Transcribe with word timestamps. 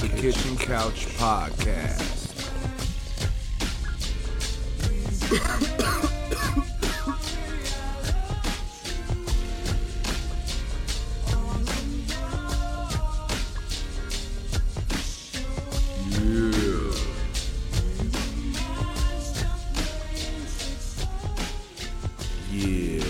The 0.00 0.08
Kitchen 0.16 0.56
Couch 0.56 1.06
Podcast. 1.18 2.16
Yeah. 16.10 16.90
Yeah. 22.50 23.04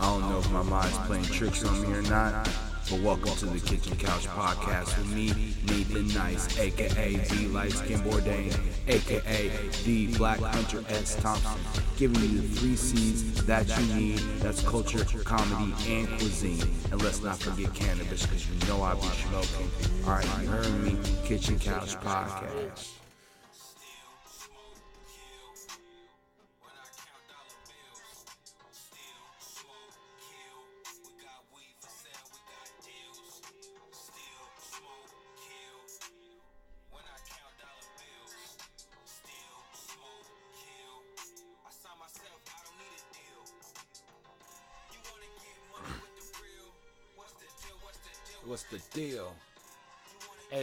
I 0.00 0.04
don't 0.06 0.28
know 0.30 0.38
if 0.38 0.50
my 0.50 0.62
mind's 0.62 0.96
playing 0.98 1.24
tricks 1.24 1.64
on 1.64 1.80
me 1.82 1.92
or 1.96 2.02
not, 2.02 2.48
but 2.90 3.00
welcome 3.02 3.30
to 3.36 3.46
the 3.46 3.60
Kitchen 3.60 3.96
Couch 3.96 4.26
Podcast 4.26 4.98
with 4.98 5.14
me, 5.14 5.28
Nathan 5.68 6.08
Nice, 6.08 6.58
aka 6.58 7.14
the 7.14 7.46
Light 7.48 7.70
Skin 7.70 8.00
Bourdain, 8.00 8.58
aka 8.88 9.50
the 9.84 10.08
Black 10.16 10.40
Hunter 10.40 10.82
S. 10.88 11.14
Thompson, 11.16 11.60
giving 11.96 12.20
you 12.20 12.40
the 12.40 12.48
three 12.48 12.74
C's 12.74 13.44
that 13.46 13.68
you 13.78 13.94
need 13.94 14.18
that's 14.40 14.62
culture, 14.62 15.04
comedy, 15.22 15.72
and 15.88 16.08
cuisine. 16.18 16.68
And 16.90 17.00
let's 17.02 17.22
not 17.22 17.38
forget 17.38 17.72
cannabis, 17.74 18.26
because 18.26 18.48
you 18.48 18.68
know 18.68 18.82
I 18.82 18.94
be 18.94 19.02
smoking. 19.02 19.70
Alright, 20.04 20.26
you 20.42 20.48
heard 20.48 20.82
me, 20.82 20.96
Kitchen 21.24 21.60
Couch 21.60 21.96
Podcast. 22.00 22.99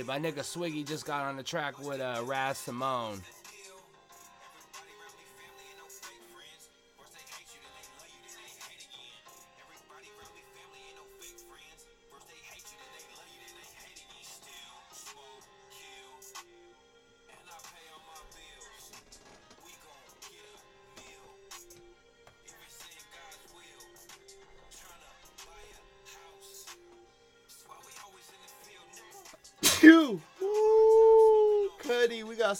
My 0.08 0.18
nigga 0.18 0.40
Swiggy 0.40 0.88
just 0.88 1.06
got 1.06 1.26
on 1.26 1.36
the 1.36 1.44
track 1.44 1.78
with 1.86 2.00
uh, 2.00 2.22
Raz 2.24 2.58
Simone. 2.58 3.22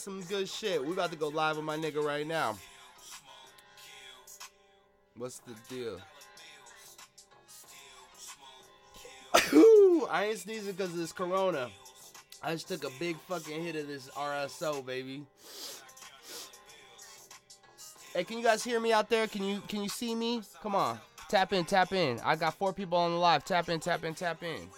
Some 0.08 0.22
good 0.22 0.48
shit. 0.48 0.82
We 0.82 0.92
about 0.92 1.10
to 1.10 1.18
go 1.18 1.28
live 1.28 1.56
with 1.56 1.66
my 1.66 1.76
nigga 1.76 2.02
right 2.02 2.26
now. 2.26 2.56
What's 5.18 5.40
the 5.40 5.52
deal? 5.68 6.00
I 10.10 10.28
ain't 10.30 10.38
sneezing 10.38 10.72
because 10.72 10.92
of 10.92 10.96
this 10.96 11.12
corona. 11.12 11.68
I 12.42 12.52
just 12.52 12.68
took 12.68 12.84
a 12.84 12.90
big 12.98 13.18
fucking 13.28 13.62
hit 13.62 13.76
of 13.76 13.86
this 13.86 14.08
RSO, 14.10 14.86
baby. 14.86 15.26
Hey, 18.14 18.24
can 18.24 18.38
you 18.38 18.44
guys 18.44 18.64
hear 18.64 18.80
me 18.80 18.94
out 18.94 19.10
there? 19.10 19.26
Can 19.26 19.44
you 19.44 19.60
can 19.68 19.82
you 19.82 19.90
see 19.90 20.14
me? 20.14 20.40
Come 20.62 20.74
on. 20.74 20.98
Tap 21.28 21.52
in, 21.52 21.66
tap 21.66 21.92
in. 21.92 22.18
I 22.24 22.36
got 22.36 22.54
four 22.54 22.72
people 22.72 22.96
on 22.96 23.10
the 23.10 23.18
live. 23.18 23.44
Tap 23.44 23.68
in, 23.68 23.78
tap 23.80 24.04
in, 24.04 24.14
tap 24.14 24.42
in. 24.42 24.70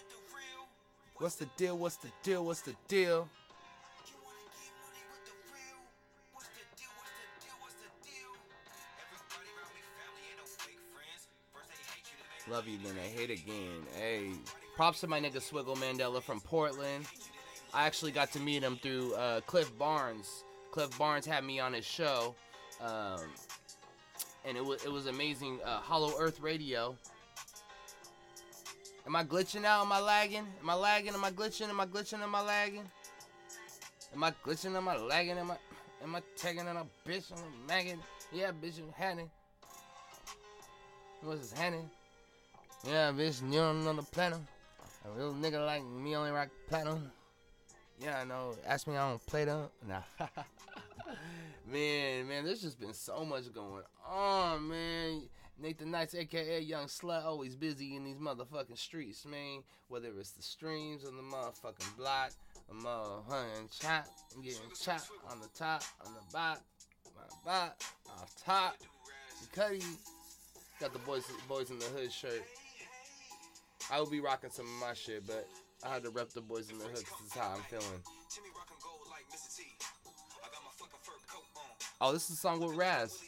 What's 1.18 1.36
the 1.36 1.47
deal? 1.56 1.78
What's 1.78 1.97
the 1.97 2.08
deal? 2.24 2.44
What's 2.44 2.62
the 2.62 2.74
deal? 2.88 3.28
Love 12.50 12.66
you, 12.66 12.78
then 12.82 12.96
I 12.98 13.06
hate 13.06 13.30
again. 13.30 13.86
Hey, 13.96 14.32
props 14.74 15.00
to 15.02 15.06
my 15.06 15.20
nigga 15.20 15.36
Swiggle 15.36 15.76
Mandela 15.76 16.20
from 16.20 16.40
Portland. 16.40 17.06
I 17.72 17.86
actually 17.86 18.10
got 18.10 18.32
to 18.32 18.40
meet 18.40 18.64
him 18.64 18.76
through 18.82 19.14
uh, 19.14 19.40
Cliff 19.42 19.76
Barnes. 19.78 20.42
Cliff 20.72 20.96
Barnes 20.98 21.24
had 21.24 21.44
me 21.44 21.60
on 21.60 21.72
his 21.72 21.84
show, 21.84 22.34
um, 22.80 23.20
and 24.44 24.56
it 24.56 24.64
was 24.64 24.84
it 24.84 24.90
was 24.90 25.06
amazing. 25.06 25.60
Uh, 25.64 25.78
Hollow 25.78 26.12
Earth 26.18 26.40
Radio. 26.40 26.96
Am 29.06 29.14
I 29.14 29.22
glitching 29.22 29.64
out? 29.64 29.82
Am 29.82 29.92
I 29.92 30.00
lagging? 30.00 30.46
Am 30.60 30.70
I 30.70 30.74
lagging? 30.74 31.14
Am 31.14 31.24
I 31.24 31.30
glitching? 31.30 31.68
Am 31.68 31.78
I 31.78 31.86
glitching? 31.86 32.20
Am 32.20 32.34
I 32.34 32.40
lagging? 32.40 32.84
Am 34.12 34.24
I 34.24 34.32
glitching? 34.44 34.74
Am 34.74 34.88
I 34.88 34.96
lagging? 34.96 35.38
Am 35.38 35.52
I 35.52 35.56
am 36.02 36.16
I 36.16 36.22
tagging 36.36 36.66
on 36.66 36.76
a 36.76 36.86
bitch? 37.08 37.30
Am 37.30 37.38
I 37.38 37.72
magging? 37.72 38.00
Yeah, 38.32 38.50
bitch, 38.50 38.80
I'm. 38.98 39.30
What's 41.22 41.50
this 41.50 41.52
hanning? 41.52 41.88
Yeah, 42.86 43.12
bitch, 43.12 43.42
you're 43.52 43.64
on 43.64 43.76
another 43.76 44.02
platinum. 44.02 44.46
A 45.04 45.10
real 45.10 45.34
nigga 45.34 45.64
like 45.64 45.84
me 45.84 46.16
only 46.16 46.30
rock 46.30 46.48
platinum. 46.68 47.10
Yeah, 48.00 48.20
I 48.20 48.24
know. 48.24 48.54
Ask 48.66 48.86
me, 48.86 48.96
I 48.96 49.10
don't 49.10 49.26
play 49.26 49.44
them. 49.44 49.68
Nah. 49.86 50.00
man, 51.70 52.26
man, 52.26 52.44
there's 52.44 52.62
just 52.62 52.80
been 52.80 52.94
so 52.94 53.24
much 53.24 53.52
going 53.52 53.82
on, 54.08 54.68
man. 54.68 55.22
Nathan 55.60 55.91
Nice, 55.91 56.14
aka 56.14 56.60
Young 56.60 56.86
Slut, 56.86 57.26
always 57.26 57.54
busy 57.54 57.96
in 57.96 58.04
these 58.04 58.16
motherfucking 58.16 58.78
streets, 58.78 59.26
man. 59.26 59.62
Whether 59.88 60.08
it's 60.18 60.30
the 60.30 60.42
streams 60.42 61.04
or 61.04 61.10
the 61.10 61.22
motherfucking 61.22 61.97
block, 61.98 62.30
the 62.66 62.74
motherfucking 62.74 63.78
chop, 63.78 64.06
I'm 64.34 64.42
getting 64.42 64.60
chopped 64.82 65.10
on 65.30 65.38
the 65.38 65.48
top, 65.48 65.82
on 66.06 66.14
the 66.14 66.20
bot, 66.32 66.62
my 67.14 67.22
bot, 67.44 67.84
off 68.08 68.34
top. 68.42 68.76
Cuddy 69.52 69.82
got 70.80 70.94
the 70.94 70.98
boys, 71.00 71.24
boys 71.47 71.70
in 71.70 71.78
the 71.78 71.84
hood 71.86 72.10
shirt. 72.10 72.42
I 73.92 73.98
will 73.98 74.08
be 74.08 74.20
rocking 74.20 74.50
some 74.50 74.66
of 74.66 74.72
my 74.72 74.94
shit, 74.94 75.26
but 75.26 75.48
I 75.84 75.88
had 75.92 76.04
to 76.04 76.10
rep 76.10 76.30
the 76.30 76.40
boys 76.40 76.70
in 76.70 76.78
the 76.78 76.84
hood 76.84 77.04
'cause 77.04 77.18
this 77.18 77.32
is 77.32 77.34
how 77.34 77.50
I'm 77.50 77.62
feeling. 77.64 78.04
Oh, 82.00 82.12
this 82.12 82.30
is 82.30 82.36
a 82.36 82.40
song 82.40 82.60
with 82.60 82.76
Raz. 82.76 83.18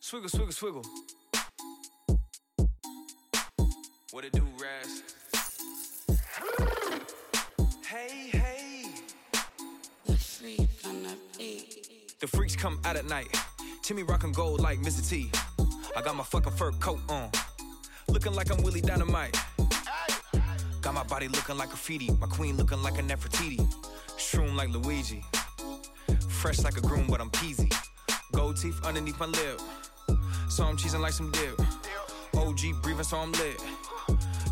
Swiggle, 0.00 0.30
swiggle, 0.30 0.54
swiggle. 0.54 0.84
What 4.10 4.24
it 4.24 4.32
do, 4.32 4.42
Raz? 4.58 5.02
Hey, 7.86 8.30
hey. 8.30 8.94
The 12.20 12.26
freaks 12.26 12.56
come 12.56 12.80
out 12.84 12.96
at 12.96 13.04
night. 13.04 13.28
Timmy 13.88 14.02
rockin' 14.02 14.32
gold 14.32 14.60
like 14.60 14.78
Mr. 14.80 15.08
T. 15.08 15.30
I 15.96 16.02
got 16.02 16.14
my 16.14 16.22
fucking 16.22 16.52
fur 16.52 16.72
coat 16.72 17.00
on. 17.08 17.30
Looking 18.08 18.34
like 18.34 18.50
I'm 18.50 18.62
Willie 18.62 18.82
Dynamite. 18.82 19.34
Got 20.82 20.92
my 20.92 21.04
body 21.04 21.26
looking 21.28 21.56
like 21.56 21.70
graffiti. 21.70 22.10
My 22.20 22.26
queen 22.26 22.58
looking 22.58 22.82
like 22.82 22.98
a 22.98 23.02
Nefertiti. 23.02 23.56
Shroom 24.18 24.54
like 24.56 24.68
Luigi. 24.68 25.24
Fresh 26.28 26.64
like 26.64 26.76
a 26.76 26.82
groom, 26.82 27.06
but 27.08 27.18
I'm 27.18 27.30
peasy. 27.30 27.74
Gold 28.32 28.58
teeth 28.60 28.78
underneath 28.84 29.18
my 29.18 29.24
lip. 29.24 29.58
So 30.50 30.64
I'm 30.64 30.76
cheesing 30.76 31.00
like 31.00 31.14
some 31.14 31.32
dip. 31.32 31.58
OG 32.36 32.82
breathing, 32.82 33.04
so 33.04 33.16
I'm 33.16 33.32
lit. 33.32 33.56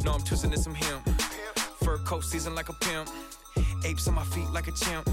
No, 0.02 0.12
I'm 0.12 0.22
twisting 0.22 0.54
in 0.54 0.58
some 0.58 0.74
hemp. 0.74 1.06
Fur 1.84 1.98
coat 1.98 2.24
season 2.24 2.54
like 2.54 2.70
a 2.70 2.72
pimp. 2.72 3.10
Apes 3.84 4.08
on 4.08 4.14
my 4.14 4.24
feet 4.24 4.48
like 4.54 4.66
a 4.66 4.72
chimp. 4.72 5.06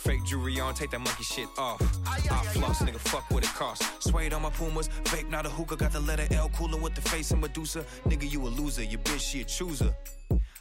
Fake 0.00 0.24
jewelry 0.24 0.58
on, 0.58 0.72
take 0.72 0.90
that 0.92 1.00
monkey 1.00 1.24
shit 1.24 1.46
off. 1.58 1.78
I 2.06 2.18
floss, 2.20 2.80
nigga, 2.80 2.98
fuck 2.98 3.30
what 3.30 3.44
it 3.44 3.50
costs. 3.50 3.86
Suede 4.08 4.32
on 4.32 4.40
my 4.40 4.48
Pumas, 4.48 4.88
vape 5.04 5.28
not 5.28 5.44
a 5.44 5.50
hookah. 5.50 5.76
Got 5.76 5.92
the 5.92 6.00
letter 6.00 6.26
L 6.34 6.48
cooler 6.48 6.78
with 6.78 6.94
the 6.94 7.02
face 7.02 7.30
of 7.32 7.38
Medusa. 7.38 7.84
Nigga, 8.06 8.28
you 8.30 8.40
a 8.46 8.48
loser, 8.48 8.82
your 8.82 9.00
bitch, 9.00 9.20
she 9.20 9.42
a 9.42 9.44
chooser. 9.44 9.94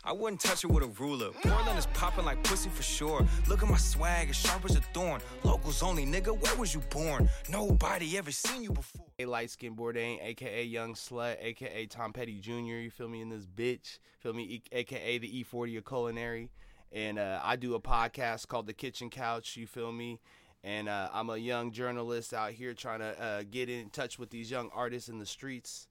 I 0.04 0.12
wouldn't 0.12 0.42
touch 0.42 0.66
it 0.66 0.68
with 0.68 0.84
a 0.84 0.88
ruler. 1.02 1.30
Portland 1.42 1.80
is 1.80 1.86
popping 1.88 2.26
like 2.26 2.44
pussy 2.44 2.70
for 2.70 2.84
sure. 2.84 3.26
Look 3.48 3.64
at 3.64 3.70
my 3.70 3.78
swag, 3.78 4.30
as 4.30 4.36
sharp 4.36 4.66
as 4.66 4.76
a 4.76 4.82
thorn. 4.94 5.22
Locals 5.46 5.82
only, 5.82 6.06
nigga, 6.06 6.38
where 6.38 6.56
was 6.58 6.74
you 6.74 6.82
born? 6.90 7.30
Nobody 7.50 8.18
ever 8.18 8.32
seen 8.32 8.62
you 8.62 8.72
before. 8.72 9.06
A 9.20 9.26
light 9.26 9.52
skin 9.52 9.74
Bourdain, 9.74 10.22
aka 10.22 10.66
Young 10.66 10.96
Slut, 10.96 11.38
aka 11.40 11.86
Tom 11.86 12.12
Petty 12.12 12.40
Jr. 12.42 12.82
You 12.82 12.92
feel 12.92 13.08
me 13.08 13.22
in 13.22 13.30
this 13.30 13.46
bitch? 13.46 14.00
Feel 14.20 14.34
me, 14.34 14.62
aka 14.74 15.18
the 15.18 15.44
E40 15.46 15.78
of 15.78 15.86
culinary. 15.86 16.50
And 16.92 17.20
uh, 17.20 17.40
I 17.44 17.56
do 17.56 17.76
a 17.76 17.80
podcast 17.80 18.48
called 18.48 18.68
The 18.68 18.74
Kitchen 18.74 19.10
Couch. 19.10 19.56
You 19.58 19.68
feel 19.68 19.92
me? 19.92 20.20
And 20.64 20.90
uh, 20.90 21.10
I'm 21.14 21.30
a 21.30 21.38
young 21.38 21.72
journalist 21.72 22.34
out 22.34 22.52
here 22.52 22.74
trying 22.74 23.00
to 23.00 23.22
uh, 23.22 23.44
get 23.50 23.70
in 23.70 23.90
touch 23.90 24.20
with 24.20 24.30
these 24.30 24.52
young 24.52 24.70
artists 24.74 25.08
in 25.08 25.20
the 25.20 25.26
streets. 25.26 25.88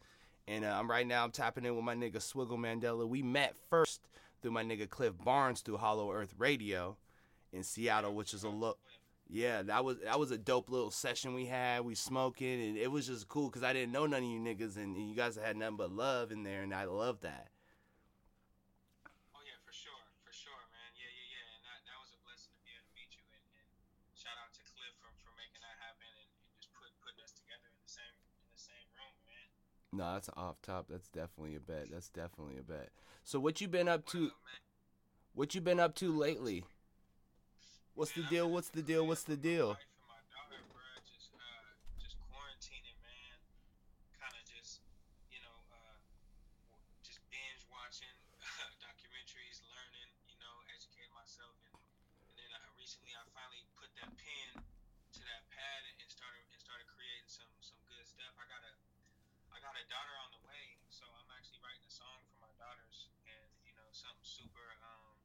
And 0.46 0.64
uh, 0.64 0.76
I'm 0.78 0.90
right 0.90 1.06
now 1.06 1.24
I'm 1.24 1.30
tapping 1.30 1.64
in 1.64 1.76
with 1.76 1.84
my 1.84 1.94
nigga 1.94 2.16
Swiggle 2.16 2.58
Mandela. 2.58 3.06
We 3.06 3.22
met 3.22 3.54
first 3.70 4.00
through 4.40 4.52
my 4.52 4.64
nigga 4.64 4.88
Cliff 4.88 5.14
Barnes 5.24 5.60
through 5.60 5.76
Hollow 5.78 6.12
Earth 6.12 6.34
Radio 6.38 6.96
in 7.52 7.62
Seattle, 7.62 8.14
which 8.14 8.34
is 8.34 8.44
a 8.44 8.48
look. 8.48 8.78
Yeah, 9.28 9.60
that 9.62 9.84
was 9.84 9.98
that 10.04 10.18
was 10.18 10.30
a 10.30 10.38
dope 10.38 10.70
little 10.70 10.90
session 10.90 11.34
we 11.34 11.44
had. 11.44 11.84
We 11.84 11.94
smoking 11.94 12.64
and 12.64 12.78
it 12.78 12.90
was 12.90 13.06
just 13.08 13.28
cool 13.28 13.48
because 13.52 13.62
I 13.62 13.74
didn't 13.74 13.92
know 13.92 14.06
none 14.06 14.24
of 14.24 14.28
you 14.28 14.40
niggas 14.40 14.76
and 14.76 14.96
you 14.96 15.14
guys 15.14 15.36
had 15.36 15.56
nothing 15.56 15.76
but 15.76 15.92
love 15.92 16.32
in 16.32 16.44
there 16.44 16.62
and 16.62 16.72
I 16.72 16.84
love 16.84 17.20
that. 17.20 17.48
Oh 19.36 19.44
yeah, 19.44 19.60
for 19.68 19.72
sure, 19.76 20.00
for 20.24 20.32
sure, 20.32 20.64
man. 20.72 20.90
Yeah, 20.96 21.12
yeah, 21.12 21.36
yeah. 21.36 21.54
And 21.60 21.62
that, 21.68 21.84
that 21.92 22.00
was 22.00 22.08
a 22.16 22.20
blessing 22.24 22.56
to 22.56 22.60
be 22.64 22.72
able 22.72 22.88
to 22.88 22.94
meet 22.96 23.12
you. 23.20 23.24
And, 23.36 23.44
and 23.52 24.16
shout 24.16 24.40
out 24.40 24.48
to 24.56 24.64
Cliff 24.64 24.96
for, 24.96 25.12
for 25.20 25.32
making 25.36 25.60
that 25.60 25.76
happen 25.76 26.08
and, 26.08 26.30
and 26.48 26.56
just 26.56 26.72
put 26.72 26.88
putting 27.04 27.20
us 27.20 27.36
together 27.36 27.68
in 27.68 27.76
the 27.84 27.92
same 27.92 28.16
in 28.16 28.48
the 28.48 28.62
same 28.64 28.88
room, 28.96 29.12
man. 29.28 29.48
No, 29.92 30.12
that's 30.14 30.28
off 30.36 30.56
top. 30.62 30.86
That's 30.88 31.08
definitely 31.08 31.56
a 31.56 31.60
bet. 31.60 31.88
That's 31.90 32.08
definitely 32.08 32.58
a 32.58 32.62
bet. 32.62 32.90
So 33.24 33.40
what 33.40 33.60
you 33.60 33.68
been 33.68 33.88
up 33.88 34.06
to? 34.06 34.30
What 35.32 35.54
you 35.54 35.62
been 35.62 35.80
up 35.80 35.94
to 35.96 36.12
lately? 36.12 36.64
What's 37.94 38.12
the 38.12 38.22
deal? 38.30 38.48
What's 38.50 38.68
the 38.70 38.82
deal? 38.82 39.06
What's 39.06 39.24
the 39.24 39.36
deal? 39.36 39.68
My 39.68 39.74
wife 39.74 39.90
and 39.98 40.08
my 40.08 40.22
daughter, 40.30 40.60
bruh, 40.72 41.00
just 41.04 41.34
uh, 41.34 41.74
just 42.00 42.14
quarantining, 42.30 42.96
man. 43.02 43.36
Kind 44.16 44.34
of 44.38 44.44
just, 44.46 44.80
you 45.34 45.40
know, 45.42 45.56
uh, 45.74 45.98
w- 46.70 46.84
just 47.02 47.18
binge 47.28 47.62
watching 47.68 48.14
documentaries, 48.86 49.58
learning, 49.68 50.10
you 50.30 50.38
know, 50.38 50.54
educating 50.72 51.10
myself, 51.12 51.54
and, 51.66 51.74
and 52.38 52.46
then 52.48 52.60
I, 52.62 52.68
recently 52.78 53.12
I 53.18 53.22
finally 53.34 53.62
put 53.76 53.90
that 53.98 54.10
pen 54.14 54.50
to 54.62 55.20
that 55.26 55.42
pad 55.50 55.80
and, 55.90 55.96
and 55.98 56.08
started 56.10 56.44
and 56.54 56.60
started 56.62 56.86
creating 56.94 57.26
some 57.28 57.50
some 57.60 57.80
good 57.90 58.04
stuff. 58.06 58.32
I 58.38 58.46
got 58.46 58.62
a 58.62 58.72
I 59.52 59.58
got 59.60 59.74
a 59.74 59.84
daughter 59.90 60.14
on 60.22 60.30
the 60.32 60.42
way, 60.46 60.78
so 60.88 61.04
I'm 61.08 61.30
actually 61.34 61.60
writing 61.66 61.82
a 61.84 61.92
song 61.92 62.22
for 62.30 62.38
my 62.46 62.52
daughters, 62.60 63.10
and 63.26 63.48
you 63.66 63.74
know, 63.74 63.86
something 63.90 64.22
super 64.24 64.66
um 64.86 65.18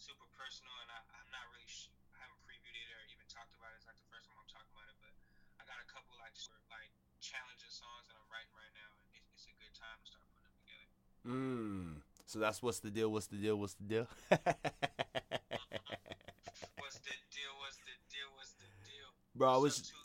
super 0.00 0.26
personal, 0.36 0.72
and 0.82 0.90
I, 0.90 0.98
I'm 1.20 1.28
not 1.30 1.44
really 1.54 1.68
sh- 1.68 1.92
I 2.16 2.18
haven't 2.24 2.40
previewed 2.46 2.74
it 2.76 2.88
or 2.90 3.02
even 3.12 3.26
talked 3.30 3.52
about 3.56 3.70
it. 3.74 3.80
It's 3.82 3.88
like 3.88 3.98
the 4.00 4.08
first 4.10 4.26
time 4.28 4.36
I'm 4.40 4.48
talking 4.50 4.72
about 4.74 4.88
it, 4.90 4.96
but 5.00 5.12
I 5.60 5.62
got 5.68 5.78
a 5.78 5.86
couple 5.88 6.16
like 6.50 6.62
like 6.70 6.92
challenging 7.18 7.72
songs 7.72 8.06
that 8.06 8.14
I'm 8.14 8.28
writing 8.30 8.54
right 8.54 8.74
now, 8.76 8.90
and 9.02 9.08
it, 9.14 9.22
it's 9.34 9.46
a 9.50 9.54
good 9.58 9.74
time 9.74 9.98
to 10.00 10.06
start 10.06 10.24
putting 10.30 10.46
them 10.46 10.56
together. 10.62 10.86
Mm. 11.26 12.06
So 12.30 12.38
that's 12.38 12.62
what's 12.62 12.78
the 12.78 12.94
deal? 12.94 13.10
What's 13.10 13.26
the 13.26 13.36
deal? 13.36 13.58
What's 13.58 13.74
the 13.74 13.84
deal? 13.84 14.06
What's 16.78 17.02
the 17.02 17.16
deal? 17.34 17.52
What's 17.58 17.82
the 17.82 17.96
deal? 18.06 18.30
What's 18.38 18.54
the 18.54 18.70
deal? 18.86 19.10
Bro, 19.34 19.48
I 19.48 19.58
What's 19.58 19.82
was 19.82 19.90
two, 19.90 19.98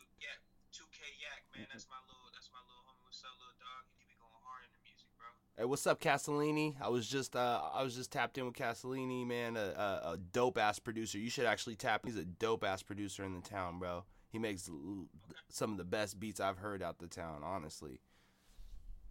2K 0.75 0.99
Yak, 1.21 1.43
man. 1.55 1.67
That's 1.71 1.87
my 1.87 1.95
little, 2.03 2.27
that's 2.33 2.49
my 2.51 2.59
little 2.67 2.83
homie. 2.83 3.05
What's 3.05 3.23
up, 3.23 3.31
little 3.39 3.55
dog? 3.61 3.87
You 3.95 4.03
be 4.09 4.17
going 4.19 4.43
hard 4.43 4.65
in 4.65 4.71
the 4.75 4.81
music, 4.83 5.07
bro. 5.15 5.29
Hey, 5.55 5.63
what's 5.63 5.87
up, 5.87 6.01
Castellini? 6.01 6.75
I 6.81 6.89
was 6.89 7.07
just 7.07 7.35
uh, 7.35 7.61
I 7.73 7.83
was 7.83 7.95
just 7.95 8.11
tapped 8.11 8.37
in 8.37 8.45
with 8.45 8.55
Castellini, 8.55 9.25
man, 9.25 9.55
a, 9.55 9.71
a, 9.77 10.13
a 10.13 10.17
dope 10.17 10.57
ass 10.57 10.79
producer. 10.79 11.17
You 11.17 11.29
should 11.29 11.45
actually 11.45 11.75
tap. 11.75 12.01
He's 12.03 12.17
a 12.17 12.25
dope 12.25 12.65
ass 12.65 12.83
producer 12.83 13.23
in 13.23 13.33
the 13.33 13.41
town, 13.41 13.79
bro. 13.79 14.03
He 14.35 14.39
makes 14.39 14.67
l- 14.67 15.07
some 15.47 15.71
of 15.71 15.77
the 15.77 15.87
best 15.87 16.19
beats 16.19 16.41
I've 16.41 16.57
heard 16.57 16.83
out 16.83 16.99
the 16.99 17.07
town. 17.07 17.39
Honestly, 17.41 18.01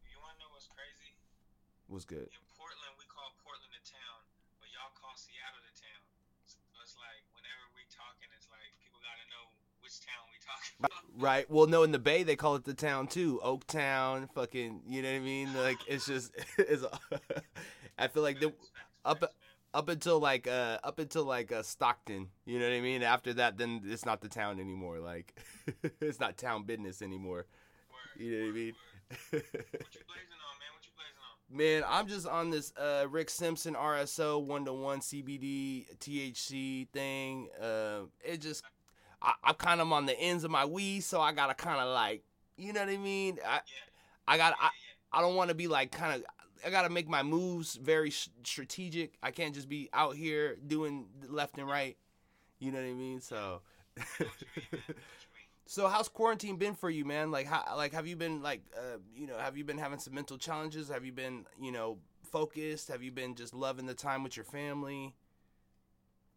You 0.05 0.21
wanna 0.21 0.37
know 0.37 0.53
what's 0.53 0.69
crazy? 0.69 1.17
was 1.89 2.05
good. 2.05 2.29
In 2.29 2.45
Portland, 2.61 2.93
we 3.01 3.09
call 3.09 3.33
Portland 3.41 3.73
the 3.73 3.81
town, 3.89 4.21
but 4.61 4.69
y'all 4.77 4.93
call 5.01 5.17
Seattle 5.17 5.65
the 5.65 5.73
town. 5.81 6.05
So 6.45 6.61
it's 6.85 6.93
like 7.01 7.25
whenever 7.33 7.65
we 7.73 7.89
talking, 7.89 8.29
it's 8.37 8.53
like 8.53 8.69
people 8.85 9.01
gotta 9.01 9.25
know 9.33 9.49
which 9.81 9.97
town 10.05 10.29
we 10.29 10.37
talking 10.45 10.77
about. 10.85 10.93
Right. 11.17 11.49
Well, 11.49 11.69
no, 11.69 11.85
in 11.85 11.93
the 11.93 11.99
Bay 11.99 12.23
they 12.23 12.37
call 12.37 12.57
it 12.57 12.65
the 12.65 12.75
town 12.75 13.07
too. 13.07 13.41
Oaktown, 13.43 14.29
fucking. 14.35 14.83
You 14.87 15.01
know 15.01 15.09
what 15.09 15.17
I 15.17 15.21
mean? 15.21 15.55
Like 15.57 15.79
it's 15.89 16.05
just. 16.05 16.33
It's. 16.59 16.85
I 17.99 18.09
feel 18.09 18.23
like 18.23 18.41
the 18.41 18.53
up-. 19.07 19.33
Up 19.75 19.89
until 19.89 20.21
like 20.21 20.47
uh 20.47 20.79
up 20.85 20.99
until 20.99 21.25
like 21.25 21.53
uh 21.53 21.63
Stockton, 21.63 22.29
you 22.47 22.59
know 22.59 22.67
what 22.69 22.75
I 22.75 22.81
mean? 22.81 23.03
After 23.03 23.35
that 23.35 23.59
then 23.59 23.83
it's 23.85 24.07
not 24.07 24.21
the 24.23 24.29
town 24.29 24.61
anymore. 24.61 25.01
Like 25.01 25.35
it's 26.01 26.21
not 26.21 26.39
town 26.39 26.63
business 26.65 27.03
anymore. 27.03 27.47
Word, 27.91 28.25
You 28.25 28.31
know 28.33 28.45
what 28.47 28.51
I 28.51 28.53
mean? 28.53 28.73
What 29.33 29.43
you 29.43 30.01
blazing 30.07 30.41
on, 30.41 30.55
man? 30.59 30.71
What 30.73 30.85
you 30.87 30.93
blazing 30.97 31.21
on? 31.21 31.57
Man, 31.57 31.85
I'm 31.87 32.07
just 32.09 32.27
on 32.27 32.51
this 32.51 32.73
uh 32.77 33.07
Rick 33.11 33.29
Simpson 33.31 33.75
RSO 33.75 34.43
one 34.43 34.65
to 34.65 34.73
one 34.73 35.01
CBD 35.01 35.87
THC 35.99 36.89
thing. 36.91 37.49
Uh 37.61 38.03
it 38.25 38.41
just 38.41 38.65
I, 39.21 39.33
I'm 39.43 39.55
kind 39.55 39.81
of 39.81 39.91
on 39.93 40.07
the 40.07 40.19
ends 40.19 40.45
of 40.45 40.51
my 40.51 40.65
weed, 40.65 41.01
so 41.01 41.21
I 41.21 41.33
gotta 41.33 41.55
kind 41.55 41.81
of 41.81 41.89
like, 41.93 42.23
you 42.57 42.73
know 42.73 42.81
what 42.81 42.91
I 42.91 42.97
mean? 42.97 43.39
I 43.45 43.55
Yeah, 43.57 43.61
I 44.29 44.37
got 44.37 44.55
I, 44.61 44.65
yeah, 44.65 44.71
yeah. 44.71 45.19
I 45.19 45.21
don't 45.21 45.35
want 45.35 45.49
to 45.49 45.55
be 45.55 45.67
like 45.67 45.91
kind 45.91 46.15
of. 46.15 46.25
I 46.65 46.71
gotta 46.71 46.89
make 46.89 47.09
my 47.09 47.23
moves 47.23 47.77
very 47.77 48.11
strategic. 48.11 49.15
I 49.23 49.31
can't 49.31 49.55
just 49.55 49.69
be 49.69 49.89
out 49.93 50.17
here 50.17 50.57
doing 50.67 51.07
left 51.29 51.59
and 51.59 51.69
right. 51.69 51.97
You 52.61 52.73
know 52.73 52.79
what 52.81 52.89
I 52.89 52.95
mean? 52.95 53.21
So, 53.21 53.63
so 55.67 55.89
how's 55.89 56.09
quarantine 56.09 56.57
been 56.57 56.75
for 56.75 56.91
you, 56.91 57.05
man? 57.05 57.31
Like, 57.31 57.47
how, 57.47 57.65
like, 57.77 57.93
have 57.93 58.07
you 58.07 58.17
been 58.17 58.43
like, 58.43 58.61
uh, 58.77 58.99
you 59.17 59.27
know, 59.27 59.39
have 59.39 59.57
you 59.57 59.65
been 59.65 59.79
having 59.79 59.99
some 59.99 60.15
mental 60.15 60.37
challenges? 60.39 60.89
Have 60.89 61.05
you 61.05 61.13
been, 61.13 61.47
you 61.61 61.73
know, 61.73 61.99
focused? 62.31 62.89
Have 62.89 63.03
you 63.03 63.11
been 63.11 63.35
just 63.35 63.55
loving 63.55 63.87
the 63.87 63.95
time 63.95 64.23
with 64.23 64.37
your 64.37 64.45
family? 64.45 65.15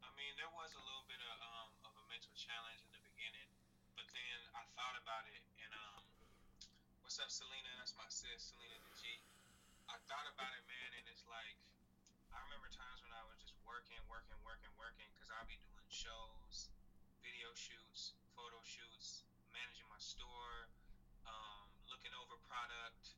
I 0.02 0.10
mean, 0.18 0.34
there 0.42 0.50
was 0.58 0.74
a 0.74 0.82
little 0.82 1.06
bit 1.06 1.22
of 1.22 1.38
um 1.38 1.70
of 1.86 1.94
a 1.94 2.06
mental 2.10 2.34
challenge 2.34 2.82
in 2.82 2.90
the 2.98 3.04
beginning, 3.14 3.50
but 3.94 4.10
then 4.10 4.38
I 4.58 4.66
thought 4.74 4.98
about 4.98 5.30
it, 5.30 5.42
and 5.62 5.72
um, 5.78 6.02
what's 7.02 7.18
up, 7.22 7.30
Selena? 7.32 7.72
That's 7.80 7.96
my 7.98 8.08
sis, 8.10 8.54
Selena 8.54 8.78
the 8.84 8.94
G. 9.00 9.04
I 9.90 9.98
thought 10.10 10.28
about 10.34 10.52
it, 10.58 10.64
man, 10.68 10.90
and 11.00 11.06
it's 11.10 11.26
like 11.30 11.58
I 12.34 12.40
remember 12.50 12.68
times 12.74 13.00
when 13.06 13.14
I 13.16 13.24
was 13.30 13.38
just 13.42 13.56
working, 13.64 14.00
working, 14.12 14.38
working, 14.44 14.74
working, 14.82 15.08
because 15.16 15.30
I'll 15.34 15.48
be 15.50 15.58
doing 15.64 15.88
shows, 15.90 16.70
video 17.24 17.50
shoots, 17.56 18.18
photo 18.36 18.60
shoots, 18.66 19.24
managing 19.56 19.88
my 19.92 20.02
store, 20.02 20.70
um, 21.30 21.68
looking 21.92 22.14
over 22.20 22.36
product, 22.50 23.16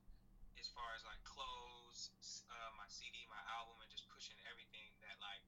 as 0.61 0.67
far 0.75 0.93
as 0.93 1.01
like 1.07 1.21
clothes, 1.25 2.13
s- 2.21 2.45
uh, 2.51 2.71
my 2.77 2.85
CD, 2.91 3.25
my 3.31 3.41
album, 3.57 3.79
and 3.81 3.89
just 3.89 4.05
pushing 4.13 4.37
everything 4.49 4.93
that 5.05 5.08
like 5.23 5.43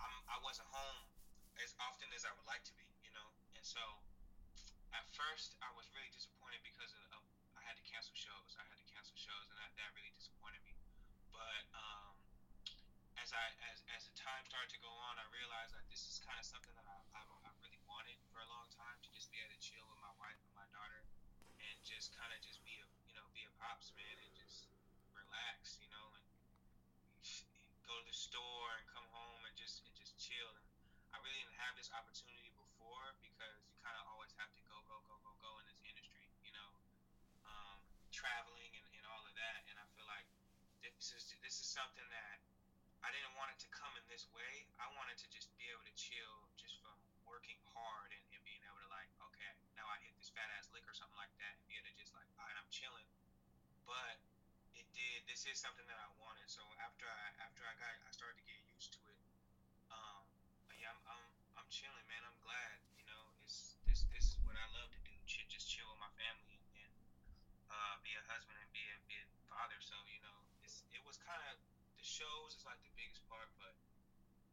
I'm, 0.00 0.16
I 0.28 0.38
wasn't 0.44 0.68
home 0.72 1.08
as 1.60 1.72
often 1.80 2.08
as 2.12 2.24
I 2.24 2.32
would 2.36 2.48
like 2.48 2.64
to 2.68 2.74
be, 2.76 2.86
you 3.04 3.12
know. 3.12 3.28
And 3.56 3.64
so 3.64 3.80
at 4.92 5.04
first 5.16 5.56
I 5.64 5.70
was 5.76 5.88
really 5.92 6.10
disappointed 6.12 6.60
because 6.64 6.92
of, 6.92 7.04
of 7.16 7.22
I 7.56 7.62
had 7.64 7.76
to 7.78 7.84
cancel 7.88 8.14
shows. 8.16 8.56
I 8.58 8.64
had 8.68 8.76
to 8.76 8.88
cancel 8.88 9.16
shows, 9.16 9.48
and 9.48 9.56
that, 9.60 9.70
that 9.78 9.88
really 9.96 10.12
disappointed 10.16 10.60
me. 10.66 10.76
But 11.32 11.64
um, 11.76 12.12
as 13.20 13.30
I 13.32 13.44
as 13.72 13.80
as 13.94 14.02
the 14.08 14.14
time 14.18 14.44
started 14.48 14.72
to 14.74 14.80
go 14.82 14.90
on, 14.90 15.16
I 15.16 15.26
realized 15.30 15.72
that 15.76 15.86
this 15.88 16.04
is 16.10 16.20
kind 16.20 16.36
of 16.36 16.46
something 16.46 16.74
that 16.76 16.86
I, 16.88 16.98
I, 17.16 17.22
I 17.22 17.50
really 17.62 17.80
wanted 17.86 18.18
for 18.32 18.42
a 18.42 18.48
long 18.50 18.68
time 18.74 18.98
to 19.00 19.08
just 19.14 19.30
be 19.30 19.40
able 19.40 19.54
to 19.54 19.62
chill 19.62 19.84
with 19.88 20.00
my 20.02 20.12
wife 20.20 20.38
and 20.42 20.52
my 20.58 20.66
daughter, 20.74 21.00
and 21.62 21.74
just 21.86 22.12
kind 22.18 22.32
of 22.34 22.38
just 22.42 22.60
be 22.66 22.76
a 22.82 22.86
you 23.08 23.14
know 23.14 23.24
be 23.32 23.46
a 23.46 23.52
pops 23.62 23.94
man 23.96 24.16
and 24.20 24.32
just 24.34 24.66
relax, 25.14 25.78
you 25.80 25.88
know, 25.92 26.06
and 26.18 26.21
go 27.92 28.00
to 28.00 28.08
the 28.08 28.16
store 28.16 28.72
and 28.80 28.88
come 28.88 29.04
home 29.12 29.44
and 29.44 29.52
just 29.52 29.84
and 29.84 29.92
just 29.92 30.16
chill. 30.16 30.48
And 30.56 30.64
I 31.12 31.20
really 31.20 31.44
didn't 31.44 31.60
have 31.60 31.76
this 31.76 31.92
opportunity 31.92 32.48
before 32.56 33.12
because 33.20 33.60
you 33.68 33.76
kind 33.84 33.92
of 34.00 34.08
always 34.08 34.32
have 34.40 34.48
to 34.56 34.60
go 34.64 34.80
go 34.88 34.96
go 35.04 35.20
go 35.20 35.36
go 35.44 35.52
in 35.60 35.68
this 35.68 35.76
industry, 35.84 36.24
you 36.40 36.56
know, 36.56 36.72
um, 37.44 37.84
traveling 38.08 38.72
and, 38.80 38.88
and 38.96 39.04
all 39.12 39.20
of 39.28 39.36
that. 39.36 39.68
And 39.68 39.76
I 39.76 39.84
feel 39.92 40.08
like 40.08 40.24
this 40.80 41.12
is 41.12 41.36
this 41.44 41.60
is 41.60 41.68
something 41.68 42.08
that 42.08 42.40
I 43.04 43.12
didn't 43.12 43.36
want 43.36 43.52
it 43.52 43.60
to 43.60 43.68
come 43.68 43.92
in 44.00 44.04
this 44.08 44.24
way. 44.32 44.64
I 44.80 44.88
wanted 44.96 45.20
to 45.20 45.28
just 45.28 45.52
be 45.60 45.68
able 45.68 45.84
to 45.84 45.92
chill 45.92 46.48
just 46.56 46.80
from 46.80 46.96
working 47.28 47.60
hard 47.76 48.08
and, 48.16 48.24
and 48.32 48.40
being 48.40 48.64
able 48.64 48.80
to 48.80 48.88
like, 48.88 49.12
okay, 49.20 49.52
now 49.76 49.84
I 49.84 50.00
hit 50.00 50.16
this 50.16 50.32
fat 50.32 50.48
ass 50.56 50.72
lick 50.72 50.88
or 50.88 50.96
something 50.96 51.20
like 51.20 51.34
that 51.44 51.60
and 51.60 51.64
be 51.68 51.76
able 51.76 51.92
to 51.92 51.96
just 52.00 52.16
like, 52.16 52.24
all 52.40 52.48
right, 52.48 52.56
I'm 52.56 52.72
chilling. 52.72 53.04
But 53.84 54.16
it. 55.22 55.30
This 55.30 55.46
is 55.46 55.62
something 55.62 55.86
that 55.86 55.98
I 56.02 56.08
wanted. 56.18 56.50
So 56.50 56.66
after 56.82 57.06
I 57.06 57.22
after 57.46 57.62
I 57.62 57.74
got 57.78 57.94
I 58.02 58.10
started 58.10 58.42
to 58.42 58.46
get 58.46 58.58
used 58.74 58.90
to 58.98 59.00
it. 59.06 59.18
Um, 59.94 60.26
yeah, 60.74 60.90
I'm 60.90 60.98
I'm 61.06 61.24
I'm 61.62 61.68
chilling, 61.70 62.02
man. 62.10 62.22
I'm 62.26 62.38
glad. 62.42 62.82
You 62.98 63.06
know, 63.06 63.22
it's 63.46 63.78
this 63.86 64.02
this 64.10 64.34
is 64.34 64.36
what 64.42 64.58
I 64.58 64.66
love 64.74 64.90
to 64.90 65.00
do. 65.06 65.14
Just 65.46 65.70
chill 65.70 65.86
with 65.88 66.00
my 66.00 66.10
family 66.18 66.58
and, 66.58 66.66
and 66.82 66.92
uh, 67.70 67.94
be 68.02 68.12
a 68.18 68.24
husband 68.26 68.58
and 68.58 68.70
be 68.74 68.82
a 68.82 68.96
be 69.06 69.16
a 69.22 69.26
father. 69.46 69.78
So 69.78 69.94
you 70.10 70.18
know, 70.26 70.38
it's 70.66 70.82
it 70.90 71.02
was 71.06 71.22
kind 71.22 71.40
of 71.52 71.54
the 71.94 72.04
shows 72.04 72.58
is 72.58 72.66
like 72.66 72.82
the 72.82 72.92
biggest 72.98 73.22
part, 73.30 73.46
but 73.62 73.78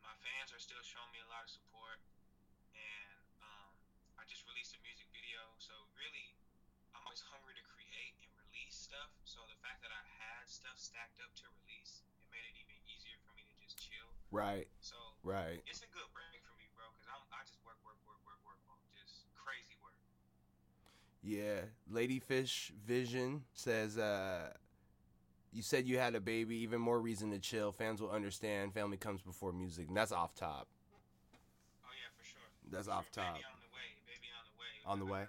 my 0.06 0.14
fans 0.22 0.54
are 0.54 0.62
still 0.62 0.82
showing 0.86 1.10
me 1.10 1.20
a 1.26 1.30
lot 1.34 1.42
of 1.42 1.50
support. 1.50 1.98
And 2.78 3.18
um, 3.42 3.74
I 4.22 4.24
just 4.30 4.46
released 4.46 4.78
a 4.78 4.82
music 4.86 5.10
video, 5.10 5.42
so 5.58 5.74
really, 5.98 6.38
I'm 6.94 7.02
always 7.04 7.26
hungry 7.26 7.58
to 7.58 7.64
stuff. 8.90 9.14
So 9.22 9.38
the 9.46 9.60
fact 9.62 9.86
that 9.86 9.94
I 9.94 10.02
had 10.18 10.50
stuff 10.50 10.74
stacked 10.82 11.22
up 11.22 11.30
to 11.38 11.46
release, 11.62 12.02
it 12.10 12.26
made 12.34 12.42
it 12.50 12.58
even 12.58 12.74
easier 12.90 13.22
for 13.22 13.38
me 13.38 13.46
to 13.46 13.54
just 13.62 13.78
chill. 13.78 14.10
Right, 14.34 14.66
So 14.82 14.98
right. 15.22 15.62
it's 15.70 15.86
a 15.86 15.90
good 15.94 16.10
break 16.10 16.42
for 16.42 16.58
me, 16.58 16.66
bro, 16.74 16.90
because 16.98 17.06
I'm 17.14 17.22
I 17.30 17.46
just 17.46 17.62
work, 17.62 17.78
work, 17.86 18.02
work, 18.10 18.18
work, 18.26 18.42
work, 18.50 18.58
work, 18.66 18.82
just 18.98 19.30
crazy 19.38 19.78
work. 19.86 19.94
Yeah, 21.22 21.70
Ladyfish 21.86 22.74
Vision 22.82 23.44
says, 23.54 23.98
uh, 23.98 24.54
"You 25.52 25.62
said 25.62 25.86
you 25.86 26.00
had 26.02 26.16
a 26.16 26.22
baby. 26.22 26.58
Even 26.66 26.82
more 26.82 26.98
reason 27.00 27.30
to 27.32 27.40
chill. 27.40 27.72
Fans 27.72 28.02
will 28.02 28.10
understand. 28.12 28.74
Family 28.74 28.98
comes 28.98 29.22
before 29.22 29.52
music. 29.54 29.88
And 29.90 29.98
that's 29.98 30.12
off 30.12 30.34
top. 30.34 30.68
Oh 31.86 31.94
yeah, 31.94 32.10
for 32.18 32.24
sure. 32.26 32.50
That's 32.72 32.88
For 32.88 32.94
off 32.98 33.06
sure. 33.14 33.24
top. 33.26 33.36
Baby 33.38 33.46
on 33.52 33.60
the 33.62 33.72
way. 33.76 33.88
Baby 34.08 34.30
on 34.34 34.46
the 34.50 34.56
way. 34.58 34.74
On 34.86 34.98
the 35.00 35.10
way. 35.10 35.26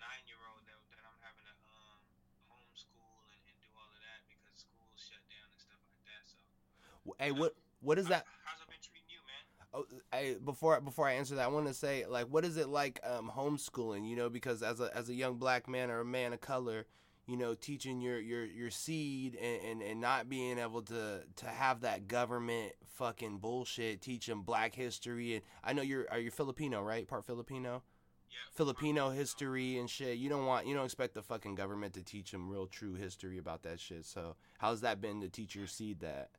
Nine 0.00 0.24
year 0.26 0.40
old 0.50 0.62
that, 0.66 0.78
that 0.94 1.04
I'm 1.04 1.18
having 1.20 1.44
to 1.50 1.54
um 1.74 2.00
homeschool 2.48 3.28
and, 3.28 3.40
and 3.50 3.56
do 3.60 3.68
all 3.76 3.90
of 3.90 4.00
that 4.00 4.24
because 4.30 4.64
school's 4.64 4.96
shut 5.00 5.20
down 5.28 5.48
and 5.52 5.60
stuff 5.60 5.82
like 5.90 6.02
that. 6.08 6.22
So. 6.24 6.38
W- 6.80 6.93
Hey, 7.18 7.32
what 7.32 7.54
what 7.80 7.98
is 7.98 8.06
that? 8.08 8.24
How's 8.44 8.60
it 8.60 8.68
been 8.68 8.76
treating 8.82 9.08
you, 9.08 9.18
man? 9.26 9.42
Oh, 9.72 9.84
I, 10.12 10.36
before 10.44 10.80
before 10.80 11.06
I 11.06 11.12
answer 11.14 11.34
that, 11.36 11.44
I 11.44 11.48
want 11.48 11.66
to 11.66 11.74
say 11.74 12.06
like, 12.06 12.26
what 12.26 12.44
is 12.44 12.56
it 12.56 12.68
like 12.68 13.00
um, 13.04 13.30
homeschooling? 13.34 14.08
You 14.08 14.16
know, 14.16 14.28
because 14.30 14.62
as 14.62 14.80
a 14.80 14.94
as 14.96 15.08
a 15.08 15.14
young 15.14 15.36
black 15.36 15.68
man 15.68 15.90
or 15.90 16.00
a 16.00 16.04
man 16.04 16.32
of 16.32 16.40
color, 16.40 16.86
you 17.26 17.36
know, 17.36 17.54
teaching 17.54 18.00
your 18.00 18.18
your 18.20 18.44
your 18.44 18.70
seed 18.70 19.36
and, 19.36 19.62
and, 19.62 19.82
and 19.82 20.00
not 20.00 20.28
being 20.28 20.58
able 20.58 20.82
to 20.82 21.22
to 21.36 21.46
have 21.46 21.80
that 21.82 22.06
government 22.08 22.72
fucking 22.94 23.38
bullshit 23.38 24.00
teaching 24.00 24.42
black 24.42 24.74
history 24.74 25.34
and 25.34 25.42
I 25.64 25.72
know 25.72 25.82
you're 25.82 26.06
are 26.12 26.18
you 26.18 26.30
Filipino 26.30 26.80
right 26.80 27.08
part 27.08 27.24
Filipino 27.24 27.82
Yeah. 28.30 28.36
Filipino 28.52 29.10
history 29.10 29.78
and 29.78 29.90
shit 29.90 30.16
you 30.18 30.28
don't 30.28 30.46
want 30.46 30.68
you 30.68 30.74
don't 30.76 30.84
expect 30.84 31.14
the 31.14 31.22
fucking 31.22 31.56
government 31.56 31.94
to 31.94 32.04
teach 32.04 32.30
them 32.30 32.48
real 32.48 32.68
true 32.68 32.94
history 32.94 33.36
about 33.38 33.64
that 33.64 33.80
shit 33.80 34.04
so 34.04 34.36
how's 34.58 34.82
that 34.82 35.00
been 35.00 35.20
to 35.22 35.28
teach 35.28 35.56
your 35.56 35.66
seed 35.66 35.98
that 36.00 36.30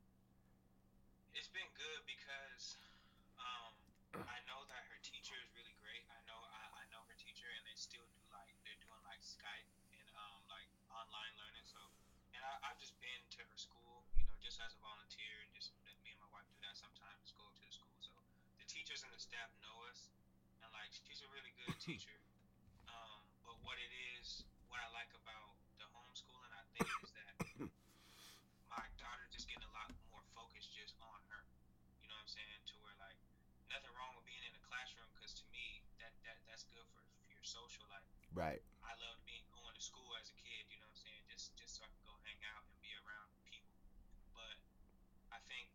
It's 1.36 1.52
been 1.52 1.68
good 1.76 2.02
because 2.08 2.80
um, 3.36 3.76
I 4.16 4.40
know 4.48 4.64
that 4.72 4.88
her 4.88 5.00
teacher 5.04 5.36
is 5.44 5.52
really 5.52 5.76
great. 5.84 6.00
I 6.08 6.20
know 6.24 6.40
I, 6.40 6.64
I 6.80 6.84
know 6.96 7.04
her 7.12 7.18
teacher, 7.20 7.52
and 7.52 7.64
they 7.68 7.76
still 7.76 8.08
do 8.16 8.24
like 8.32 8.56
they're 8.64 8.80
doing 8.80 9.04
like 9.04 9.20
Skype 9.20 9.68
and 10.00 10.08
um, 10.16 10.40
like 10.48 10.72
online 10.96 11.36
learning. 11.36 11.68
So, 11.68 11.80
and 12.32 12.40
I, 12.40 12.72
I've 12.72 12.80
just 12.80 12.96
been 13.04 13.20
to 13.36 13.44
her 13.52 13.58
school, 13.60 14.08
you 14.16 14.24
know, 14.24 14.36
just 14.40 14.64
as 14.64 14.72
a 14.74 14.80
volunteer, 14.80 15.44
and 15.44 15.52
just 15.52 15.76
me 16.08 16.16
and 16.16 16.22
my 16.24 16.32
wife 16.32 16.48
do 16.48 16.56
that 16.64 16.80
sometimes, 16.80 17.36
go 17.36 17.44
to 17.52 17.62
the 17.68 17.74
school. 17.76 18.00
So 18.00 18.16
the 18.56 18.66
teachers 18.72 19.04
and 19.04 19.12
the 19.12 19.20
staff 19.20 19.52
know 19.60 19.76
us, 19.92 20.08
and 20.64 20.72
like 20.72 20.96
she's 21.04 21.20
a 21.20 21.30
really 21.36 21.52
good 21.60 21.76
teacher. 21.84 22.16
Um, 22.88 23.28
but 23.44 23.60
what 23.60 23.76
it 23.76 23.92
is, 24.16 24.48
what 24.72 24.80
I 24.80 24.88
like 24.96 25.12
about 25.20 25.60
the 25.84 25.88
homeschooling, 25.92 26.56
I 26.56 26.64
think, 26.80 26.88
is 27.04 27.12
that 27.12 27.36
my 28.76 28.86
daughter 29.00 29.24
just 29.32 29.48
getting 29.48 29.64
a 29.64 29.74
lot 29.76 29.88
more 30.12 30.20
focused 30.36 30.76
just 30.76 31.00
on 31.00 31.20
her. 31.32 31.48
You 32.04 32.12
know 32.12 32.20
what 32.20 32.28
I'm 32.28 32.36
saying? 32.36 32.60
To 32.72 32.76
where 32.84 32.96
like 33.00 33.16
nothing 33.72 33.92
wrong 33.96 34.12
with 34.20 34.28
being 34.28 34.44
in 34.44 34.52
a 34.52 34.64
classroom 34.68 35.08
because 35.16 35.32
to 35.40 35.46
me 35.56 35.80
that, 36.04 36.12
that 36.28 36.38
that's 36.56 36.72
good 36.72 36.88
for, 36.96 37.04
for 37.20 37.36
your 37.36 37.44
social 37.44 37.84
life. 37.92 38.08
right 38.32 38.64
I 38.80 38.96
loved 39.04 39.20
being 39.28 39.44
going 39.52 39.76
to 39.76 39.84
school 39.84 40.08
as 40.16 40.32
a 40.32 40.38
kid. 40.40 40.64
You 40.72 40.80
know 40.80 40.88
what 40.88 40.96
I'm 40.96 41.04
saying? 41.04 41.24
Just 41.28 41.52
just 41.60 41.76
so 41.76 41.84
I 41.84 41.92
can 41.92 42.00
go 42.08 42.16
hang 42.24 42.40
out 42.56 42.64
and 42.64 42.80
be 42.80 42.96
around 42.96 43.28
people. 43.44 43.76
But 44.32 44.56
I 45.36 45.40
think 45.52 45.68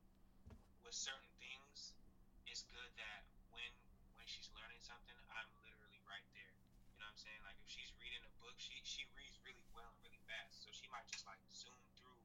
with 0.81 0.97
certain 0.97 1.37
things, 1.37 1.93
it's 2.49 2.65
good 2.73 2.89
that 2.97 3.29
when 3.53 3.69
when 4.17 4.25
she's 4.25 4.49
learning 4.57 4.81
something, 4.81 5.13
I'm 5.29 5.53
literally 5.61 6.01
right 6.09 6.25
there. 6.33 6.57
You 6.97 7.05
know 7.05 7.13
what 7.13 7.13
I'm 7.13 7.21
saying? 7.29 7.45
Like 7.45 7.61
if 7.61 7.69
she's 7.69 7.93
reading 8.01 8.25
a 8.25 8.33
book, 8.41 8.57
she 8.57 8.81
she 8.81 9.05
reads 9.13 9.37
really 9.45 9.69
well 9.77 9.85
and 9.85 10.01
really 10.01 10.25
fast. 10.25 10.65
So 10.65 10.73
she 10.73 10.89
might 10.89 11.05
just 11.13 11.29
like 11.29 11.45
zoom 11.53 11.77
through 12.01 12.25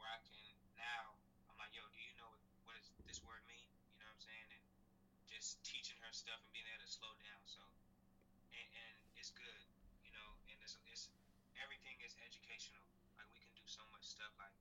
where 0.00 0.08
I 0.08 0.20
can 0.32 0.56
now. 0.80 1.20
I'm 1.52 1.60
like, 1.60 1.76
yo, 1.76 1.84
do 1.92 2.00
you 2.00 2.16
know 2.16 2.32
what, 2.32 2.40
what 2.64 2.72
does 2.72 2.88
this 3.04 3.20
word 3.20 3.44
mean? 3.44 3.68
You 3.92 4.00
know 4.00 4.08
what 4.08 4.16
I'm 4.16 4.24
saying? 4.24 4.48
And 4.48 4.64
just 5.28 5.60
teaching 5.60 6.00
her 6.00 6.12
stuff 6.16 6.40
and 6.40 6.48
being 6.56 6.64
able 6.72 6.80
to 6.80 6.88
slow 6.88 7.12
down. 7.20 7.44
So 7.44 7.60
it's 9.22 9.30
good, 9.38 9.62
you 10.02 10.10
know. 10.10 10.28
And 10.50 10.58
it's 10.66 10.74
it's 10.90 11.06
everything 11.62 11.94
is 12.02 12.18
educational. 12.26 12.82
Like 13.14 13.30
we 13.30 13.38
can 13.38 13.54
do 13.54 13.62
so 13.70 13.86
much 13.94 14.02
stuff. 14.02 14.34
Like 14.42 14.54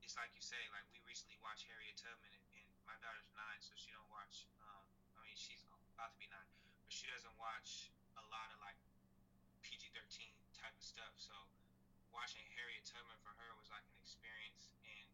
it's 0.00 0.16
like 0.16 0.32
you 0.32 0.40
say. 0.40 0.60
Like 0.72 0.88
we 0.96 0.98
recently 1.04 1.36
watched 1.44 1.68
Harriet 1.68 2.00
Tubman, 2.00 2.32
and, 2.32 2.46
and 2.56 2.66
my 2.88 2.96
daughter's 3.04 3.28
nine, 3.36 3.60
so 3.60 3.76
she 3.76 3.92
don't 3.92 4.08
watch. 4.08 4.48
Um, 4.64 4.84
I 5.16 5.20
mean, 5.28 5.36
she's 5.36 5.60
about 5.92 6.08
to 6.16 6.18
be 6.18 6.24
nine, 6.32 6.48
but 6.80 6.88
she 6.88 7.04
doesn't 7.12 7.36
watch 7.36 7.92
a 8.16 8.24
lot 8.32 8.48
of 8.48 8.58
like 8.64 8.80
PG-13 9.60 10.32
type 10.56 10.72
of 10.72 10.84
stuff. 10.84 11.12
So 11.20 11.36
watching 12.08 12.48
Harriet 12.56 12.88
Tubman 12.88 13.20
for 13.20 13.36
her 13.36 13.50
was 13.60 13.68
like 13.68 13.84
an 13.84 13.96
experience 14.00 14.72
and 14.88 15.08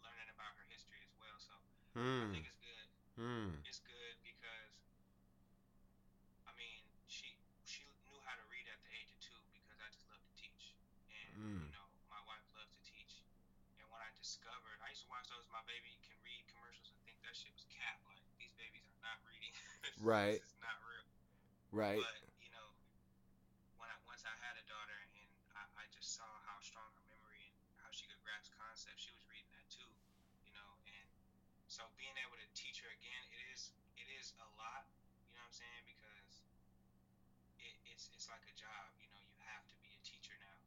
learning 0.00 0.32
about 0.32 0.56
her 0.56 0.64
history 0.72 1.04
as 1.04 1.12
well. 1.20 1.36
So 1.36 1.52
I 1.92 2.00
hmm 2.00 2.32
think 2.32 2.48
it's 2.48 2.56
good 2.64 2.88
hmm 3.20 3.52
it's 3.68 3.84
good 3.84 4.16
because 4.24 4.72
I 6.48 6.52
mean 6.56 6.80
she 7.06 7.36
she 7.68 7.84
knew 8.08 8.16
how 8.24 8.34
to 8.40 8.44
read 8.48 8.64
at 8.72 8.80
the 8.80 8.90
age 8.96 9.12
of 9.12 9.20
two 9.20 9.36
because 9.52 9.76
I 9.84 9.88
just 9.92 10.08
love 10.08 10.24
to 10.24 10.32
teach 10.34 10.72
and 11.12 11.28
Mm. 11.36 11.68
you 11.68 11.72
know 11.76 11.86
my 12.08 12.20
wife 12.24 12.42
loves 12.56 12.72
to 12.72 12.82
teach 12.82 13.20
and 13.78 13.84
when 13.92 14.00
I 14.00 14.08
discovered 14.16 14.80
I 14.80 14.81
used 14.92 15.08
to 15.08 15.10
watch 15.10 15.24
those 15.32 15.48
my 15.48 15.64
baby 15.64 15.96
can 16.04 16.14
read 16.20 16.44
commercials 16.52 16.92
and 16.92 17.00
think 17.08 17.16
that 17.24 17.32
shit 17.32 17.48
was 17.56 17.64
cap 17.72 17.96
like 18.04 18.20
these 18.36 18.52
babies 18.60 18.84
are 18.92 19.00
not 19.00 19.18
reading 19.24 19.52
Right. 19.98 20.38
is 20.38 20.56
not 20.60 20.76
real 20.84 21.08
right 21.72 21.96
but 21.96 22.16
you 22.44 22.52
know 22.52 22.68
when 23.80 23.88
I 23.88 23.96
once 24.04 24.22
I 24.28 24.34
had 24.44 24.54
a 24.60 24.64
daughter 24.68 24.94
and 24.94 25.10
I, 25.56 25.64
I 25.80 25.84
just 25.88 26.12
saw 26.12 26.28
how 26.44 26.60
strong 26.60 26.92
her 26.92 27.04
memory 27.08 27.50
and 27.72 27.80
how 27.80 27.88
she 27.88 28.04
could 28.04 28.20
grasp 28.20 28.52
concepts 28.60 29.02
she 29.02 29.12
was 29.16 29.24
reading 29.26 29.48
that 29.56 29.64
too 29.72 29.88
you 30.44 30.52
know 30.52 30.70
and 30.84 31.08
so 31.72 31.88
being 31.96 32.12
able 32.20 32.36
to 32.36 32.44
teach 32.52 32.84
her 32.84 32.92
again, 32.92 33.22
it 33.32 33.40
is 33.48 33.72
it 33.96 34.04
is 34.20 34.36
a 34.44 34.48
lot, 34.60 34.84
you 35.24 35.32
know 35.32 35.40
what 35.40 35.48
I'm 35.48 35.56
saying? 35.56 35.82
Because 35.88 36.44
it, 37.56 37.72
it's 37.88 38.12
it's 38.12 38.28
like 38.28 38.44
a 38.44 38.52
job, 38.52 38.92
you 39.00 39.08
know, 39.08 39.16
you 39.24 39.32
have 39.48 39.64
to 39.72 39.76
be 39.80 39.88
a 39.96 40.00
teacher 40.04 40.36
now. 40.36 40.60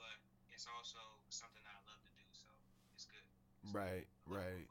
But 0.00 0.16
it's 0.48 0.64
also 0.64 1.20
something 1.28 1.60
that 1.68 1.76
I 1.76 1.82
love 1.84 2.00
to 2.00 2.12
do, 2.16 2.24
so 2.32 2.48
it's 2.96 3.04
good. 3.04 3.28
It's 3.57 3.57
right 3.72 4.06
a 4.28 4.32
lot 4.32 4.36
more 4.36 4.38
right. 4.38 4.66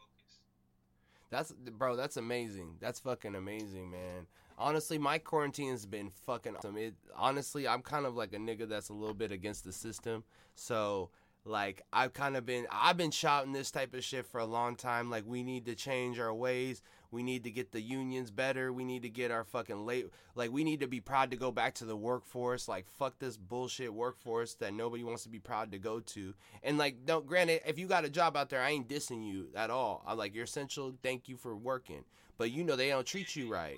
That's 1.30 1.51
bro. 1.51 1.96
That's 1.96 2.18
amazing. 2.18 2.75
That's 2.80 3.00
fucking 3.00 3.36
amazing, 3.36 3.92
man. 3.92 4.27
Honestly, 4.58 4.98
my 4.98 5.18
quarantine's 5.18 5.86
been 5.86 6.10
fucking 6.10 6.56
awesome. 6.56 6.77
It 6.77 6.96
honestly, 7.16 7.68
I'm 7.68 7.82
kind 7.82 8.06
of 8.06 8.16
like 8.16 8.34
a 8.34 8.38
nigga 8.38 8.68
that's 8.68 8.89
a 8.89 8.94
little 8.94 9.13
bit 9.13 9.32
against 9.32 9.63
the 9.63 9.74
system. 9.74 10.24
So 10.56 11.10
like 11.46 11.82
I've 11.92 12.13
kind 12.13 12.38
of 12.38 12.46
been 12.46 12.66
I've 12.72 12.98
been 12.98 13.12
shouting 13.12 13.51
this 13.51 13.72
type 13.72 13.94
of 13.94 14.04
shit 14.04 14.25
for 14.25 14.39
a 14.39 14.46
long 14.46 14.75
time. 14.75 15.10
Like 15.10 15.25
we 15.25 15.44
need 15.44 15.66
to 15.66 15.75
change 15.75 16.20
our 16.20 16.34
ways. 16.34 16.82
We 17.12 17.24
need 17.24 17.44
to 17.46 17.52
get 17.52 17.72
the 17.72 17.82
unions 17.82 18.32
better. 18.32 18.72
We 18.72 18.84
need 18.84 19.04
to 19.04 19.10
get 19.10 19.32
our 19.32 19.44
fucking 19.44 19.86
late 19.86 20.10
like 20.36 20.52
we 20.52 20.64
need 20.64 20.82
to 20.82 20.88
be 20.88 21.00
proud 21.00 21.32
to 21.32 21.38
go 21.38 21.52
back 21.52 21.76
to 21.76 21.86
the 21.86 21.96
workforce. 21.96 22.68
Like 22.68 22.86
fuck 22.90 23.20
this 23.20 23.38
bullshit 23.38 23.94
workforce 23.94 24.56
that 24.56 24.74
nobody 24.74 25.04
wants 25.04 25.24
to 25.24 25.30
be 25.30 25.40
proud 25.40 25.72
to 25.72 25.80
go 25.80 26.00
to. 26.00 26.34
And 26.64 26.78
like 26.78 27.06
don't 27.06 27.26
granted, 27.26 27.62
if 27.66 27.80
you 27.80 27.88
got 27.88 28.06
a 28.06 28.10
job 28.10 28.36
out 28.36 28.50
there, 28.50 28.62
I 28.62 28.72
ain't 28.72 28.90
dissing 28.90 29.26
you 29.26 29.48
at 29.56 29.70
all. 29.70 30.04
I'm 30.06 30.18
like 30.18 30.36
you're 30.36 30.46
essential. 30.46 30.94
Thank 31.02 31.28
you 31.28 31.38
for 31.38 31.56
working. 31.56 32.04
But 32.38 32.52
you 32.52 32.64
know 32.64 32.76
they 32.76 32.90
don't 32.90 33.06
treat 33.06 33.36
you 33.36 33.52
right. 33.52 33.78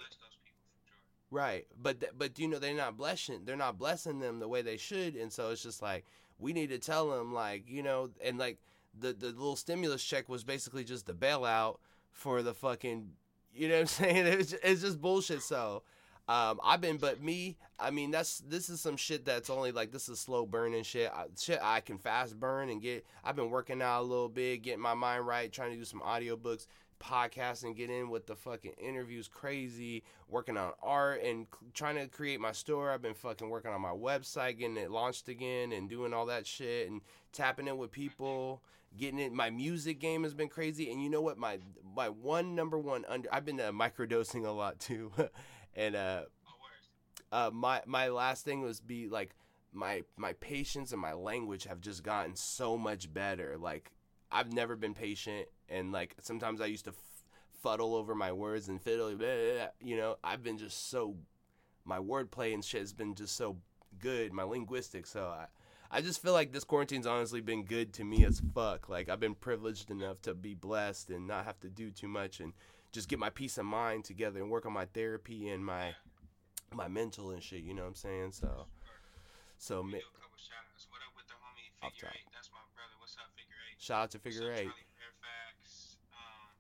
Right, 1.32 1.68
but 1.80 2.00
th- 2.00 2.14
but 2.18 2.40
you 2.40 2.48
know 2.48 2.58
they're 2.58 2.74
not 2.74 2.98
blessing 2.98 3.42
they're 3.46 3.56
not 3.56 3.78
blessing 3.78 4.20
them 4.20 4.40
the 4.40 4.48
way 4.48 4.64
they 4.64 4.78
should, 4.78 5.16
and 5.16 5.32
so 5.32 5.52
it's 5.52 5.62
just 5.62 5.80
like 5.80 6.06
we 6.40 6.54
need 6.54 6.70
to 6.70 6.80
tell 6.80 7.12
them 7.12 7.34
like 7.34 7.70
you 7.70 7.84
know, 7.84 8.10
and 8.24 8.40
like 8.40 8.58
the 8.98 9.14
the 9.14 9.28
little 9.28 9.56
stimulus 9.56 10.04
check 10.04 10.28
was 10.28 10.44
basically 10.44 10.84
just 10.84 11.06
the 11.06 11.14
bailout 11.14 11.78
for 12.12 12.42
the 12.42 12.56
fucking 12.56 13.12
you 13.54 13.68
know 13.68 13.76
what 13.76 13.82
I'm 13.82 13.88
saying? 13.88 14.28
It's 14.28 14.54
it's 14.64 14.82
just 14.82 15.02
bullshit. 15.02 15.42
So. 15.42 15.84
Um, 16.28 16.60
I've 16.64 16.80
been, 16.80 16.98
but 16.98 17.24
me, 17.24 17.58
I 17.80 17.90
mean, 17.90 18.12
that's 18.12 18.42
this 18.42 18.70
is 18.70 18.80
some 18.80 18.98
shit 18.98 19.26
that's 19.26 19.50
only 19.50 19.72
like 19.72 19.92
this 19.92 20.08
is 20.10 20.20
slow 20.20 20.46
burning 20.46 20.84
shit. 20.84 21.12
I, 21.12 21.26
shit 21.36 21.58
I 21.60 21.80
can 21.82 21.98
fast 21.98 22.40
burn 22.40 22.70
and 22.70 22.80
get. 22.80 23.04
I've 23.24 23.36
been 23.36 23.50
working 23.50 23.82
out 23.82 24.02
a 24.02 24.04
little 24.04 24.30
bit, 24.30 24.62
getting 24.62 24.80
my 24.80 24.94
mind 24.94 25.26
right, 25.26 25.52
trying 25.52 25.72
to 25.72 25.78
do 25.78 25.86
some 25.86 26.02
audiobooks, 26.02 26.68
podcasting, 27.00 27.76
get 27.76 27.90
in 27.90 28.10
with 28.10 28.28
the 28.28 28.36
fucking 28.36 28.74
interviews, 28.78 29.28
crazy, 29.28 30.04
working 30.28 30.56
on 30.56 30.74
art 30.84 31.24
and 31.24 31.48
c- 31.52 31.68
trying 31.74 31.96
to 31.96 32.08
create 32.08 32.40
my 32.40 32.52
store. 32.52 32.92
I've 32.92 33.02
been 33.02 33.16
fucking 33.16 33.50
working 33.50 33.72
on 33.72 33.82
my 33.82 33.90
website, 33.90 34.60
getting 34.60 34.78
it 34.78 34.92
launched 34.92 35.30
again, 35.30 35.72
and 35.72 35.90
doing 35.90 36.14
all 36.14 36.28
that 36.28 36.46
shit 36.46 36.90
and 36.90 37.02
tapping 37.32 37.68
in 37.68 37.78
with 37.78 37.92
people, 37.92 38.62
getting 38.98 39.20
it. 39.20 39.32
My 39.34 39.50
music 39.50 40.00
game 40.00 40.24
has 40.24 40.34
been 40.34 40.50
crazy, 40.50 40.92
and 40.92 41.02
you 41.04 41.10
know 41.10 41.22
what? 41.22 41.38
My 41.38 41.60
my 41.96 42.10
one 42.10 42.56
number 42.56 42.78
one 42.78 43.06
under. 43.08 43.34
I've 43.34 43.46
been 43.46 43.60
uh, 43.60 43.72
microdosing 43.72 44.46
a 44.46 44.52
lot 44.52 44.80
too, 44.80 45.12
and 45.76 45.96
uh, 45.96 46.22
Oh, 47.32 47.48
uh, 47.48 47.52
my 47.52 47.82
my 47.86 48.10
last 48.10 48.46
thing 48.46 48.62
was 48.62 48.80
be 48.80 49.08
like 49.08 49.36
my 49.72 50.04
my 50.18 50.34
patience 50.34 50.92
and 50.92 51.02
my 51.02 51.14
language 51.14 51.66
have 51.66 51.82
just 51.82 52.04
gotten 52.04 52.36
so 52.36 52.78
much 52.78 53.12
better. 53.14 53.58
Like 53.58 53.92
I've 54.32 54.52
never 54.54 54.76
been 54.76 54.94
patient, 54.94 55.48
and 55.68 55.92
like 55.92 56.16
sometimes 56.22 56.62
I 56.62 56.66
used 56.66 56.86
to 56.86 56.92
f- 56.92 57.24
fuddle 57.62 57.96
over 57.96 58.16
my 58.16 58.32
words 58.32 58.68
and 58.70 58.82
fiddle. 58.82 59.08
blah, 59.10 59.18
blah, 59.18 59.54
blah, 59.56 59.68
You 59.82 59.98
know, 59.98 60.18
I've 60.24 60.44
been 60.44 60.58
just 60.58 60.90
so 60.90 61.16
my 61.86 62.00
wordplay 62.00 62.54
and 62.54 62.64
shit 62.64 62.82
has 62.82 62.94
been 62.94 63.16
just 63.16 63.36
so 63.36 63.58
good. 64.00 64.34
My 64.34 64.44
linguistics, 64.44 65.12
so 65.12 65.26
I. 65.28 65.46
I 65.92 66.02
just 66.02 66.22
feel 66.22 66.34
like 66.34 66.52
this 66.52 66.64
quarantine's 66.64 67.08
honestly 67.08 67.42
been 67.42 67.64
good 67.66 67.94
to 67.94 68.04
me 68.04 68.24
as 68.26 68.42
fuck. 68.54 68.90
Like 68.90 69.10
I've 69.10 69.20
been 69.20 69.34
privileged 69.36 69.90
enough 69.90 70.22
to 70.24 70.34
be 70.36 70.54
blessed 70.54 71.10
and 71.10 71.26
not 71.28 71.46
have 71.46 71.60
to 71.62 71.70
do 71.70 71.90
too 71.90 72.08
much 72.08 72.40
and 72.40 72.54
just 72.92 73.10
get 73.10 73.18
my 73.18 73.30
peace 73.30 73.58
of 73.58 73.66
mind 73.66 74.06
together 74.06 74.40
and 74.40 74.50
work 74.50 74.66
on 74.66 74.74
my 74.74 74.86
therapy 74.86 75.50
and 75.50 75.66
my 75.66 75.94
my 76.74 76.88
mental 76.88 77.32
and 77.32 77.42
shit. 77.42 77.64
You 77.64 77.74
know 77.74 77.82
what 77.82 77.98
I'm 77.98 78.06
saying? 78.06 78.32
So, 78.34 78.68
so 79.58 79.82
mi- 79.82 79.98
do 79.98 80.06
a 80.06 80.22
couple 80.22 80.38
shout 80.38 80.62
outs. 80.70 80.86
What 80.94 81.02
up 81.02 81.14
with 81.18 81.26
the 81.26 81.34
homie 81.42 81.74
Off 81.82 81.98
top. 81.98 82.14
Eight? 82.14 82.30
That's 82.38 82.54
my 82.54 82.62
brother. 82.78 82.94
What's 83.02 83.18
up, 83.18 83.34
Figure 83.34 83.58
Eight? 83.66 83.82
shout 83.82 84.06
out 84.06 84.12
to 84.14 84.20
Figure 84.22 84.54
Eight. 84.54 84.70
Fairfax. 84.70 85.98
Um, 86.14 86.54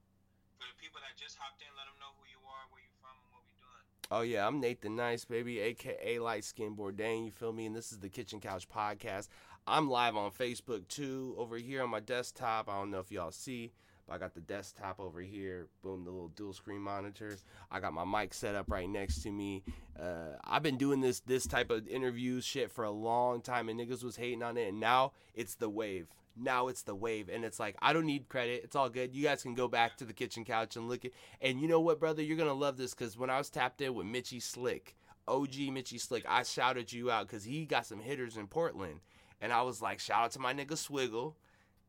for 0.58 0.66
the 0.66 0.78
people 0.82 0.98
that 1.06 1.14
just 1.14 1.38
hopped 1.38 1.62
in, 1.62 1.70
let 1.78 1.86
them 1.86 2.02
know 2.02 2.10
who 2.18 2.26
you 2.34 2.42
are, 2.50 2.66
where 2.74 2.82
you 2.82 2.90
from, 2.98 3.14
and 3.14 3.30
what 3.30 3.46
we 3.46 3.54
doing. 3.62 3.86
Oh 4.12 4.22
yeah, 4.22 4.48
I'm 4.48 4.60
Nathan 4.60 4.96
Nice, 4.96 5.24
baby, 5.24 5.60
aka 5.60 6.18
Light 6.18 6.44
Skin 6.44 6.76
Bourdain. 6.76 7.26
You 7.26 7.32
feel 7.32 7.54
me? 7.54 7.68
And 7.68 7.76
this 7.76 7.92
is 7.92 8.00
the 8.00 8.10
Kitchen 8.10 8.40
Couch 8.40 8.68
Podcast. 8.68 9.28
I'm 9.68 9.88
live 9.88 10.16
on 10.16 10.32
Facebook 10.32 10.88
too, 10.88 11.36
over 11.38 11.58
here 11.58 11.84
on 11.84 11.92
my 11.92 12.00
desktop. 12.00 12.68
I 12.68 12.80
don't 12.80 12.90
know 12.90 13.02
if 13.02 13.12
y'all 13.12 13.30
see, 13.30 13.72
but 14.08 14.16
I 14.16 14.18
got 14.18 14.34
the 14.34 14.42
desktop 14.42 15.00
over 15.00 15.22
here. 15.22 15.68
Boom, 15.84 16.06
the 16.06 16.10
little 16.10 16.30
dual 16.30 16.54
screen 16.54 16.82
monitor. 16.82 17.38
I 17.70 17.80
got 17.80 17.94
my 17.94 18.04
mic 18.04 18.34
set 18.34 18.56
up 18.56 18.72
right 18.72 18.90
next 18.90 19.22
to 19.22 19.32
me. 19.32 19.62
Uh, 19.96 20.38
I've 20.44 20.64
been 20.64 20.78
doing 20.78 21.02
this 21.02 21.20
this 21.20 21.46
type 21.46 21.70
of 21.70 21.88
interview 21.88 22.42
shit 22.42 22.72
for 22.72 22.86
a 22.86 22.92
long 22.92 23.42
time, 23.42 23.70
and 23.70 23.80
niggas 23.80 24.04
was 24.04 24.16
hating 24.16 24.42
on 24.42 24.58
it, 24.58 24.70
and 24.70 24.80
now 24.80 25.12
it's 25.36 25.54
the 25.54 25.70
wave. 25.70 26.08
Now 26.42 26.68
it's 26.68 26.84
the 26.84 26.96
wave, 26.96 27.30
and 27.30 27.44
it's 27.44 27.60
like 27.60 27.76
I 27.82 27.92
don't 27.94 28.06
need 28.06 28.30
credit. 28.30 28.62
It's 28.64 28.76
all 28.76 28.90
good. 28.90 29.14
You 29.16 29.24
guys 29.24 29.44
can 29.44 29.54
go 29.56 29.68
back 29.68 29.98
to 29.98 30.06
the 30.06 30.14
kitchen 30.14 30.46
couch 30.46 30.76
and 30.76 30.88
look 30.88 31.06
at. 31.06 31.12
And 31.42 31.60
you 31.60 31.68
know 31.68 31.80
what, 31.80 32.00
brother? 32.00 32.22
You're 32.24 32.38
gonna 32.38 32.54
love 32.54 32.78
this 32.78 32.94
because 32.94 33.18
when 33.18 33.30
I 33.30 33.38
was 33.38 33.50
tapped 33.50 33.82
in 33.82 33.94
with 33.94 34.06
Mitchy 34.08 34.40
Slick, 34.40 34.96
OG 35.28 35.56
Mitchy 35.72 35.98
Slick, 35.98 36.26
I 36.28 36.44
shouted 36.44 36.92
you 36.94 37.12
out 37.12 37.28
because 37.28 37.44
he 37.44 37.66
got 37.66 37.86
some 37.86 38.00
hitters 38.00 38.38
in 38.38 38.48
Portland, 38.48 39.00
and 39.42 39.52
I 39.52 39.62
was 39.64 39.82
like, 39.82 40.00
shout 40.00 40.24
out 40.26 40.32
to 40.32 40.40
my 40.40 40.54
nigga 40.54 40.74
Swiggle 40.74 41.34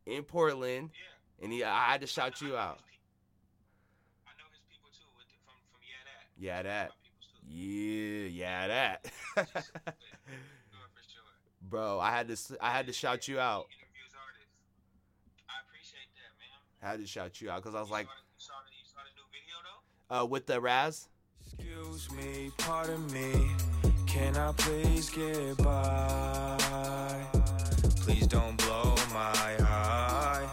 in 0.07 0.23
Portland, 0.25 0.90
Yeah. 0.95 1.45
and 1.45 1.52
he, 1.52 1.62
I 1.62 1.92
had 1.92 2.00
to 2.00 2.07
shout 2.07 2.40
you 2.40 2.57
out. 2.57 2.76
his 2.78 2.83
peop- 2.90 3.00
I 4.26 4.30
know 4.38 4.49
his 4.50 4.61
people 4.69 4.90
too, 4.90 5.07
with 5.16 5.28
the, 5.28 5.37
from 5.45 5.54
from 5.71 5.80
Yeah 5.87 6.02
That. 6.04 6.42
Yeah, 6.42 6.62
that. 6.62 6.90
My 6.90 6.97
peoples 7.04 7.30
too. 7.38 7.54
Yeah, 7.54 8.28
yeah, 8.28 8.69
that. 8.69 9.04
Good 9.37 9.47
for 10.95 11.02
sure. 11.07 11.23
Bro, 11.62 12.00
I 12.00 12.11
had 12.11 12.28
to, 12.28 12.37
I 12.61 12.71
had 12.73 12.87
to 12.87 12.92
shout 12.92 13.28
you 13.28 13.38
out. 13.38 13.66
Interviews 13.71 14.14
artists. 14.16 14.57
I 15.49 15.54
appreciate 15.66 16.11
that, 16.16 16.33
man. 16.40 16.50
I 16.57 16.61
had 16.89 17.01
to 17.01 17.07
shout 17.07 17.41
you 17.41 17.51
out 17.51 17.63
because 17.63 17.75
I 17.75 17.81
was 17.81 17.89
You 17.89 17.95
like, 17.95 18.07
saw 18.39 18.53
the, 18.65 18.71
you 18.73 18.85
saw 18.85 19.01
the, 19.05 19.05
you 19.05 19.15
saw 19.15 19.17
new 19.17 19.27
video 19.33 19.57
though. 20.11 20.23
uh, 20.23 20.25
with 20.27 20.47
the 20.47 20.61
Raz. 20.61 21.09
Excuse 21.47 22.11
me, 22.13 22.51
pardon 22.59 23.07
me. 23.13 23.51
Can 24.07 24.37
I 24.37 24.53
please 24.53 25.11
get 25.11 25.57
by? 25.59 27.27
Please 28.01 28.27
don't 28.27 28.57
blow 28.57 28.95
my 29.13 29.57
high. 29.61 30.49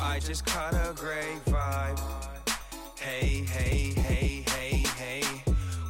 I 0.00 0.20
just 0.20 0.44
caught 0.46 0.74
a 0.74 0.92
great 0.94 1.44
vibe. 1.46 1.98
Hey, 2.98 3.44
hey, 3.48 3.92
hey, 3.96 4.44
hey, 4.48 4.84
hey. 4.96 5.22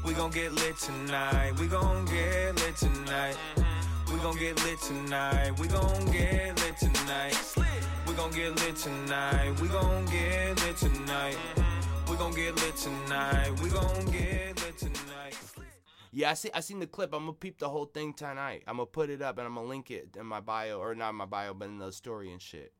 We 0.04 0.12
gon' 0.14 0.30
get 0.30 0.52
lit 0.52 0.76
tonight. 0.78 1.52
We 1.58 1.66
gon' 1.66 2.04
get 2.06 2.54
lit 2.56 2.76
tonight. 2.76 3.36
We 4.12 4.18
gon' 4.20 4.36
get 4.38 4.62
lit 4.64 4.80
tonight. 4.80 5.58
We 5.58 5.66
gon' 5.68 6.04
get 6.10 6.56
lit 6.62 6.76
tonight. 6.78 7.34
Gon' 8.18 8.32
get 8.32 8.56
lit 8.56 8.74
tonight. 8.74 9.60
We 9.60 9.68
gon' 9.68 10.04
get 10.06 10.60
lit 10.64 10.76
tonight. 10.76 11.36
We 12.10 12.16
gon' 12.16 12.34
get 12.34 12.56
lit 12.56 12.74
tonight. 12.74 13.60
We 13.62 13.70
gon' 13.70 14.04
get 14.06 14.60
lit 14.60 14.76
tonight. 14.76 15.38
Yeah, 16.10 16.32
I 16.32 16.34
see. 16.34 16.50
I 16.52 16.58
seen 16.58 16.80
the 16.80 16.88
clip. 16.88 17.14
I'm 17.14 17.20
gonna 17.20 17.34
peep 17.34 17.60
the 17.60 17.68
whole 17.68 17.84
thing 17.84 18.12
tonight. 18.12 18.64
I'm 18.66 18.78
gonna 18.78 18.86
put 18.86 19.08
it 19.08 19.22
up 19.22 19.38
and 19.38 19.46
I'm 19.46 19.54
gonna 19.54 19.68
link 19.68 19.92
it 19.92 20.16
in 20.18 20.26
my 20.26 20.40
bio 20.40 20.80
or 20.80 20.96
not 20.96 21.14
my 21.14 21.26
bio, 21.26 21.54
but 21.54 21.68
in 21.68 21.78
the 21.78 21.92
story 21.92 22.32
and 22.32 22.42
shit. 22.42 22.72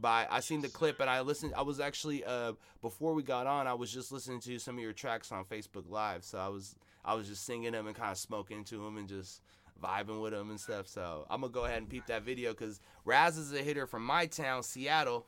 But 0.00 0.08
I, 0.08 0.26
I 0.28 0.40
seen 0.40 0.60
the 0.60 0.68
clip 0.68 0.98
and 0.98 1.08
I 1.08 1.20
listened. 1.20 1.54
I 1.56 1.62
was 1.62 1.78
actually 1.78 2.24
uh 2.24 2.54
before 2.82 3.14
we 3.14 3.22
got 3.22 3.46
on, 3.46 3.68
I 3.68 3.74
was 3.74 3.92
just 3.92 4.10
listening 4.10 4.40
to 4.40 4.58
some 4.58 4.76
of 4.76 4.82
your 4.82 4.92
tracks 4.92 5.30
on 5.30 5.44
Facebook 5.44 5.88
Live. 5.88 6.24
So 6.24 6.38
I 6.38 6.48
was 6.48 6.74
I 7.04 7.14
was 7.14 7.28
just 7.28 7.46
singing 7.46 7.70
them 7.70 7.86
and 7.86 7.94
kind 7.94 8.10
of 8.10 8.18
smoking 8.18 8.64
to 8.64 8.78
them 8.78 8.96
and 8.96 9.08
just 9.08 9.40
vibing 9.82 10.20
with 10.22 10.32
them 10.32 10.50
and 10.50 10.60
stuff. 10.60 10.88
So 10.88 11.26
I'm 11.30 11.40
gonna 11.40 11.52
go 11.52 11.64
ahead 11.64 11.78
and 11.78 11.88
peep 11.88 12.06
that 12.06 12.22
video 12.22 12.52
because 12.52 12.80
Raz 13.04 13.36
is 13.36 13.52
a 13.52 13.62
hitter 13.62 13.86
from 13.86 14.04
my 14.04 14.26
town, 14.26 14.62
Seattle. 14.62 15.26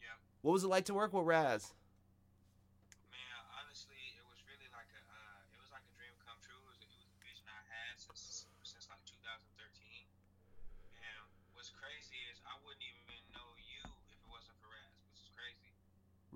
Yep. 0.00 0.18
What 0.42 0.52
was 0.52 0.64
it 0.64 0.68
like 0.68 0.84
to 0.86 0.94
work 0.94 1.12
with 1.12 1.24
Raz? 1.24 1.72
Man, 3.10 3.20
honestly, 3.60 3.96
it 4.16 4.24
was 4.28 4.38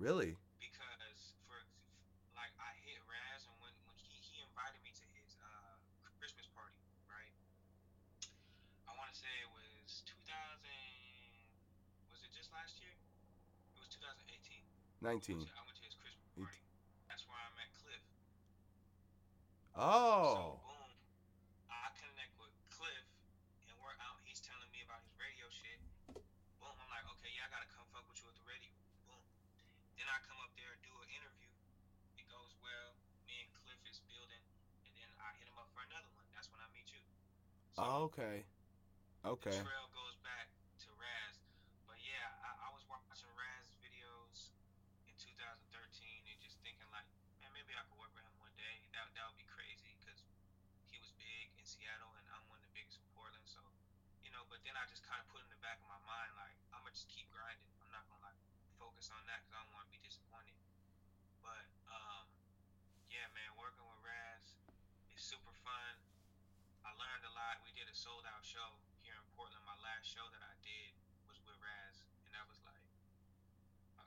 really 0.01 0.35
19. 15.01 15.33
I 15.33 15.65
went 15.65 15.75
to 15.77 15.85
his 15.85 15.97
Christmas 15.97 16.29
party. 16.37 16.61
That's 17.09 17.25
where 17.25 17.37
I 17.41 17.49
met 17.57 17.69
Cliff. 17.81 18.03
Oh. 19.73 20.29
So 20.29 20.41
boom, 20.61 20.89
I 21.73 21.89
connect 21.97 22.33
with 22.37 22.53
Cliff, 22.69 23.05
and 23.65 23.73
we're 23.81 23.97
out. 24.05 24.21
He's 24.29 24.37
telling 24.45 24.69
me 24.69 24.85
about 24.85 25.01
his 25.01 25.13
radio 25.17 25.49
shit. 25.49 25.81
Boom, 26.61 26.75
I'm 26.77 26.89
like, 26.93 27.05
okay, 27.17 27.33
yeah, 27.33 27.45
I 27.45 27.49
gotta 27.49 27.69
come 27.73 27.85
fuck 27.89 28.05
with 28.13 28.21
you 28.21 28.29
at 28.29 28.37
the 28.37 28.45
radio. 28.45 28.69
Boom. 29.09 29.25
Then 29.97 30.05
I 30.05 30.21
come 30.29 30.37
up 30.45 30.53
there 30.53 30.69
and 30.69 30.81
do 30.85 30.93
an 31.01 31.09
interview. 31.09 31.49
It 32.21 32.29
goes 32.29 32.53
well. 32.61 32.93
Me 33.25 33.41
and 33.41 33.49
Cliff 33.57 33.81
is 33.89 33.97
building, 34.05 34.43
and 34.85 34.91
then 34.93 35.09
I 35.17 35.33
hit 35.41 35.49
him 35.49 35.57
up 35.57 35.69
for 35.73 35.81
another 35.81 36.13
one. 36.13 36.29
That's 36.37 36.45
when 36.53 36.61
I 36.61 36.69
meet 36.77 36.85
you. 36.93 37.01
So 37.73 37.81
Oh, 37.81 37.97
okay. 38.13 38.45
Okay. 39.25 39.49
the 39.49 39.65
trail 39.65 39.87
goes 39.97 40.17
back 40.21 40.49
to 40.85 40.89
Raz. 40.97 41.41
But 41.89 41.97
yeah, 42.05 42.29
I, 42.45 42.53
I 42.65 42.69
was 42.73 42.85
watching 42.85 43.29
Raz 43.37 43.69
videos 43.81 44.49
in 45.05 45.13
2013 45.17 45.69
and 46.25 46.37
just 46.41 46.57
thinking 46.65 46.89
like, 46.89 47.05
man, 47.39 47.53
maybe 47.53 47.69
I 47.77 47.85
could 47.85 48.01
work 48.01 48.09
with 48.17 48.25
him 48.25 48.33
one 48.41 48.53
day. 48.57 48.81
That 48.97 49.05
that 49.13 49.23
would 49.29 49.37
be 49.37 49.45
crazy 49.45 49.93
because 50.01 50.25
he 50.89 50.97
was 50.97 51.13
big 51.21 51.53
in 51.61 51.65
Seattle 51.81 52.13
and 52.13 52.29
I'm 52.29 52.45
one 52.45 52.61
of 52.61 52.65
the 52.69 52.73
biggest 52.77 53.01
in 53.01 53.09
Portland. 53.17 53.41
So, 53.49 53.57
you 54.21 54.29
know, 54.29 54.45
but 54.53 54.61
then 54.61 54.77
I 54.77 54.85
just 54.85 55.01
kind 55.01 55.17
of 55.17 55.25
put 55.33 55.41
in 55.41 55.49
the 55.49 55.57
back 55.65 55.81
of 55.81 55.89
my 55.89 55.97
mind 56.05 56.29
like, 56.37 56.53
I'm 56.69 56.85
gonna 56.85 56.93
just 56.93 57.09
keep 57.09 57.25
grinding. 57.33 57.65
I'm 57.81 57.89
not 57.89 58.05
gonna 58.05 58.21
like 58.21 58.37
focus 58.77 59.09
on 59.09 59.17
that 59.25 59.41
because 59.41 59.57
I 59.57 59.65
don't 59.65 59.73
want 59.73 59.89
to 59.89 59.93
be 59.97 59.97
disappointed. 60.05 60.53
But 61.41 61.65
um, 61.89 62.29
yeah, 63.09 63.25
man, 63.33 63.49
working 63.57 63.81
with 63.81 63.97
Raz 64.05 64.61
is 65.09 65.25
super 65.25 65.49
fun. 65.65 65.97
I 66.85 66.93
learned 67.01 67.25
a 67.25 67.33
lot. 67.33 67.65
We 67.65 67.73
did 67.73 67.89
a 67.89 67.97
sold 67.97 68.29
out 68.29 68.45
show 68.45 68.77
here 69.01 69.17
in 69.17 69.25
Portland. 69.33 69.65
My 69.65 69.73
last 69.81 70.05
show 70.05 70.29
that 70.37 70.45
I 70.45 70.53
did 70.61 70.93
was 71.25 71.41
with 71.41 71.57
Raz, 71.57 72.05
and 72.29 72.31
that 72.37 72.45
was 72.45 72.61
like, 72.61 72.85
uh, 73.97 74.05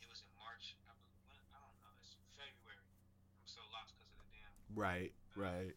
it 0.00 0.08
was 0.08 0.24
in 0.24 0.32
March. 0.40 0.72
I, 0.88 0.96
when, 1.28 1.36
I 1.52 1.60
don't 1.60 1.76
know. 1.84 1.92
It's 2.00 2.16
February. 2.32 2.80
I'm 2.80 3.44
so 3.44 3.60
lost 3.76 3.92
because 3.92 4.08
of 4.08 4.24
the 4.24 4.32
damn 4.32 4.56
Right. 4.72 5.12
Right. 5.36 5.76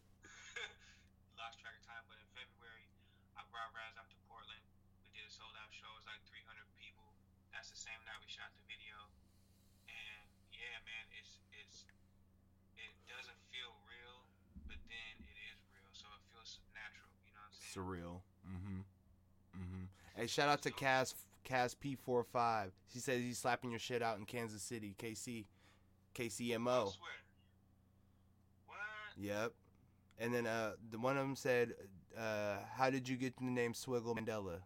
lost 1.44 1.60
track 1.60 1.76
of 1.76 1.84
time. 1.84 2.00
But 2.08 2.16
in 2.16 2.28
February, 2.32 2.88
I 3.36 3.44
brought 3.52 3.68
Raz 3.76 3.92
out 4.00 4.08
to 4.08 4.18
Portland. 4.24 4.64
We 5.04 5.12
did 5.12 5.28
a 5.28 5.32
sold 5.32 5.52
out 5.60 5.68
show. 5.76 5.92
It 5.92 6.00
was 6.00 6.08
like 6.08 6.24
300 6.24 6.64
people. 6.80 7.12
That's 7.64 7.80
the 7.80 7.88
same 7.88 7.96
night 8.04 8.20
we 8.20 8.28
shot 8.28 8.52
the 8.52 8.60
video. 8.68 8.92
And 9.88 10.28
yeah, 10.52 10.76
man, 10.84 11.08
it's 11.16 11.40
it's 11.48 11.88
it 12.76 12.92
doesn't 13.08 13.40
feel 13.48 13.72
real, 13.88 14.28
but 14.68 14.76
then 14.92 15.14
it 15.24 15.36
is 15.48 15.64
real. 15.72 15.88
So 15.96 16.04
it 16.12 16.20
feels 16.28 16.60
natural. 16.76 17.08
You 17.24 17.32
know 17.32 17.40
what 17.40 17.48
I'm 17.48 17.56
saying? 17.56 17.72
Surreal. 17.72 18.20
Mm-hmm. 18.44 18.80
Mm-hmm. 19.56 19.84
Hey, 20.12 20.26
shout 20.28 20.52
out 20.52 20.60
to 20.68 20.76
Cas 20.76 21.16
Cas 21.40 21.72
P45. 21.72 22.68
She 22.92 22.98
says 23.00 23.22
he's 23.22 23.38
slapping 23.38 23.70
your 23.70 23.80
shit 23.80 24.02
out 24.02 24.18
in 24.20 24.28
Kansas 24.28 24.60
City, 24.60 24.94
KC, 25.00 25.46
KCMO. 26.12 26.92
swear. 26.92 27.16
What? 28.68 28.76
Yep. 29.16 29.52
And 30.20 30.34
then 30.34 30.46
uh, 30.46 30.72
the 30.90 30.98
one 30.98 31.16
of 31.16 31.24
them 31.24 31.34
said, 31.34 31.72
uh, 32.12 32.56
"How 32.76 32.90
did 32.90 33.08
you 33.08 33.16
get 33.16 33.38
the 33.38 33.48
name 33.48 33.72
Swiggle 33.72 34.12
Mandela?" 34.12 34.60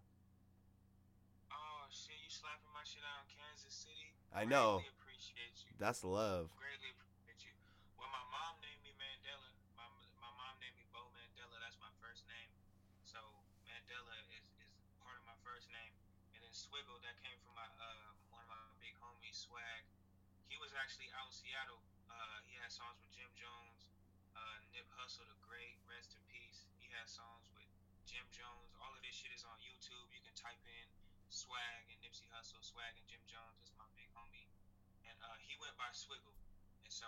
Oh 1.89 1.91
shit, 1.91 2.21
you 2.21 2.29
slapping 2.29 2.69
my 2.77 2.85
shit 2.85 3.01
out 3.01 3.25
in 3.25 3.33
Kansas 3.33 3.73
City? 3.73 4.13
I 4.33 4.45
know. 4.45 4.85
Greatly 4.85 4.93
appreciate 5.01 5.57
you. 5.65 5.73
That's 5.81 6.05
love. 6.05 6.53
Greatly 6.61 6.93
appreciate 6.93 7.41
you. 7.49 7.55
Well, 7.97 8.13
my 8.13 8.25
mom 8.29 8.61
named 8.61 8.83
me 8.85 8.93
Mandela. 9.01 9.49
My 9.75 9.89
my 10.21 10.33
mom 10.37 10.55
named 10.61 10.77
me 10.77 10.85
Bo 10.93 11.03
Mandela. 11.17 11.57
That's 11.65 11.81
my 11.81 11.91
first 11.99 12.29
name. 12.29 12.51
So 13.09 13.19
Mandela 13.65 14.13
is, 14.21 14.45
is 14.61 14.71
part 15.01 15.17
of 15.17 15.25
my 15.25 15.39
first 15.41 15.73
name. 15.73 15.93
And 16.37 16.45
then 16.45 16.53
Swiggle, 16.53 17.01
that 17.03 17.17
came 17.25 17.37
from 17.41 17.57
my 17.57 17.69
uh 17.81 18.13
one 18.29 18.45
of 18.45 18.51
my 18.53 18.63
big 18.85 18.95
homies, 19.01 19.49
Swag. 19.49 19.83
He 20.53 20.57
was 20.61 20.77
actually 20.77 21.09
out 21.17 21.29
in 21.29 21.35
Seattle. 21.37 21.81
Uh, 22.09 22.41
he 22.49 22.57
had 22.57 22.73
songs 22.73 22.97
with 23.05 23.13
Jim 23.13 23.29
Jones, 23.37 23.93
uh, 24.33 24.57
Nip 24.73 24.89
Hussle, 24.97 25.29
the 25.29 25.37
great, 25.45 25.77
rest 25.85 26.17
in 26.17 26.23
peace. 26.33 26.65
He 26.81 26.89
had 26.89 27.05
songs 27.05 27.53
with 27.53 27.69
Jim 28.09 28.25
Jones. 28.33 28.73
All 28.81 28.89
of 28.91 29.01
this 29.05 29.13
shit 29.13 29.29
is 29.37 29.45
on 29.45 29.61
YouTube. 29.61 30.09
You 30.09 30.25
can 30.25 30.33
type 30.33 30.61
in 30.65 30.89
Swag 31.39 31.87
and 31.87 32.03
Nipsey 32.03 32.27
Hussle, 32.35 32.59
Swag 32.59 32.99
and 32.99 33.07
Jim 33.07 33.23
Jones. 33.31 33.63
That's 33.63 33.71
my 33.79 33.87
big 33.95 34.11
homie. 34.11 34.51
And 35.07 35.15
uh, 35.23 35.39
he 35.47 35.55
went 35.63 35.71
by 35.79 35.87
Swiggle. 35.95 36.35
And 36.83 36.91
so 36.91 37.07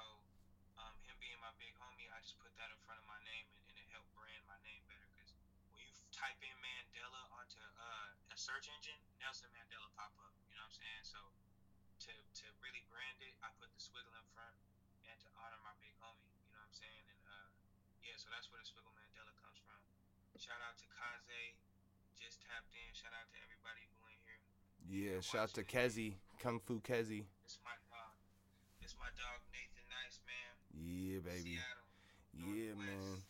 um, 0.78 0.94
him 1.02 1.18
being 1.18 1.34
my 1.42 1.50
big 1.58 1.74
homie, 1.82 2.06
I 2.14 2.22
just 2.22 2.38
put 2.38 2.54
that 2.54 2.70
in 2.70 2.78
front 2.86 3.02
of 3.02 3.06
my 3.10 3.18
name 3.26 3.50
and, 3.50 3.58
and 3.74 3.82
it 3.82 3.90
helped 3.90 4.14
brand 4.14 4.38
my 4.46 4.54
name 4.62 4.86
better. 4.86 5.02
Because 5.10 5.34
when 5.74 5.82
you 5.82 5.90
type 6.14 6.38
in 6.46 6.54
Mandela 6.62 7.26
onto 7.34 7.58
uh, 7.58 8.14
a 8.30 8.38
search 8.38 8.70
engine, 8.70 9.02
Nelson 9.18 9.50
Mandela 9.50 9.90
pop 9.98 10.14
up. 10.22 10.30
You 10.46 10.54
know 10.54 10.62
what 10.62 10.78
I'm 10.78 10.78
saying? 10.78 11.02
So 11.10 11.18
to 12.06 12.14
to 12.14 12.46
really 12.62 12.86
brand 12.86 13.18
it, 13.26 13.34
I 13.42 13.50
put 13.58 13.66
the 13.74 13.82
swiggle 13.82 14.14
in 14.14 14.26
front 14.30 14.54
and 15.10 15.18
to 15.26 15.28
honor 15.42 15.58
my 15.66 15.74
big 15.82 15.90
homie. 15.98 16.30
You 16.46 16.54
know 16.54 16.62
what 16.62 16.70
I'm 16.70 16.78
saying? 16.78 17.02
And 17.10 17.22
uh, 17.26 17.50
yeah, 18.06 18.14
so 18.14 18.30
that's 18.30 18.46
where 18.54 18.62
the 18.62 18.68
swiggle 18.70 18.94
Mandela 18.94 19.34
comes 19.42 19.58
from. 19.66 19.82
Shout 20.38 20.62
out 20.62 20.78
to 20.78 20.86
Kaze, 20.86 21.58
just 22.14 22.46
tapped 22.46 22.70
in. 22.78 22.94
Shout 22.94 23.10
out 23.10 23.26
to 23.34 23.38
everybody 23.42 23.90
who 23.90 23.98
in. 24.06 24.19
Yeah, 24.88 25.20
shout 25.20 25.42
out 25.42 25.54
to 25.54 25.62
Kezi, 25.64 26.14
Kung 26.40 26.60
Fu 26.60 26.80
Kezi. 26.80 27.24
It's 27.44 27.58
my 27.64 27.76
dog. 27.90 28.12
It's 28.82 28.94
my 28.98 29.06
dog 29.16 29.40
Nathan 29.52 29.86
Nice, 29.88 30.20
man. 30.26 30.54
Yeah, 30.74 31.18
baby. 31.24 31.58
Seattle. 31.58 32.56
Yeah, 32.56 32.74
man. 32.74 33.22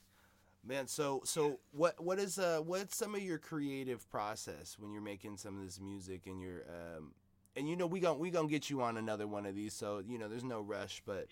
Man, 0.62 0.86
so 0.86 1.22
so 1.24 1.58
what 1.72 2.02
what 2.02 2.18
is 2.18 2.38
uh 2.38 2.60
what's 2.64 2.96
some 2.96 3.14
of 3.14 3.22
your 3.22 3.38
creative 3.38 4.08
process 4.10 4.76
when 4.78 4.92
you're 4.92 5.02
making 5.02 5.38
some 5.38 5.58
of 5.58 5.64
this 5.64 5.80
music 5.80 6.26
and 6.26 6.40
you're 6.40 6.64
um 6.68 7.12
and 7.56 7.68
you 7.68 7.76
know 7.76 7.86
we 7.86 7.98
gon' 7.98 8.18
we 8.18 8.30
gonna 8.30 8.46
get 8.46 8.68
you 8.68 8.82
on 8.82 8.98
another 8.98 9.26
one 9.26 9.46
of 9.46 9.54
these 9.54 9.72
so 9.72 10.02
you 10.06 10.18
know 10.18 10.28
there's 10.28 10.44
no 10.44 10.60
rush 10.60 11.02
but 11.06 11.28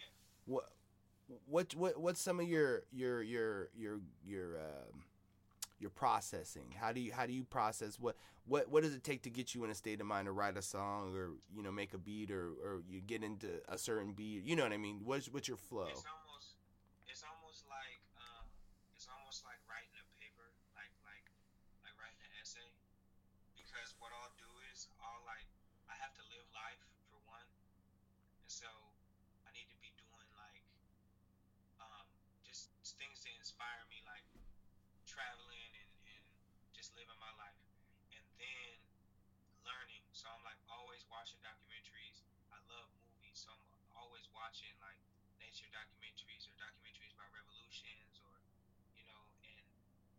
what 0.46 0.70
what 1.46 1.74
what 1.74 2.00
what's 2.00 2.20
some 2.22 2.40
of 2.40 2.48
your 2.48 2.84
your 2.90 3.22
your 3.22 3.68
your 3.76 4.00
your 4.26 4.56
um 4.58 5.02
your 5.80 5.90
processing? 5.90 6.74
How 6.78 6.92
do 6.92 7.00
you 7.00 7.12
how 7.12 7.26
do 7.26 7.32
you 7.32 7.44
process? 7.44 7.98
What 7.98 8.16
what 8.46 8.68
what 8.70 8.82
does 8.82 8.94
it 8.94 9.04
take 9.04 9.22
to 9.22 9.30
get 9.30 9.54
you 9.54 9.64
in 9.64 9.70
a 9.70 9.74
state 9.74 10.00
of 10.00 10.06
mind 10.06 10.26
to 10.26 10.32
write 10.32 10.56
a 10.56 10.62
song 10.62 11.14
or 11.14 11.30
you 11.54 11.62
know 11.62 11.70
make 11.70 11.94
a 11.94 11.98
beat 11.98 12.30
or 12.30 12.48
or 12.64 12.82
you 12.88 13.00
get 13.00 13.22
into 13.22 13.48
a 13.68 13.78
certain 13.78 14.12
beat? 14.12 14.44
You 14.44 14.56
know 14.56 14.64
what 14.64 14.72
I 14.72 14.78
mean? 14.78 15.00
What's 15.04 15.28
what's 15.28 15.48
your 15.48 15.56
flow? 15.56 15.88
It's 15.88 16.04
almost, 16.04 16.56
it's 17.06 17.24
almost 17.24 17.64
like, 17.68 18.00
um, 18.18 18.44
it's 18.96 19.08
almost 19.08 19.44
like 19.44 19.60
writing 19.70 19.92
a 19.96 20.04
paper, 20.20 20.48
like 20.74 20.92
like 21.06 21.26
like 21.84 21.94
writing 22.00 22.20
an 22.24 22.32
essay. 22.40 22.70
Because 23.56 23.94
what 24.00 24.10
I'll 24.16 24.34
do 24.40 24.50
is 24.72 24.88
I'll 24.98 25.22
like, 25.28 25.46
I 25.88 25.94
have 26.00 26.12
to 26.18 26.24
live 26.32 26.46
life 26.56 26.82
for 27.12 27.20
one, 27.28 27.46
and 28.42 28.50
so 28.50 28.68
I 29.46 29.52
need 29.54 29.68
to 29.70 29.78
be 29.78 29.92
doing 30.00 30.28
like, 30.34 30.64
um, 31.80 32.04
just 32.42 32.72
things 32.98 33.20
to 33.24 33.30
inspire 33.38 33.84
me, 33.92 34.00
like 34.08 34.24
traveling 35.06 35.47
just 36.88 36.96
living 36.96 37.20
my 37.20 37.34
life, 37.36 37.60
and 38.16 38.24
then 38.40 38.80
learning. 39.60 40.00
So 40.16 40.24
I'm 40.32 40.40
like 40.40 40.56
always 40.72 41.04
watching 41.12 41.36
documentaries. 41.44 42.24
I 42.48 42.56
love 42.64 42.88
movies, 42.96 43.44
so 43.44 43.52
I'm 43.52 43.92
always 43.92 44.24
watching 44.32 44.72
like 44.80 44.96
nature 45.36 45.68
documentaries 45.68 46.48
or 46.48 46.56
documentaries 46.56 47.12
about 47.12 47.28
revolutions 47.36 48.16
or 48.24 48.40
you 48.96 49.04
know 49.04 49.20
and 49.44 49.68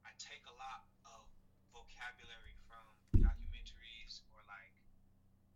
I 0.06 0.14
take 0.22 0.46
a 0.46 0.54
lot 0.62 0.86
of 1.10 1.26
vocabulary 1.74 2.54
from 2.70 2.86
documentaries 3.18 4.22
or 4.30 4.46
like 4.46 4.78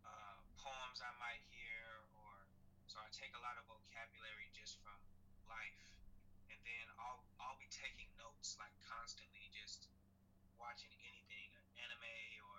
uh, 0.09 0.41
poems 0.57 0.97
I 0.97 1.13
might 1.21 1.45
hear 1.53 2.09
or 2.25 2.41
so 2.89 2.97
I 2.97 3.13
take 3.13 3.37
a 3.37 3.41
lot 3.45 3.61
of 3.61 3.69
vocabulary 3.69 4.49
just 4.49 4.81
from 4.81 4.97
life 5.45 5.85
and 6.49 6.57
then 6.65 6.85
I'll 6.97 7.21
I'll 7.37 7.61
be 7.61 7.69
taking 7.69 8.09
notes 8.17 8.57
like 8.57 8.73
constantly 8.81 9.42
watching 10.73 11.05
anything 11.05 11.53
an 11.53 11.85
anime 11.85 12.17
or 12.49 12.57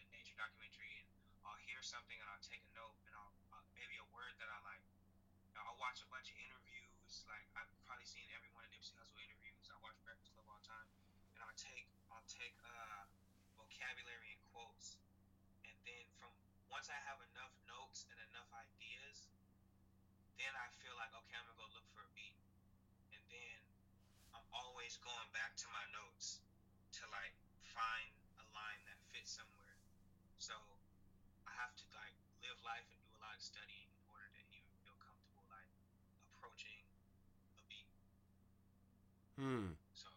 a, 0.00 0.04
nature 0.16 0.32
documentary 0.32 0.96
and 0.96 1.04
I'll 1.44 1.60
hear 1.68 1.76
something 1.84 2.16
and 2.16 2.24
I'll 2.32 2.40
take 2.40 2.64
a 2.64 2.72
note 2.72 2.96
and 3.04 3.12
I'll, 3.12 3.36
uh, 3.52 3.60
maybe 3.76 4.00
a 4.00 4.08
word 4.16 4.32
that 4.40 4.48
I 4.48 4.56
like 4.64 4.80
I'll 5.52 5.76
watch 5.76 6.00
a 6.00 6.08
bunch 6.08 6.32
of 6.32 6.40
interviews. 6.40 7.20
Like 7.28 7.44
I've 7.52 7.68
probably 7.84 8.08
seen 8.08 8.24
every 8.32 8.48
one 8.56 8.64
of 8.64 8.72
Nipsey 8.72 8.96
Hussle 8.96 9.20
interviews. 9.20 9.60
I 9.68 9.76
watch 9.84 9.92
Breakfast 10.08 10.32
Club 10.32 10.48
all 10.48 10.56
the 10.56 10.72
time, 10.72 10.88
and 11.36 11.44
I'll 11.44 11.60
take 11.60 11.84
I'll 12.08 12.24
take 12.32 12.56
uh, 12.64 13.04
vocabulary 13.60 14.40
and 14.40 14.42
quotes, 14.48 14.96
and 15.68 15.76
then 15.84 16.04
from 16.16 16.32
once 16.72 16.88
I 16.88 16.96
have 17.12 17.20
enough 17.28 17.52
notes 17.68 18.08
and 18.08 18.16
enough 18.32 18.48
ideas, 18.56 19.28
then 20.40 20.52
I 20.56 20.72
feel 20.80 20.96
like 20.96 21.12
okay, 21.12 21.36
I'm 21.36 21.44
gonna 21.44 21.60
go 21.60 21.68
look 21.76 21.84
for 21.92 22.08
a 22.08 22.10
beat, 22.16 22.40
and 23.12 23.20
then 23.28 23.58
I'm 24.32 24.48
always 24.56 24.96
going 25.04 25.28
back 25.36 25.52
to 25.60 25.68
my 25.68 25.84
notes 25.92 26.40
to 27.04 27.08
like 27.12 27.36
find 27.76 28.08
a 28.40 28.46
line 28.56 28.80
that 28.88 28.96
fits 29.12 29.36
somewhere. 29.36 29.76
So 30.40 30.56
I 31.44 31.52
have 31.60 31.76
to 31.76 31.84
like 31.92 32.16
live 32.40 32.56
life 32.64 32.86
and 32.88 33.00
do 33.04 33.10
a 33.12 33.20
lot 33.20 33.36
of 33.36 33.42
studying 33.44 33.88
in 33.92 34.02
order 34.08 34.28
to 34.32 34.40
even 34.48 34.72
feel 34.80 34.96
comfortable 35.04 35.44
like 35.52 35.68
approaching 36.32 36.80
a 37.60 37.62
beat. 37.68 37.88
hmm 39.36 39.76
So 39.92 40.08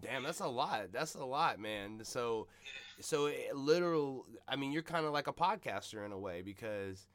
Damn, 0.00 0.22
that's 0.24 0.40
a 0.40 0.48
lot. 0.48 0.92
That's 0.92 1.14
a 1.14 1.24
lot, 1.24 1.60
man. 1.60 2.00
So, 2.02 2.48
yeah, 2.64 2.70
so 3.04 3.26
it, 3.26 3.54
literal. 3.54 4.26
I 4.48 4.56
mean, 4.56 4.72
you're 4.72 4.82
kind 4.82 5.04
of 5.04 5.12
like 5.12 5.26
a 5.28 5.32
podcaster 5.32 6.04
in 6.04 6.12
a 6.12 6.18
way 6.18 6.42
because, 6.42 7.06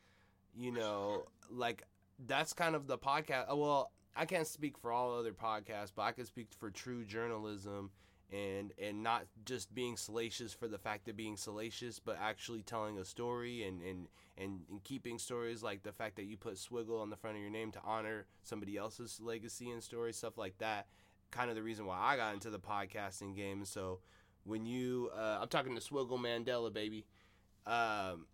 you 0.56 0.72
know, 0.72 1.26
like 1.50 1.84
that's 2.28 2.54
kind 2.54 2.76
of 2.76 2.88
the 2.88 2.98
podcast. 2.98 3.56
Well, 3.58 3.92
I 4.16 4.26
can't 4.26 4.48
speak 4.48 4.78
for 4.78 4.92
all 4.92 5.18
other 5.18 5.34
podcasts, 5.34 5.92
but 5.96 6.04
I 6.04 6.12
can 6.12 6.26
speak 6.26 6.50
for 6.60 6.70
true 6.70 7.04
journalism 7.06 7.92
and 8.32 8.74
and 8.82 9.04
not 9.04 9.26
just 9.46 9.74
being 9.74 9.98
salacious 9.98 10.54
for 10.54 10.68
the 10.68 10.78
fact 10.78 11.08
of 11.08 11.16
being 11.16 11.38
salacious, 11.38 12.00
but 12.00 12.18
actually 12.22 12.62
telling 12.62 12.98
a 12.98 13.06
story 13.06 13.63
and 13.63 13.82
and 13.82 14.08
and, 14.38 14.62
and 14.70 14.84
keeping 14.84 15.18
stories 15.18 15.63
like 15.63 15.84
the 15.84 15.92
fact 15.92 16.16
that 16.18 16.26
you 16.26 16.38
put 16.38 16.56
swiggle 16.56 17.02
on 17.02 17.10
the 17.10 17.16
front 17.16 17.36
of 17.38 17.42
your 17.42 17.52
name 17.52 17.72
to 17.72 17.80
honor 17.84 18.26
somebody 18.44 18.78
else's 18.78 19.20
legacy 19.22 19.72
and 19.72 19.82
story, 19.82 20.13
stuff 20.13 20.38
like 20.38 20.58
that. 20.60 20.88
Kind 21.32 21.50
of 21.50 21.56
the 21.56 21.63
reason 21.63 21.86
why 21.86 21.98
I 22.00 22.16
got 22.16 22.34
into 22.34 22.50
the 22.50 22.60
podcasting 22.60 23.36
game. 23.36 23.66
So 23.66 24.00
when 24.46 24.66
you, 24.66 25.10
uh, 25.12 25.40
I'm 25.42 25.50
talking 25.50 25.76
to 25.76 25.82
Swiggle 25.82 26.20
Mandela, 26.20 26.72
baby, 26.72 27.04
um, 27.66 28.28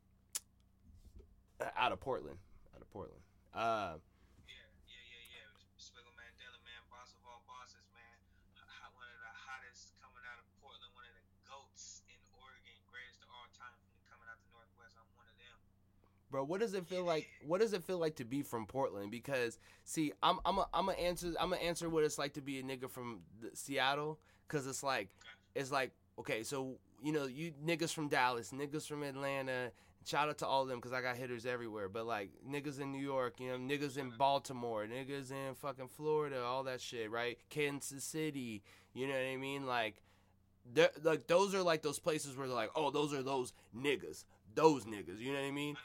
out 1.75 1.91
of 1.91 1.99
Portland, 1.99 2.38
out 2.75 2.82
of 2.82 2.89
Portland. 2.91 3.21
Uh, 3.49 3.97
yeah, 4.45 4.62
yeah, 4.86 5.03
yeah, 5.10 5.41
yeah. 5.41 5.49
Swiggle 5.82 6.13
Mandela, 6.13 6.60
man, 6.62 6.84
boss 6.93 7.17
of 7.17 7.23
all 7.25 7.41
bosses, 7.49 7.82
man. 7.97 8.17
Hot, 8.62 8.93
one 8.93 9.10
of 9.10 9.19
the 9.25 9.34
hottest 9.41 9.97
coming 9.97 10.21
out 10.29 10.38
of 10.38 10.45
Portland, 10.62 10.93
one 10.93 11.06
of 11.10 11.15
the 11.17 11.25
goats 11.49 12.06
in 12.06 12.19
Oregon, 12.38 12.77
greatest 12.93 13.25
of 13.25 13.34
all 13.34 13.49
time 13.58 13.73
coming 14.06 14.29
out 14.29 14.38
the 14.38 14.53
Northwest. 14.53 14.93
I'm 15.01 15.10
one 15.17 15.25
of 15.25 15.38
them. 15.41 15.58
Bro, 16.34 16.43
what 16.43 16.60
does 16.60 16.74
it 16.74 16.88
feel 16.88 17.04
like? 17.06 17.30
What 17.46 17.62
does 17.62 17.74
it 17.74 17.84
feel 17.84 18.00
like 18.00 18.15
to 18.15 18.26
be 18.26 18.41
from 18.41 18.65
Portland? 18.65 19.12
Because 19.12 19.60
see, 19.86 20.12
I'm 20.24 20.39
I'm 20.43 20.58
a, 20.58 20.67
I'm 20.74 20.88
gonna 20.88 20.98
answer 20.98 21.28
I'm 21.39 21.52
gonna 21.52 21.62
answer 21.62 21.88
what 21.89 22.04
it's 22.04 22.17
like 22.17 22.34
to 22.34 22.41
be 22.41 22.60
a 22.60 22.63
nigga 22.63 22.89
from 22.89 23.19
the, 23.39 23.52
Seattle, 23.54 24.19
cause 24.48 24.65
it's 24.65 24.82
like 24.82 25.10
it's 25.54 25.72
like 25.72 25.91
okay, 26.19 26.41
so 26.43 26.80
you 27.04 27.13
know 27.13 27.26
you 27.26 27.54
niggas 27.63 27.93
from 27.93 28.10
Dallas, 28.10 28.52
niggas 28.52 28.88
from 28.88 29.04
Atlanta. 29.04 29.72
Shout 30.06 30.28
out 30.28 30.39
to 30.39 30.48
all 30.48 30.63
of 30.63 30.67
them 30.67 30.80
because 30.80 30.91
I 30.91 31.02
got 31.02 31.15
hitters 31.15 31.46
everywhere. 31.46 31.88
But 31.88 32.08
like 32.08 32.32
niggas 32.50 32.82
in 32.82 32.91
New 32.91 33.02
York, 33.02 33.39
you 33.39 33.50
know, 33.50 33.58
niggas 33.58 33.98
in 33.98 34.12
Baltimore, 34.17 34.86
niggas 34.86 35.32
in 35.32 35.54
fucking 35.54 35.88
Florida, 35.88 36.43
all 36.43 36.63
that 36.63 36.82
shit, 36.82 37.10
right? 37.12 37.38
Kansas 37.50 38.04
City, 38.04 38.63
you 38.93 39.08
know 39.08 39.13
what 39.13 39.22
I 39.22 39.38
mean? 39.38 39.65
Like, 39.65 40.02
like 41.04 41.28
those 41.28 41.54
are 41.54 41.62
like 41.62 41.84
those 41.84 42.00
places 42.00 42.36
where 42.36 42.48
they're 42.48 42.56
like, 42.56 42.72
oh, 42.76 42.89
those 42.89 43.13
are 43.13 43.24
those 43.24 43.54
niggas, 43.78 44.26
those 44.56 44.84
niggas, 44.86 45.19
you 45.19 45.32
know 45.32 45.39
what 45.39 45.48
I 45.48 45.52
mean? 45.52 45.78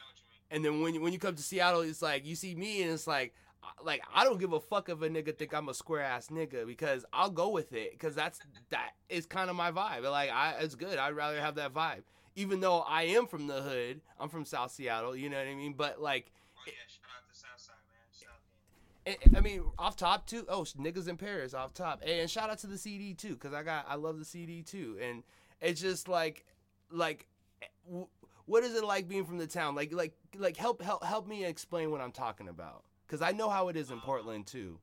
I 0.50 0.58
know 0.58 0.70
what 0.72 0.74
you 0.74 0.74
mean. 0.74 0.74
And 0.74 0.76
then 0.76 0.82
when 0.82 0.94
you, 0.94 1.00
when 1.02 1.12
you 1.12 1.18
come 1.18 1.34
to 1.34 1.42
Seattle, 1.42 1.80
it's 1.82 2.02
like 2.02 2.24
you 2.26 2.34
see 2.34 2.54
me, 2.54 2.82
and 2.82 2.92
it's 2.92 3.06
like, 3.06 3.34
I- 3.62 3.82
like 3.84 4.02
I 4.14 4.24
don't 4.24 4.38
give 4.38 4.52
a 4.52 4.60
fuck 4.60 4.88
if 4.88 5.02
a 5.02 5.08
nigga 5.08 5.36
think 5.36 5.52
I'm 5.54 5.68
a 5.68 5.74
square 5.74 6.02
ass 6.02 6.28
nigga 6.28 6.66
because 6.66 7.04
I'll 7.12 7.30
go 7.30 7.48
with 7.50 7.72
it 7.72 7.92
because 7.92 8.14
that's 8.14 8.40
that 8.70 8.90
is 9.08 9.26
kind 9.26 9.50
of 9.50 9.56
my 9.56 9.70
vibe. 9.72 10.10
Like 10.10 10.30
I, 10.30 10.54
it's 10.60 10.74
good. 10.74 10.98
I'd 10.98 11.14
rather 11.16 11.40
have 11.40 11.56
that 11.56 11.74
vibe, 11.74 12.02
even 12.36 12.60
though 12.60 12.80
I 12.80 13.02
am 13.04 13.26
from 13.26 13.46
the 13.46 13.60
hood. 13.62 14.00
I'm 14.18 14.28
from 14.28 14.44
South 14.44 14.70
Seattle. 14.72 15.14
You 15.16 15.28
know 15.28 15.38
what 15.38 15.46
I 15.48 15.54
mean? 15.54 15.74
But 15.76 16.00
like, 16.00 16.30
Oh 16.56 16.60
yeah, 16.66 16.72
shout 16.86 17.10
out 17.16 17.28
to 17.32 17.38
Southside, 17.38 17.76
man. 17.90 19.16
Shout 19.24 19.32
out. 19.32 19.36
I 19.38 19.40
mean, 19.40 19.64
off 19.78 19.96
top 19.96 20.26
too. 20.26 20.44
Oh, 20.48 20.62
niggas 20.62 21.08
in 21.08 21.16
Paris, 21.16 21.52
off 21.54 21.74
top, 21.74 22.02
and 22.06 22.28
shout 22.30 22.50
out 22.50 22.58
to 22.58 22.66
the 22.66 22.78
CD 22.78 23.14
too, 23.14 23.36
cause 23.36 23.52
I 23.52 23.62
got 23.62 23.86
I 23.88 23.96
love 23.96 24.18
the 24.18 24.24
CD 24.24 24.62
too, 24.62 24.98
and 25.02 25.22
it's 25.60 25.80
just 25.80 26.08
like, 26.08 26.44
like, 26.90 27.26
eh, 27.62 27.66
w- 27.86 28.06
what 28.48 28.64
is 28.64 28.74
it 28.74 28.82
like 28.82 29.06
being 29.06 29.28
from 29.28 29.36
the 29.36 29.46
town? 29.46 29.76
Like, 29.76 29.92
like, 29.92 30.16
like, 30.36 30.56
help, 30.56 30.80
help, 30.80 31.04
help 31.04 31.28
me 31.28 31.44
explain 31.44 31.92
what 31.92 32.00
I'm 32.00 32.12
talking 32.12 32.48
about, 32.48 32.82
cause 33.06 33.20
I 33.20 33.32
know 33.32 33.52
how 33.52 33.68
it 33.68 33.76
is 33.76 33.92
in 33.92 34.00
Portland 34.00 34.46
too. 34.48 34.80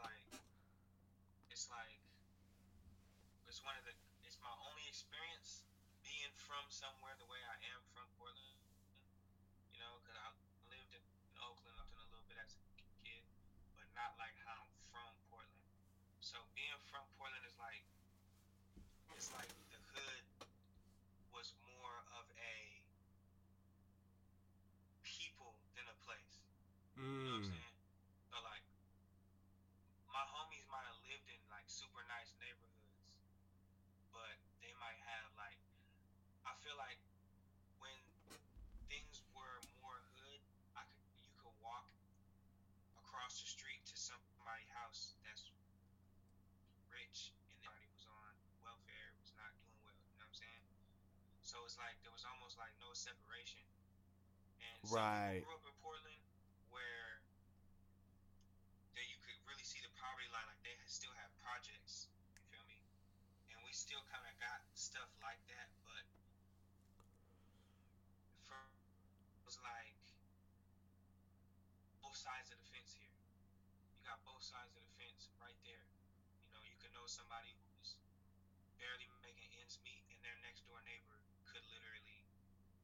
like 0.00 0.24
it's 1.52 1.68
like 1.68 2.00
it's 3.44 3.60
one 3.60 3.76
of 3.76 3.84
the 3.84 3.92
it's 4.24 4.40
my 4.40 4.52
only 4.64 4.88
experience 4.88 5.68
being 6.00 6.32
from 6.32 6.64
somewhere 6.72 7.12
the 7.20 7.28
way 7.28 7.44
I 7.44 7.60
am 7.76 7.80
from 7.92 8.08
Portland. 8.16 8.56
You 9.76 9.84
know, 9.84 10.00
because 10.00 10.16
I 10.16 10.32
lived 10.72 10.96
in 10.96 11.04
Oakland 11.44 11.76
up 11.76 11.92
to 11.92 12.00
a 12.00 12.08
little 12.08 12.24
bit 12.24 12.40
as 12.40 12.56
a 12.56 12.60
kid, 13.04 13.20
but 13.76 13.84
not 13.92 14.16
like 14.16 14.32
how 14.48 14.64
I'm 14.64 14.72
from 14.88 15.12
Portland. 15.28 15.68
So 16.24 16.40
being 16.56 16.80
from 16.88 17.04
Portland 17.20 17.44
is 17.44 17.52
like 17.60 17.84
it's 19.12 19.28
like 19.36 19.52
the 19.68 19.80
hood 19.92 20.24
was 21.34 21.52
more 21.66 21.98
of 22.18 22.26
a 22.38 22.54
people 25.02 25.52
than 25.74 25.84
a 25.90 25.96
place. 26.06 26.38
Mm. 26.94 27.50
So 51.54 51.62
it's 51.62 51.78
like 51.78 51.94
there 52.02 52.10
was 52.10 52.26
almost 52.26 52.58
like 52.58 52.74
no 52.82 52.90
separation. 52.98 53.62
And 54.58 54.74
people 54.82 54.90
Right. 54.90 55.38
grew 55.38 55.54
up 55.54 55.62
in 55.62 55.70
Portland 55.78 56.18
where 56.74 57.22
that 58.98 59.06
you 59.06 59.14
could 59.22 59.38
really 59.46 59.62
see 59.62 59.78
the 59.78 59.94
poverty 59.94 60.26
line, 60.34 60.50
like 60.50 60.58
they 60.66 60.74
still 60.90 61.14
have 61.14 61.30
projects. 61.38 62.10
You 62.34 62.42
feel 62.50 62.66
me? 62.66 62.82
And 63.54 63.62
we 63.62 63.70
still 63.70 64.02
kind 64.10 64.26
of 64.26 64.34
got 64.42 64.66
stuff 64.74 65.06
like 65.22 65.38
that, 65.46 65.70
but 65.86 66.02
for 68.50 68.58
it 69.38 69.42
was 69.46 69.54
like 69.62 69.94
both 72.02 72.18
sides 72.18 72.50
of 72.50 72.58
the 72.58 72.66
fence 72.74 72.98
here. 72.98 73.14
You 73.94 74.02
got 74.02 74.18
both 74.26 74.42
sides 74.42 74.74
of 74.74 74.82
the 74.82 74.94
fence 74.98 75.30
right 75.38 75.54
there. 75.62 75.86
You 76.42 76.50
know, 76.50 76.66
you 76.66 76.74
could 76.82 76.90
know 76.98 77.06
somebody 77.06 77.54
who's 77.62 77.94
barely 78.74 79.06
making 79.22 79.54
ends 79.62 79.78
meet, 79.86 80.02
and 80.10 80.18
their 80.26 80.34
next 80.42 80.66
door 80.66 80.82
neighbor 80.82 81.22
could 81.54 81.64
literally, 81.70 82.26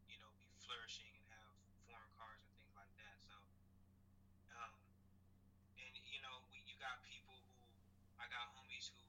you 0.07 0.19
know, 0.23 0.31
be 0.39 0.60
flourishing 0.71 1.11
and 1.19 1.27
have 1.35 1.51
foreign 1.91 2.15
cars 2.15 2.39
and 2.47 2.55
things 2.55 2.71
like 2.79 2.95
that. 3.03 3.19
So, 3.19 3.35
um, 4.55 4.71
and 5.75 5.95
you 6.07 6.23
know, 6.23 6.47
we, 6.55 6.63
you 6.63 6.79
got 6.79 7.03
people 7.03 7.35
who 7.43 7.59
I 8.23 8.31
got 8.31 8.55
homies 8.55 8.87
who 8.95 9.03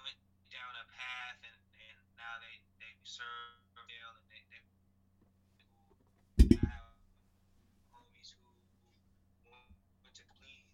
went 0.00 0.16
down 0.48 0.72
a 0.80 0.84
path 0.88 1.36
and, 1.44 1.56
and 1.84 1.96
now 2.16 2.40
they 2.40 2.56
they 2.80 2.96
serve 3.04 3.60
jail 3.84 4.08
and 4.16 4.24
they 4.32 4.40
they 4.48 4.60
I 6.40 6.64
have 6.64 6.96
homies 7.92 8.32
who, 8.40 8.48
who 9.44 9.52
went 10.00 10.14
to 10.16 10.24
plead. 10.40 10.64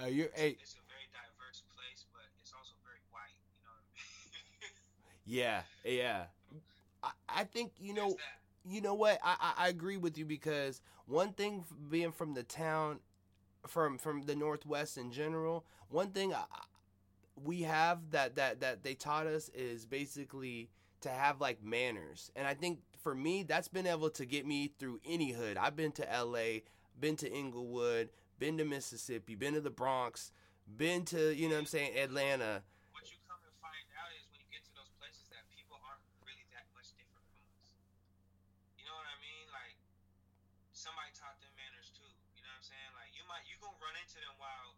Uh, 0.00 0.06
you're, 0.12 0.28
hey, 0.34 0.56
It's 0.60 0.74
a 0.76 0.84
very 0.88 1.08
diverse 1.08 1.62
place, 1.72 2.04
but 2.12 2.28
it's 2.40 2.52
also 2.52 2.76
very 2.84 3.00
white. 3.08 3.36
You 3.56 3.64
know 3.64 3.72
what 3.72 3.84
I 3.84 3.96
mean? 3.96 5.24
yeah, 5.24 5.62
yeah. 5.84 6.26
I, 7.34 7.44
think 7.44 7.72
you 7.80 7.94
know. 7.94 8.16
You 8.64 8.80
know 8.80 8.94
what? 8.94 9.18
I, 9.24 9.36
I 9.40 9.64
I 9.64 9.68
agree 9.68 9.96
with 9.96 10.16
you 10.16 10.24
because 10.24 10.80
one 11.06 11.32
thing 11.32 11.64
being 11.90 12.12
from 12.12 12.34
the 12.34 12.44
town 12.44 13.00
from 13.66 13.98
from 13.98 14.22
the 14.22 14.34
northwest 14.36 14.98
in 14.98 15.10
general 15.12 15.64
one 15.88 16.10
thing 16.10 16.34
I, 16.34 16.44
we 17.42 17.62
have 17.62 18.10
that 18.10 18.36
that 18.36 18.60
that 18.60 18.82
they 18.84 18.94
taught 18.94 19.26
us 19.26 19.48
is 19.54 19.86
basically 19.86 20.70
to 21.00 21.08
have 21.10 21.40
like 21.40 21.62
manners. 21.62 22.30
And 22.36 22.46
i 22.46 22.54
think 22.54 22.80
for 23.02 23.14
me 23.14 23.42
that's 23.42 23.68
been 23.68 23.86
able 23.86 24.10
to 24.10 24.24
get 24.24 24.46
me 24.46 24.72
through 24.78 25.00
any 25.06 25.32
hood. 25.32 25.56
I've 25.56 25.76
been 25.76 25.92
to 25.92 26.06
la 26.24 26.60
been 27.00 27.16
to 27.16 27.32
inglewood 27.32 28.10
been 28.38 28.58
to 28.58 28.64
mississippi 28.64 29.34
been 29.34 29.54
to 29.54 29.60
the 29.60 29.70
bronx 29.70 30.32
been 30.76 31.04
to 31.06 31.32
you 31.34 31.48
know 31.48 31.54
what 31.56 31.60
i'm 31.62 31.66
saying 31.66 31.96
atlanta 31.98 32.62
what 32.92 33.06
you 33.10 33.16
come 33.26 33.38
to 33.42 33.52
find 33.62 33.86
out 33.98 34.10
is 34.14 34.22
when 34.30 34.38
you 34.40 34.48
get 34.52 34.62
to 34.66 34.72
those 34.76 34.90
places 35.00 35.26
that 35.32 35.42
people 35.50 35.78
aren't 35.82 36.02
really 36.22 36.44
that 36.54 36.66
much 36.76 36.92
different 36.94 37.24
from 37.26 37.42
us. 37.58 37.74
You 38.78 38.84
know 38.86 38.94
what 38.96 39.08
I 39.08 39.16
mean? 39.22 39.46
Like 39.50 39.76
somebody 40.72 41.10
taught 41.16 41.36
them 41.40 41.52
manners 41.58 41.90
too. 41.96 42.06
You 42.36 42.42
know 42.44 42.52
what 42.52 42.62
I'm 42.62 42.66
saying? 42.66 42.92
Like 42.98 43.12
you 43.16 43.24
might 43.28 43.44
you 43.48 43.56
gonna 43.62 43.78
run 43.82 43.96
into 43.98 44.18
them 44.22 44.36
wild 44.40 44.74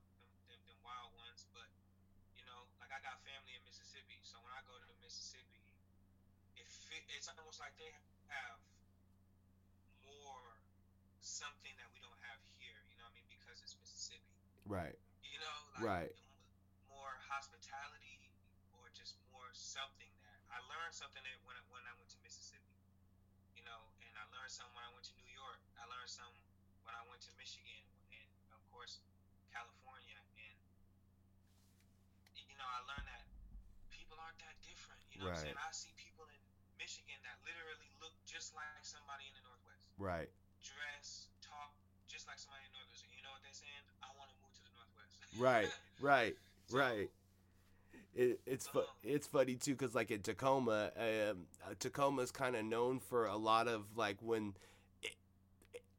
them, 0.49 0.57
them, 0.57 0.61
them 0.69 0.81
wild 0.85 1.11
ones, 1.19 1.47
but 1.53 1.69
you 2.37 2.45
know, 2.49 2.61
like 2.81 2.91
I 2.93 3.01
got 3.05 3.21
family 3.25 3.55
in 3.57 3.63
Mississippi, 3.65 4.19
so 4.25 4.39
when 4.45 4.53
I 4.55 4.63
go 4.69 4.77
to 4.77 4.89
Mississippi, 5.03 5.63
it 6.59 6.67
fit, 6.69 7.04
it's 7.15 7.31
almost 7.31 7.61
like 7.63 7.75
they 7.79 7.91
have 8.29 8.59
more 10.03 10.59
something 11.23 11.73
that 11.79 11.89
we 11.95 12.01
don't 12.03 12.19
have 12.29 12.41
here. 12.59 12.77
You 12.91 12.99
know 12.99 13.07
what 13.07 13.15
I 13.15 13.23
mean? 13.23 13.29
Because 13.31 13.63
it's 13.63 13.77
Mississippi. 13.79 14.35
right 14.67 14.97
You 15.23 15.39
know, 15.39 15.57
Right. 15.81 16.11
like 16.11 16.19
m- 16.19 16.89
more 16.91 17.15
hospitality 17.31 18.19
or 18.75 18.91
just 18.93 19.17
more 19.33 19.49
something 19.55 20.11
that 20.27 20.39
I 20.51 20.59
learned 20.69 20.95
something 20.95 21.23
that 21.23 21.39
when 21.47 21.57
I, 21.57 21.63
when 21.71 21.83
I 21.87 21.95
went 21.99 22.11
to 22.15 22.21
Mississippi. 22.23 22.75
You 23.57 23.63
know, 23.65 23.81
and 24.03 24.13
I 24.19 24.25
learned 24.35 24.51
something 24.53 24.75
when 24.75 24.85
I 24.85 24.93
went 24.93 25.07
to 25.09 25.15
New 25.17 25.31
York. 25.33 25.61
I 25.79 25.87
learned 25.87 26.11
some 26.11 26.33
when 26.85 26.95
I 26.95 27.03
went 27.09 27.23
to 27.25 27.33
Michigan 27.39 27.83
and 28.13 28.29
of 28.53 28.61
course 28.71 29.01
California 29.53 30.19
and 30.37 30.57
you 32.35 32.57
know, 32.59 32.67
I 32.69 32.81
learned 32.87 33.07
that 33.09 33.25
people 33.91 34.19
aren't 34.21 34.39
that 34.43 34.55
different. 34.63 35.01
You 35.11 35.19
know 35.23 35.31
what 35.31 35.39
I'm 35.39 35.43
saying? 35.43 35.59
I 35.59 35.71
see 35.73 35.93
people 35.97 36.27
in 36.31 36.43
Michigan 36.79 37.19
that 37.25 37.39
literally 37.47 37.91
look 38.03 38.15
just 38.27 38.55
like 38.55 38.67
somebody 39.15 39.31
in 39.31 39.35
the 39.39 39.47
Northwest 39.47 39.87
right 40.03 40.31
dress, 40.59 41.31
talk 41.39 41.71
just 42.11 42.27
like 42.27 42.39
somebody 42.43 42.67
in 42.67 42.75
the 42.75 42.83
Northwest. 42.83 43.07
You 43.15 43.23
know 43.23 43.31
what 43.31 43.43
they're 43.47 43.55
saying? 43.55 43.85
I 44.03 44.11
want 44.19 44.27
to 44.27 44.37
move 44.43 44.51
to 44.59 44.63
the 44.67 44.75
Northwest. 44.75 45.15
right 45.39 45.71
right 46.03 46.35
So, 46.67 46.79
right 46.83 47.09
it, 48.15 48.41
it's 48.47 48.67
fu- 48.67 48.81
Um, 48.81 48.87
it's 49.03 49.27
funny 49.27 49.55
too 49.55 49.73
because 49.73 49.95
like 49.95 50.11
in 50.11 50.21
Tacoma, 50.21 50.91
um, 50.99 51.47
uh, 51.63 51.75
Tacoma's 51.79 52.31
kind 52.31 52.57
of 52.57 52.65
known 52.65 52.99
for 52.99 53.27
a 53.27 53.37
lot 53.37 53.69
of 53.69 53.85
like 53.97 54.19
when, 54.21 54.55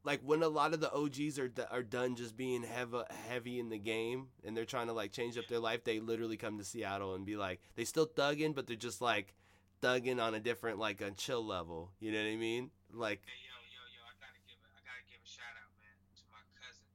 like 0.04 0.20
when 0.22 0.42
a 0.42 0.48
lot 0.48 0.72
of 0.72 0.80
the 0.80 0.92
OGs 0.92 1.38
are 1.38 1.50
are 1.70 1.82
done 1.82 2.14
just 2.14 2.36
being 2.36 2.62
heavy 2.62 2.98
heavy 3.28 3.58
in 3.58 3.68
the 3.68 3.78
game 3.78 4.28
and 4.44 4.56
they're 4.56 4.64
trying 4.64 4.86
to 4.86 4.92
like 4.92 5.12
change 5.12 5.36
up 5.36 5.48
their 5.48 5.58
life. 5.58 5.84
They 5.84 6.00
literally 6.00 6.36
come 6.36 6.58
to 6.58 6.64
Seattle 6.64 7.14
and 7.14 7.26
be 7.26 7.36
like 7.36 7.60
they 7.74 7.84
still 7.84 8.06
thugging, 8.06 8.54
but 8.54 8.66
they're 8.66 8.76
just 8.76 9.00
like 9.00 9.34
thugging 9.82 10.22
on 10.22 10.34
a 10.34 10.40
different 10.40 10.78
like 10.78 11.00
a 11.00 11.10
chill 11.10 11.44
level. 11.44 11.90
You 12.00 12.12
know 12.12 12.18
what 12.22 12.30
I 12.30 12.36
mean? 12.36 12.70
Like 12.96 13.20
Hey 13.28 13.44
yo 13.44 13.52
yo 13.76 13.84
yo, 13.92 14.00
I 14.08 14.16
gotta 14.24 14.40
give 14.48 14.56
a 14.56 14.68
I 14.72 14.80
gotta 14.80 15.04
give 15.04 15.20
a 15.20 15.28
shout 15.28 15.52
out, 15.60 15.68
man, 15.76 16.00
to 16.16 16.24
my 16.32 16.40
cousin. 16.56 16.88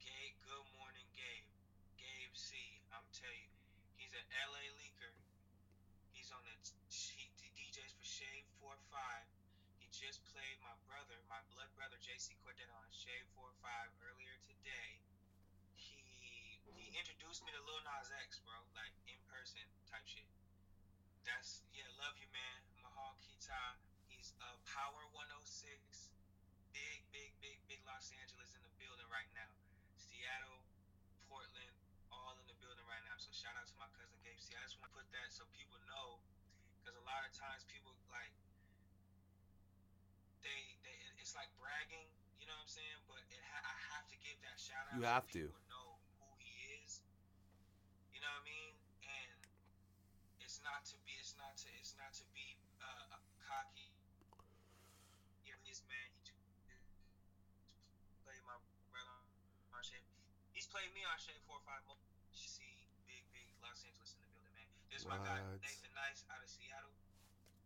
Gabe, 0.00 0.32
good 0.40 0.64
morning, 0.72 1.04
Gabe. 1.12 1.44
Gabe 2.00 2.32
C. 2.32 2.56
I'm 2.88 3.04
telling 3.12 3.44
you, 3.44 3.52
he's 4.00 4.08
an 4.16 4.24
LA 4.32 4.72
leaker. 4.80 5.12
He's 6.16 6.32
on 6.32 6.40
the 6.48 6.56
he 6.88 7.28
DJs 7.52 7.92
for 7.92 8.08
Shade 8.08 8.48
45. 8.56 8.80
He 9.76 9.92
just 9.92 10.24
played 10.32 10.56
my 10.64 10.72
brother, 10.88 11.20
my 11.28 11.44
blood 11.52 11.68
brother 11.76 12.00
JC 12.00 12.32
Cordero 12.40 12.72
on 12.80 12.88
Shade 12.88 13.28
45 13.36 13.60
earlier 14.00 14.36
today. 14.48 14.96
He 15.76 16.56
he 16.72 16.96
introduced 16.96 17.44
me 17.44 17.52
to 17.52 17.60
Lil 17.68 17.84
Nas 17.84 18.08
X, 18.24 18.40
bro, 18.48 18.56
like 18.72 18.96
in 19.04 19.20
person 19.28 19.60
type 19.84 20.08
shit. 20.08 20.24
That's 21.28 21.68
yeah, 21.76 21.84
love 22.00 22.16
you, 22.16 22.32
man. 22.32 22.64
Mahal 22.80 23.20
Kita. 23.20 23.89
Uh, 24.40 24.56
Power 24.66 25.04
106. 25.12 26.10
Big, 26.72 26.98
big, 27.12 27.30
big, 27.44 27.58
big 27.68 27.80
Los 27.86 28.10
Angeles 28.16 28.56
in 28.56 28.62
the 28.64 28.72
building 28.80 29.06
right 29.12 29.28
now. 29.36 29.50
Seattle, 29.96 30.64
Portland, 31.28 31.74
all 32.10 32.34
in 32.40 32.46
the 32.48 32.56
building 32.58 32.84
right 32.88 33.04
now. 33.06 33.16
So 33.20 33.30
shout 33.32 33.54
out 33.54 33.68
to 33.68 33.76
my 33.78 33.88
cousin 33.94 34.16
Gabe 34.24 34.40
C. 34.40 34.54
I 34.56 34.62
just 34.64 34.80
want 34.80 34.90
to 34.92 34.96
put 34.98 35.08
that 35.12 35.28
so 35.30 35.44
people 35.54 35.78
know, 35.86 36.18
because 36.80 36.96
a 36.96 37.04
lot 37.06 37.22
of 37.26 37.32
times 37.36 37.62
people 37.68 37.92
like 38.10 38.32
they 40.42 40.60
they 40.84 40.96
it's 41.20 41.36
like 41.36 41.48
bragging. 41.60 42.08
You 42.40 42.48
know 42.48 42.56
what 42.56 42.66
I'm 42.66 42.72
saying? 42.72 43.00
But 43.06 43.20
it 43.28 43.40
ha- 43.44 43.64
I 43.64 43.76
have 43.94 44.06
to 44.08 44.16
give 44.24 44.36
that 44.42 44.56
shout 44.56 44.84
out. 44.90 44.96
You 44.98 45.04
so 45.04 45.12
have 45.12 45.28
to. 45.36 45.42
people 45.52 45.68
Know 45.68 46.00
who 46.18 46.28
he 46.40 46.52
is. 46.80 47.04
You 48.10 48.20
know 48.24 48.32
what 48.32 48.44
I 48.44 48.50
mean? 48.50 48.72
And 49.04 49.30
it's 50.40 50.58
not 50.64 50.82
to 50.90 50.96
be 51.04 51.12
it's 51.20 51.36
not 51.36 51.54
to 51.62 51.68
it's 51.78 51.94
not 52.00 52.12
to 52.16 52.24
be 52.32 52.56
uh, 52.80 53.20
cocky. 53.44 53.92
Yeah, 55.44 55.56
this 55.68 55.84
man 55.86 56.08
he 56.10 56.20
just 56.26 56.40
played 58.24 58.42
my 58.48 58.56
brother 58.90 59.16
on 59.76 59.82
Shade. 59.84 60.04
He's 60.52 60.59
played 60.70 60.90
me 60.94 61.02
on 61.06 61.18
Shade 61.18 61.38
four 61.46 61.58
or 61.58 61.64
five 61.66 61.82
more. 61.90 61.98
See, 62.32 62.70
big 63.06 63.22
big 63.34 63.46
Los 63.60 63.82
Angeles 63.82 64.14
in 64.14 64.22
the 64.22 64.30
building, 64.32 64.54
man. 64.54 64.68
This 64.90 65.02
is 65.02 65.08
my 65.10 65.18
guy 65.20 65.42
Nathan 65.60 65.92
Nice 65.98 66.22
out 66.30 66.38
of 66.40 66.48
Seattle. 66.48 66.94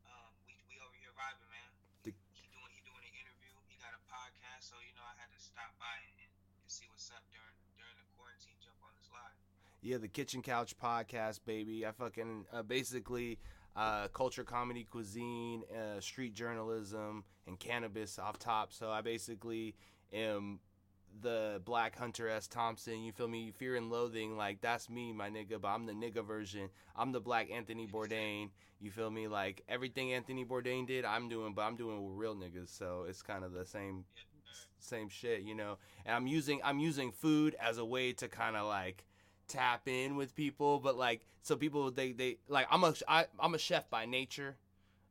Um, 0.09 0.33
we 0.49 0.57
we 0.73 0.81
over 0.81 0.97
here 0.97 1.13
vibing, 1.15 1.49
man. 1.53 1.71
The- 2.09 2.17
he 2.33 2.49
doing 2.49 2.73
he 2.73 2.81
doing 2.83 3.05
an 3.05 3.15
interview. 3.21 3.53
He 3.69 3.77
got 3.79 3.93
a 3.93 4.03
podcast, 4.09 4.65
so 4.73 4.77
you 4.81 4.93
know 4.97 5.05
I 5.05 5.15
had 5.21 5.29
to 5.33 5.41
stop 5.41 5.73
by 5.77 5.93
and, 6.09 6.17
and 6.27 6.33
see 6.67 6.89
what's 6.89 7.13
up 7.13 7.23
during 7.29 7.55
during 7.77 7.97
the 8.01 8.09
quarantine. 8.17 8.57
Jump 8.65 8.81
on 8.83 8.93
this 8.97 9.13
live. 9.13 9.37
Yeah, 9.85 10.01
the 10.01 10.09
Kitchen 10.09 10.41
Couch 10.41 10.73
podcast, 10.81 11.45
baby. 11.45 11.85
I 11.85 11.93
fucking 11.93 12.49
uh, 12.53 12.65
basically 12.65 13.37
uh, 13.77 14.09
culture, 14.17 14.45
comedy, 14.45 14.89
cuisine, 14.89 15.63
uh, 15.69 16.01
street 16.01 16.33
journalism, 16.35 17.25
and 17.47 17.61
cannabis 17.61 18.19
off 18.19 18.39
top. 18.39 18.73
So 18.73 18.89
I 18.91 19.03
basically 19.03 19.75
am 20.13 20.61
the 21.21 21.61
Black 21.65 21.97
Hunter 21.97 22.29
S. 22.29 22.47
Thompson. 22.47 23.03
You 23.03 23.13
feel 23.13 23.29
me? 23.29 23.51
Fear 23.51 23.77
and 23.77 23.91
Loathing, 23.91 24.37
like 24.37 24.61
that's 24.61 24.89
me, 24.91 25.13
my 25.13 25.31
nigga. 25.31 25.61
But 25.61 25.69
I'm 25.69 25.87
the 25.87 25.93
nigga 25.93 26.25
version. 26.25 26.69
I'm 26.97 27.13
the 27.13 27.21
Black 27.21 27.51
Anthony 27.51 27.87
Bourdain. 27.87 28.51
You 28.81 28.91
feel 28.91 29.11
me? 29.11 29.29
Like 29.29 29.63
everything 29.69 30.13
Anthony 30.13 30.45
Bourdain 30.45 30.87
did, 30.87 31.05
I'm 31.05 31.29
doing, 31.29 31.55
but 31.55 31.63
I'm 31.63 31.77
doing 31.77 32.05
with 32.05 32.17
real 32.17 32.35
niggas. 32.35 32.77
So 32.77 33.07
it's 33.09 33.23
kind 33.23 33.45
of 33.45 33.53
the 33.53 33.65
same 33.65 34.05
same 34.79 35.09
shit, 35.09 35.43
you 35.43 35.55
know. 35.55 35.79
And 36.05 36.15
I'm 36.15 36.27
using 36.27 36.61
I'm 36.65 36.79
using 36.79 37.13
food 37.13 37.57
as 37.61 37.79
a 37.79 37.85
way 37.85 38.13
to 38.15 38.29
kind 38.29 38.57
of 38.57 38.67
like 38.67 39.05
tap 39.49 39.89
in 39.89 40.17
with 40.17 40.35
people, 40.35 40.79
but 40.79 40.97
like 40.97 41.27
so 41.43 41.57
people 41.57 41.91
they 41.91 42.13
they 42.13 42.39
like 42.49 42.67
I'm 42.71 42.85
a 42.85 42.95
I, 43.09 43.27
I'm 43.39 43.55
a 43.55 43.59
chef 43.59 43.89
by 43.91 44.07
nature, 44.07 44.57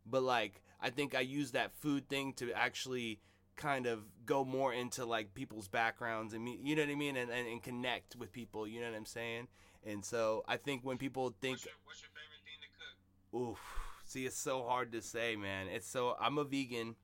but 0.06 0.24
like 0.24 0.62
I 0.82 0.90
think 0.90 1.16
I 1.16 1.22
use 1.22 1.52
that 1.52 1.74
food 1.74 2.10
thing 2.10 2.34
to 2.34 2.52
actually 2.54 3.20
kind 3.56 3.86
of 3.86 4.00
go 4.26 4.44
more 4.44 4.74
into 4.74 5.06
like 5.06 5.34
people's 5.34 5.68
backgrounds 5.68 6.34
and 6.34 6.48
you 6.48 6.76
know 6.76 6.82
what 6.84 6.92
I 6.92 6.96
mean, 6.96 7.16
and, 7.18 7.30
and 7.30 7.48
and 7.48 7.62
connect 7.62 8.16
with 8.16 8.32
people, 8.32 8.68
you 8.68 8.82
know 8.82 8.90
what 8.90 8.96
I'm 8.98 9.06
saying. 9.06 9.48
And 9.86 10.04
so 10.04 10.44
I 10.48 10.58
think 10.58 10.84
when 10.84 10.98
people 10.98 11.36
think 11.42 11.56
what's, 11.56 11.66
your, 11.66 11.74
what's 11.86 12.02
your 12.02 12.10
favorite 12.10 12.44
thing 12.46 12.60
to 12.62 13.42
cook? 13.42 13.52
Oof. 13.52 13.60
See, 14.06 14.26
it's 14.26 14.38
so 14.38 14.64
hard 14.64 14.92
to 14.92 15.02
say, 15.02 15.36
man. 15.36 15.68
It's 15.68 15.88
so 15.88 16.16
I'm 16.20 16.38
a 16.38 16.44
vegan 16.44 16.96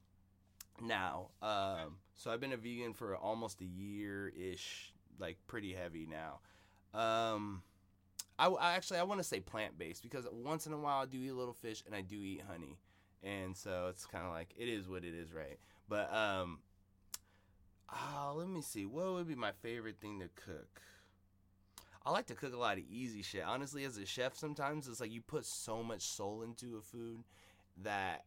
now. 0.82 1.30
Um, 1.42 1.98
so 2.16 2.32
I've 2.32 2.40
been 2.40 2.54
a 2.54 2.58
vegan 2.58 2.94
for 2.94 3.16
almost 3.16 3.62
a 3.62 3.66
year 3.66 4.30
ish, 4.30 4.94
like 5.20 5.38
pretty 5.48 5.74
heavy 5.74 6.08
now. 6.10 6.40
Um, 6.94 7.64
I, 8.38 8.48
I 8.48 8.74
actually 8.74 9.00
I 9.00 9.04
want 9.04 9.20
to 9.20 9.24
say 9.24 9.40
plant 9.40 9.78
based 9.78 10.04
because 10.04 10.26
once 10.32 10.66
in 10.66 10.74
a 10.74 10.78
while 10.78 11.04
I 11.04 11.06
do 11.06 11.18
eat 11.18 11.30
a 11.30 11.36
little 11.36 11.54
fish 11.54 11.84
and 11.86 11.96
I 11.96 12.02
do 12.02 12.16
eat 12.16 12.44
honey, 12.50 12.78
and 13.24 13.56
so 13.56 13.88
it's 13.90 14.06
kind 14.06 14.26
of 14.26 14.32
like 14.32 14.54
it 14.58 14.68
is 14.68 14.88
what 14.88 15.04
it 15.04 15.14
is, 15.14 15.34
right? 15.34 15.60
But 15.90 16.14
um, 16.14 16.60
oh, 17.92 18.36
let 18.38 18.48
me 18.48 18.62
see. 18.62 18.86
What 18.86 19.12
would 19.14 19.28
be 19.28 19.36
my 19.36 19.52
favorite 19.52 20.00
thing 20.00 20.20
to 20.20 20.30
cook? 20.36 20.82
I 22.06 22.12
like 22.12 22.28
to 22.28 22.36
cook 22.36 22.54
a 22.54 22.58
lot 22.58 22.78
of 22.78 22.84
easy 22.90 23.24
shit. 23.24 23.44
Honestly, 23.44 23.84
as 23.84 23.98
a 23.98 24.06
chef, 24.06 24.36
sometimes 24.38 24.88
it's 24.88 25.02
like 25.02 25.12
you 25.12 25.22
put 25.22 25.46
so 25.46 25.84
much 25.84 26.04
soul 26.04 26.44
into 26.44 26.78
a 26.78 26.82
food 26.82 27.24
that 27.84 28.24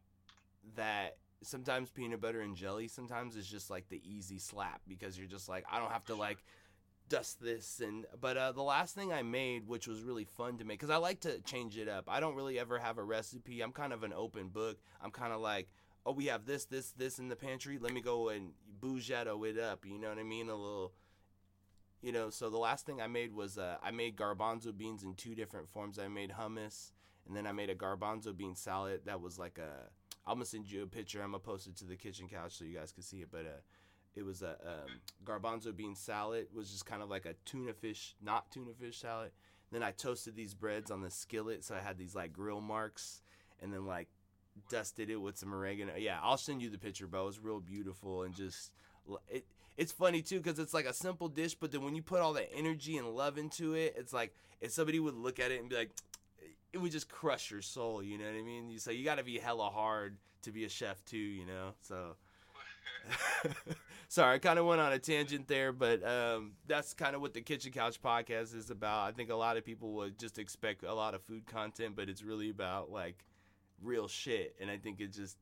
that 0.77 1.16
sometimes 1.42 1.90
peanut 1.90 2.20
butter 2.20 2.40
and 2.40 2.55
jelly 2.55 2.87
sometimes 2.87 3.35
is 3.35 3.48
just 3.48 3.68
like 3.70 3.88
the 3.88 4.01
easy 4.05 4.38
slap 4.38 4.81
because 4.87 5.18
you're 5.18 5.27
just 5.27 5.48
like 5.48 5.64
I 5.70 5.81
don't 5.81 5.90
have 5.90 6.05
to 6.05 6.14
like 6.14 6.38
dust 7.09 7.42
this 7.42 7.81
and 7.85 8.07
but 8.20 8.37
uh, 8.37 8.53
the 8.53 8.62
last 8.62 8.94
thing 8.94 9.12
I 9.12 9.22
made 9.22 9.66
which 9.66 9.88
was 9.88 10.03
really 10.03 10.25
fun 10.25 10.59
to 10.59 10.64
make 10.64 10.79
cuz 10.79 10.88
I 10.88 10.96
like 10.96 11.20
to 11.20 11.40
change 11.40 11.77
it 11.77 11.88
up. 11.88 12.05
I 12.09 12.20
don't 12.20 12.37
really 12.37 12.59
ever 12.59 12.79
have 12.79 12.98
a 12.98 13.03
recipe. 13.03 13.61
I'm 13.61 13.72
kind 13.72 13.92
of 13.92 14.05
an 14.05 14.12
open 14.12 14.48
book. 14.48 14.79
I'm 15.01 15.11
kind 15.11 15.33
of 15.33 15.40
like 15.40 15.68
oh 16.05 16.12
we 16.12 16.27
have 16.27 16.47
this 16.47 16.65
this 16.65 16.93
this 16.93 17.19
in 17.19 17.29
the 17.29 17.37
pantry. 17.37 17.79
Let 17.79 17.93
me 17.93 18.01
go 18.01 18.29
and 18.29 18.53
bougetto 18.81 19.49
it 19.49 19.59
up, 19.59 19.85
you 19.87 19.99
know 19.99 20.09
what 20.09 20.19
I 20.19 20.25
mean? 20.25 20.49
A 20.49 20.55
little 20.55 20.93
you 22.01 22.11
know, 22.11 22.31
so 22.31 22.51
the 22.51 22.59
last 22.59 22.85
thing 22.85 23.01
I 23.01 23.07
made 23.07 23.33
was 23.33 23.59
uh, 23.59 23.77
I 23.83 23.93
made 23.93 24.17
garbanzo 24.17 24.77
beans 24.77 25.05
in 25.05 25.15
two 25.15 25.35
different 25.35 25.69
forms. 25.69 25.99
I 25.99 26.09
made 26.09 26.33
hummus 26.33 26.91
and 27.27 27.37
then 27.37 27.47
I 27.47 27.53
made 27.53 27.71
a 27.71 27.75
garbanzo 27.75 28.37
bean 28.37 28.57
salad 28.57 29.03
that 29.07 29.21
was 29.21 29.38
like 29.38 29.59
a 29.59 29.88
I'm 30.27 30.35
gonna 30.35 30.45
send 30.45 30.71
you 30.71 30.83
a 30.83 30.87
picture. 30.87 31.21
I'm 31.23 31.33
gonna 31.33 31.41
post 31.41 31.67
it 31.67 31.77
to 31.77 31.85
the 31.85 31.97
kitchen 31.97 32.29
couch 32.29 32.53
so 32.53 32.65
you 32.65 32.77
guys 32.77 32.93
can 32.93 33.03
see 33.03 33.19
it. 33.19 33.29
But 33.31 33.47
uh, 33.47 33.61
it 34.15 34.25
was 34.25 34.43
a 34.43 34.57
um, 34.65 35.01
garbanzo 35.25 35.75
bean 35.75 35.95
salad. 35.95 36.47
It 36.53 36.57
was 36.57 36.71
just 36.71 36.87
kind 36.87 37.03
of 37.03 37.11
like 37.11 37.27
a 37.27 37.35
tuna 37.45 37.73
fish, 37.73 38.15
not 38.23 38.51
tuna 38.51 38.73
fish 38.79 38.99
salad. 38.99 39.31
Then 39.71 39.83
I 39.83 39.91
toasted 39.93 40.37
these 40.37 40.55
breads 40.55 40.91
on 40.91 41.01
the 41.01 41.11
skillet, 41.11 41.65
so 41.65 41.75
I 41.75 41.81
had 41.81 41.99
these 41.99 42.15
like 42.15 42.33
grill 42.33 42.61
marks, 42.61 43.23
and 43.61 43.73
then 43.73 43.87
like 43.87 44.09
dusted 44.69 45.11
it 45.11 45.17
with 45.17 45.38
some 45.38 45.55
oregano. 45.55 45.93
Yeah, 45.97 46.19
I'll 46.23 46.37
send 46.37 46.62
you 46.62 46.71
the 46.71 46.79
picture, 46.79 47.07
bro. 47.07 47.23
It 47.23 47.27
was 47.27 47.41
real 47.41 47.61
beautiful 47.61 48.23
and 48.23 48.35
just 48.35 48.73
it. 49.29 49.45
It's 49.77 49.93
funny 49.93 50.21
too 50.21 50.38
because 50.38 50.59
it's 50.59 50.75
like 50.75 50.85
a 50.85 50.93
simple 50.93 51.29
dish, 51.29 51.55
but 51.55 51.73
then 51.73 51.83
when 51.83 51.95
you 51.95 52.03
put 52.03 52.21
all 52.21 52.35
that 52.35 52.51
energy 52.55 52.97
and 52.97 53.09
love 53.09 53.38
into 53.38 53.75
it, 53.75 53.95
it's 53.97 54.12
like 54.12 54.35
if 54.61 54.71
somebody 54.71 55.01
would 55.01 55.15
look 55.15 55.41
at 55.41 55.51
it 55.51 55.61
and 55.61 55.69
be 55.69 55.77
like, 55.77 55.91
it 56.73 56.79
would 56.79 56.93
just 56.93 57.09
crush 57.09 57.51
your 57.51 57.62
soul. 57.62 58.03
You 58.03 58.19
know 58.19 58.25
what 58.25 58.35
I 58.35 58.43
mean? 58.43 58.69
You 58.69 58.79
so 58.79 58.91
you 58.91 59.05
got 59.05 59.17
to 59.17 59.25
be 59.25 59.38
hella 59.38 59.71
hard 59.71 60.17
to 60.43 60.53
be 60.53 60.65
a 60.65 60.69
chef 60.69 61.05
too. 61.05 61.19
You 61.19 61.47
know, 61.47 61.75
so. 61.81 62.17
Sorry, 64.09 64.35
I 64.35 64.38
kind 64.38 64.59
of 64.59 64.67
went 64.67 64.81
on 64.81 64.93
a 64.93 64.99
tangent 64.99 65.49
there, 65.49 65.73
but 65.73 66.07
um, 66.07 66.53
that's 66.67 66.93
kind 66.93 67.17
of 67.17 67.23
what 67.23 67.33
the 67.33 67.41
Kitchen 67.41 67.73
Couch 67.73 68.01
podcast 68.03 68.55
is 68.55 68.71
about. 68.71 69.09
I 69.09 69.12
think 69.12 69.31
a 69.31 69.35
lot 69.35 69.57
of 69.57 69.65
people 69.65 69.95
would 69.95 70.19
just 70.19 70.38
expect 70.38 70.85
a 70.85 70.93
lot 70.93 71.15
of 71.15 71.23
food 71.23 71.47
content, 71.47 71.97
but 71.97 72.11
it's 72.11 72.23
really 72.23 72.51
about 72.51 72.91
like 72.91 73.25
real 73.83 74.09
shit. 74.09 74.55
And 74.61 74.71
I 74.71 74.77
think 74.79 75.01
it 75.01 75.12
just 75.12 75.37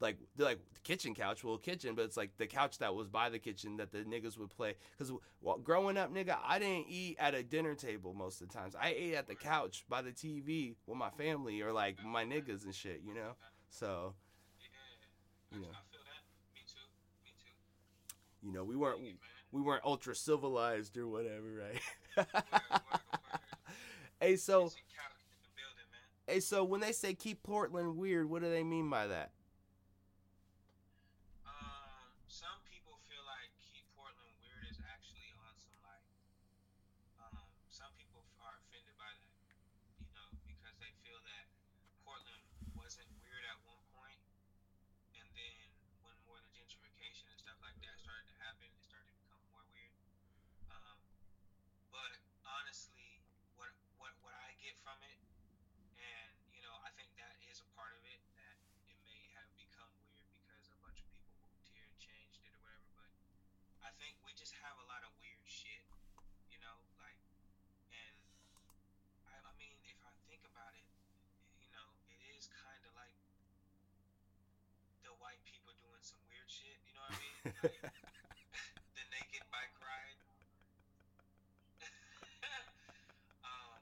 like 0.00 0.18
they're 0.36 0.46
like 0.46 0.58
the 0.74 0.80
kitchen 0.80 1.14
couch, 1.14 1.44
well, 1.44 1.56
kitchen, 1.56 1.94
but 1.94 2.04
it's 2.04 2.16
like 2.16 2.36
the 2.36 2.46
couch 2.46 2.78
that 2.78 2.94
was 2.94 3.08
by 3.08 3.28
the 3.30 3.38
kitchen 3.38 3.76
that 3.78 3.92
the 3.92 3.98
niggas 3.98 4.38
would 4.38 4.50
play. 4.50 4.74
Because 4.96 5.12
well, 5.40 5.58
growing 5.58 5.96
up, 5.96 6.12
nigga, 6.12 6.36
I 6.44 6.58
didn't 6.58 6.86
eat 6.88 7.16
at 7.18 7.34
a 7.34 7.42
dinner 7.42 7.74
table 7.74 8.14
most 8.14 8.40
of 8.40 8.48
the 8.48 8.54
times. 8.54 8.74
I 8.74 8.94
ate 8.96 9.14
at 9.14 9.26
the 9.26 9.34
couch 9.36 9.84
by 9.88 10.02
the 10.02 10.12
TV 10.12 10.76
with 10.86 10.98
my 10.98 11.10
family 11.10 11.60
or 11.62 11.72
like 11.72 12.02
my 12.04 12.24
niggas 12.24 12.64
and 12.64 12.74
shit, 12.74 13.02
you 13.06 13.14
know. 13.14 13.32
So, 13.70 14.14
Yeah, 15.52 15.58
you 15.58 15.60
know, 15.60 15.68
you 18.42 18.52
know, 18.52 18.64
we 18.64 18.76
weren't 18.76 19.00
we 19.52 19.62
weren't 19.62 19.84
ultra 19.84 20.14
civilized 20.14 20.96
or 20.96 21.06
whatever, 21.08 21.64
right? 22.16 22.26
Hey, 24.20 24.36
so 24.36 24.68
Kitchen 24.68 24.84
couch 24.96 25.20
in 25.28 25.36
the 25.42 25.50
building, 25.58 25.88
man. 25.92 26.08
Hey, 26.26 26.40
so 26.40 26.64
when 26.64 26.80
they 26.80 26.92
say 26.92 27.14
keep 27.14 27.42
Portland 27.42 27.96
weird, 27.96 28.28
what 28.28 28.42
do 28.42 28.50
they 28.50 28.62
mean 28.62 28.88
by 28.90 29.06
that? 29.06 29.30
Um, 31.46 32.08
some 32.28 32.58
people 32.68 32.96
feel 33.08 33.22
like 33.28 33.50
keep 33.62 33.84
Portland 33.96 34.32
weird 34.40 34.64
is 34.70 34.78
actually 34.88 35.28
on 35.44 35.52
some 35.60 35.74
like, 35.84 36.04
um, 37.20 37.36
some 37.68 37.92
people 37.96 38.24
f- 38.24 38.40
are 38.48 38.56
offended 38.64 38.96
by 38.96 39.10
that, 39.12 39.56
you 40.00 40.12
know, 40.16 40.28
because 40.48 40.76
they 40.80 40.92
feel 41.04 41.18
that 41.28 41.44
Portland 42.04 42.42
wasn't 42.76 43.08
weird 43.20 43.44
at 43.48 43.58
one 43.68 43.80
point, 43.96 44.20
and 45.16 45.26
then 45.36 45.68
when 46.04 46.16
more 46.28 46.40
the 46.40 46.50
gentrification 46.56 47.28
and 47.28 47.38
stuff 47.40 47.58
like 47.60 47.76
that 47.84 47.96
started 48.00 48.26
to 48.32 48.36
happen, 48.44 48.66
it 48.72 48.82
started 48.84 49.08
to 49.08 49.16
become 49.20 49.42
more 49.52 49.64
weird. 49.72 49.94
Um, 50.72 50.96
but 51.92 52.16
honestly, 52.46 53.20
what 53.58 53.70
what 54.00 54.12
what 54.24 54.34
I 54.40 54.56
get 54.62 54.76
from 54.80 54.96
it, 55.04 55.18
and 56.00 56.32
you 56.54 56.62
know, 56.64 56.74
I 56.86 56.90
think 56.96 57.12
that 57.20 57.34
is 57.50 57.60
a 57.60 57.68
part 57.76 57.92
of 57.96 58.02
it 58.08 58.20
that 58.38 58.56
it 58.88 58.96
may 59.04 59.22
have 59.36 59.48
become 59.58 59.90
weird 60.06 60.24
because 60.40 60.70
a 60.72 60.78
bunch 60.80 60.98
of 61.02 61.06
people 61.12 61.34
moved 61.44 61.68
here 61.70 61.84
and 61.84 61.96
changed 62.00 62.40
it 62.46 62.52
or 62.54 62.60
whatever. 62.64 62.88
But 62.96 63.10
I 63.84 63.90
think 64.00 64.16
we 64.24 64.32
just 64.38 64.53
have 64.64 64.80
a 64.80 64.88
lot 64.88 65.04
of 65.04 65.12
weird 65.20 65.44
shit, 65.44 65.84
you 66.48 66.56
know, 66.64 66.76
like, 66.96 67.20
and 67.92 68.16
I, 69.28 69.36
I 69.44 69.52
mean, 69.60 69.76
if 69.84 70.00
I 70.00 70.12
think 70.24 70.40
about 70.48 70.72
it, 70.72 70.88
you 71.60 71.68
know, 71.76 71.84
it 72.08 72.20
is 72.32 72.48
kind 72.48 72.80
of 72.88 72.92
like 72.96 73.12
the 75.04 75.12
white 75.20 75.44
people 75.44 75.76
doing 75.84 76.00
some 76.00 76.20
weird 76.32 76.48
shit, 76.48 76.80
you 76.88 76.96
know 76.96 77.04
what 77.04 77.12
I 77.12 77.20
mean? 77.20 77.36
Like, 77.60 77.76
the 78.96 79.04
naked 79.12 79.44
bike 79.52 79.76
ride. 79.84 80.20
um, 83.44 83.80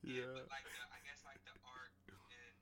yeah, 0.00 0.24
but 0.40 0.48
like 0.48 0.64
the, 0.64 0.80
I 0.88 1.04
guess 1.04 1.20
like 1.26 1.40
the 1.44 1.52
art 1.68 1.92
and 2.08 2.56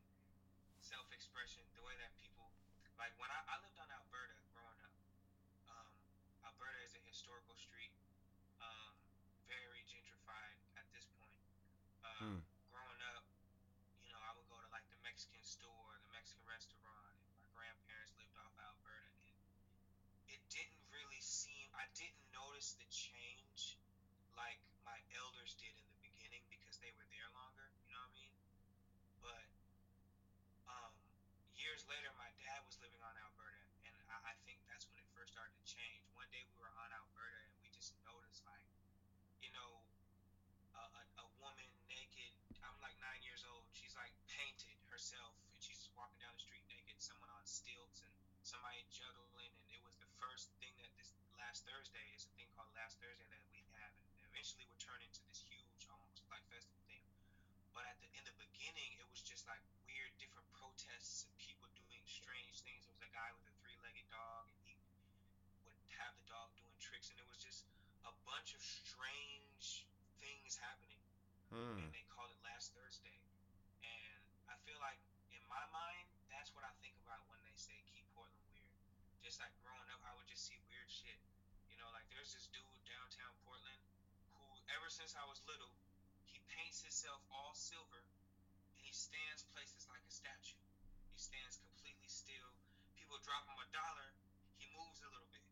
self-expression, 0.82 1.62
the 1.78 1.84
way 1.86 1.94
that 2.02 2.10
people 2.18 2.50
like 2.98 3.14
when 3.22 3.30
I, 3.30 3.38
I 3.46 3.62
lived 3.62 3.78
on 3.78 3.86
Alberta 3.94 4.34
growing 4.50 4.80
up. 4.82 4.94
Um, 5.70 5.88
Alberta 6.42 6.80
is 6.82 6.96
a 6.96 7.02
historical 7.28 7.60
street, 7.60 7.92
um, 8.64 8.96
very 9.52 9.84
gentrified 9.84 10.56
at 10.80 10.88
this 10.96 11.04
point. 11.20 11.44
Um, 12.00 12.40
Hmm. 12.40 12.40
Growing 12.72 13.02
up, 13.12 13.20
you 14.00 14.08
know, 14.16 14.20
I 14.24 14.32
would 14.32 14.48
go 14.48 14.56
to 14.56 14.68
like 14.72 14.88
the 14.88 14.96
Mexican 15.04 15.44
store, 15.44 16.00
the 16.00 16.08
Mexican 16.08 16.40
restaurant. 16.48 17.12
And 17.20 17.36
my 17.36 17.52
grandparents 17.52 18.16
lived 18.16 18.32
off 18.40 18.56
Alberta, 18.56 19.12
and 19.28 19.36
it 20.32 20.40
didn't 20.48 20.80
really 20.88 21.20
seem. 21.20 21.68
I 21.76 21.84
didn't 21.92 22.16
notice 22.32 22.72
the 22.80 22.88
change 22.88 23.76
like 24.32 24.56
my 24.88 24.96
elders 25.12 25.52
did 25.60 25.76
in 25.76 25.84
the 25.84 26.00
beginning 26.00 26.48
because 26.48 26.80
they 26.80 26.96
were 26.96 27.04
there 27.12 27.28
longer. 27.36 27.68
You 27.84 27.92
know 27.92 28.00
what 28.08 28.08
I 28.08 28.24
mean? 28.24 28.32
But 29.20 29.46
um, 30.72 30.92
years 31.52 31.84
later, 31.92 32.08
my 32.16 32.32
dad 32.40 32.64
was 32.64 32.80
living 32.80 33.04
on 33.04 33.12
Alberta, 33.20 33.60
and 33.84 33.94
I, 34.08 34.32
I 34.32 34.34
think 34.48 34.64
that's 34.64 34.88
when 34.88 34.96
it 34.96 35.08
first 35.12 35.32
started 35.36 35.52
to 35.52 35.64
change. 35.68 36.08
One 36.16 36.28
day 36.32 36.42
we 36.48 36.56
were 36.56 36.72
on 36.78 36.88
Alberta, 36.92 37.38
and 37.48 37.54
we 37.60 37.68
just 37.88 38.04
noticed, 38.04 38.44
like, 38.44 38.68
you 39.40 39.48
know, 39.56 39.80
a, 40.76 40.84
a, 40.84 41.02
a 41.24 41.26
woman 41.40 41.64
naked. 41.88 42.28
I'm 42.60 42.76
like 42.84 42.92
nine 43.00 43.24
years 43.24 43.48
old. 43.48 43.64
She's 43.72 43.96
like 43.96 44.12
painted 44.28 44.76
herself, 44.92 45.32
and 45.48 45.56
she's 45.56 45.80
just 45.80 45.96
walking 45.96 46.20
down 46.20 46.36
the 46.36 46.44
street 46.44 46.60
naked. 46.68 47.00
Someone 47.00 47.32
on 47.32 47.40
stilts, 47.48 48.04
and 48.04 48.12
somebody 48.44 48.84
juggling, 48.92 49.48
and 49.56 49.68
it 49.72 49.80
was 49.80 49.96
the 50.04 50.10
first 50.20 50.52
thing 50.60 50.76
that 50.84 50.92
this 51.00 51.16
last 51.40 51.64
Thursday 51.64 52.04
is 52.12 52.28
a 52.28 52.32
thing 52.36 52.44
called 52.52 52.68
Last 52.76 53.00
Thursday 53.00 53.24
that 53.24 53.40
we 53.48 53.64
have, 53.80 53.96
and 54.20 54.28
eventually 54.28 54.68
would 54.68 54.82
turn 54.84 55.00
into 55.00 55.24
this 55.24 55.40
huge, 55.48 55.88
almost 55.88 56.20
like 56.28 56.44
festival 56.52 56.84
thing. 56.92 57.00
But 57.72 57.88
at 57.88 57.96
the 58.04 58.12
in 58.20 58.24
the 58.28 58.36
beginning, 58.36 59.00
it 59.00 59.08
was 59.08 59.24
just 59.24 59.48
like 59.48 59.64
weird, 59.88 60.12
different 60.20 60.44
protests 60.60 61.24
and 61.24 61.32
people 61.40 61.64
doing 61.72 62.04
strange 62.04 62.60
things. 62.68 62.84
There 62.84 62.92
was 62.92 63.00
a 63.08 63.12
guy 63.16 63.32
with 63.32 63.48
a 63.48 63.54
three-legged 63.64 64.12
dog, 64.12 64.44
and 64.52 64.60
he 64.68 64.76
would 65.64 65.80
have 65.96 66.12
the 66.20 66.28
dog 66.28 66.52
doing 66.52 66.67
and 67.06 67.22
it 67.22 67.28
was 67.30 67.38
just 67.38 67.62
a 68.02 68.12
bunch 68.26 68.58
of 68.58 68.58
strange 68.58 69.86
things 70.18 70.58
happening. 70.58 70.98
Hmm. 71.54 71.78
And 71.78 71.94
they 71.94 72.02
called 72.10 72.34
it 72.34 72.42
Last 72.42 72.74
Thursday. 72.74 73.14
And 73.86 74.18
I 74.50 74.58
feel 74.66 74.82
like 74.82 74.98
in 75.30 75.38
my 75.46 75.62
mind, 75.70 76.10
that's 76.26 76.50
what 76.58 76.66
I 76.66 76.74
think 76.82 76.98
about 77.06 77.22
when 77.30 77.38
they 77.46 77.54
say 77.54 77.78
keep 77.94 78.02
Portland 78.18 78.42
weird. 78.50 78.74
Just 79.22 79.38
like 79.38 79.54
growing 79.62 79.86
up, 79.94 80.02
I 80.02 80.10
would 80.18 80.26
just 80.26 80.42
see 80.42 80.58
weird 80.66 80.90
shit. 80.90 81.22
You 81.70 81.78
know, 81.78 81.86
like 81.94 82.10
there's 82.10 82.34
this 82.34 82.50
dude 82.50 82.66
downtown 82.82 83.30
Portland 83.46 83.78
who, 84.34 84.42
ever 84.74 84.90
since 84.90 85.14
I 85.14 85.22
was 85.30 85.38
little, 85.46 85.70
he 86.26 86.42
paints 86.50 86.82
himself 86.82 87.22
all 87.30 87.54
silver 87.54 88.02
and 88.74 88.82
he 88.82 88.90
stands 88.90 89.46
places 89.54 89.86
like 89.86 90.02
a 90.02 90.10
statue. 90.10 90.66
He 91.14 91.18
stands 91.22 91.62
completely 91.62 92.10
still. 92.10 92.50
People 92.98 93.22
drop 93.22 93.46
him 93.46 93.54
a 93.54 93.68
dollar, 93.70 94.10
he 94.58 94.66
moves 94.74 94.98
a 95.06 95.10
little 95.14 95.30
bit. 95.30 95.46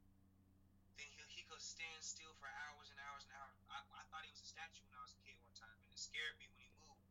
Then 0.98 1.06
he 1.06 1.35
he 1.35 1.35
could 1.46 1.62
stand 1.62 2.02
still 2.02 2.34
for 2.42 2.50
hours 2.66 2.90
and 2.90 2.98
hours 3.06 3.22
and 3.26 3.32
hours. 3.38 3.56
I, 3.70 3.80
I 3.96 4.02
thought 4.10 4.22
he 4.26 4.32
was 4.34 4.42
a 4.42 4.50
statue 4.50 4.82
when 4.90 4.98
I 4.98 5.02
was 5.06 5.14
a 5.14 5.20
kid 5.22 5.38
one 5.40 5.54
time, 5.54 5.78
and 5.80 5.88
it 5.90 5.98
scared 5.98 6.34
me 6.42 6.46
when 6.50 6.62
he 6.62 6.70
moved. 6.82 7.06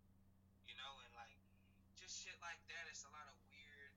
You 0.67 0.75
know, 0.75 0.93
and 1.03 1.11
like 1.15 1.39
just 1.95 2.19
shit 2.21 2.36
like 2.43 2.59
that, 2.71 2.86
it's 2.91 3.07
a 3.07 3.11
lot 3.15 3.27
of 3.31 3.36
weird 3.47 3.93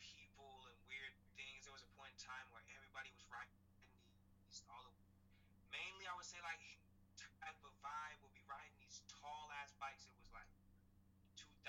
people 0.00 0.68
and 0.72 0.76
weird 0.88 1.14
things. 1.36 1.68
There 1.68 1.76
was 1.76 1.84
a 1.84 1.92
point 1.96 2.16
in 2.16 2.20
time 2.20 2.46
where 2.50 2.64
everybody 2.72 3.12
was 3.12 3.24
riding 3.28 3.56
these 4.48 4.64
all 4.68 4.84
of, 4.84 4.94
mainly 5.72 6.04
I 6.08 6.12
would 6.16 6.28
say 6.28 6.40
like 6.44 6.60
type 7.42 7.58
of 7.66 7.74
vibe 7.82 8.18
would 8.22 8.34
be 8.38 8.46
riding 8.46 8.70
these 8.78 9.02
tall 9.10 9.50
ass 9.58 9.74
bikes. 9.82 10.06
It 10.06 10.14
was 10.14 10.30
like 10.30 10.46
2000, 11.34 11.66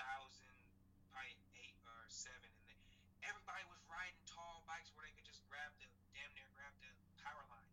probably 1.10 1.34
eight 1.58 1.74
or 1.82 2.06
seven, 2.06 2.46
and 2.46 2.64
they, 2.70 2.78
everybody 3.26 3.66
was 3.66 3.82
riding 3.90 4.14
tall 4.22 4.62
bikes 4.70 4.94
where 4.94 5.02
they 5.02 5.14
could 5.18 5.26
just 5.26 5.42
grab 5.50 5.74
the 5.82 5.90
damn 6.14 6.30
near 6.38 6.46
grab 6.54 6.70
the 6.78 6.94
power 7.18 7.42
line. 7.50 7.66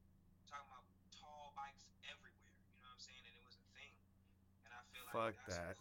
talking 0.50 0.66
about 0.66 0.82
tall 1.14 1.54
bikes 1.54 1.86
everywhere. 2.10 2.58
You 2.74 2.82
know 2.82 2.90
what 2.90 2.98
I'm 2.98 3.06
saying? 3.06 3.22
And 3.22 3.34
it 3.38 3.46
was 3.46 3.58
a 3.62 3.66
thing. 3.78 3.94
And 4.66 4.74
I 4.74 4.82
feel 4.90 5.01
Fuck 5.12 5.36
like 5.36 5.40
that. 5.52 5.76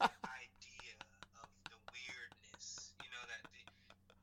idea 0.00 0.96
of 1.36 1.48
the 1.68 1.76
weirdness. 1.92 2.96
You 3.04 3.10
know 3.12 3.20
that 3.28 3.44
the, 3.52 3.60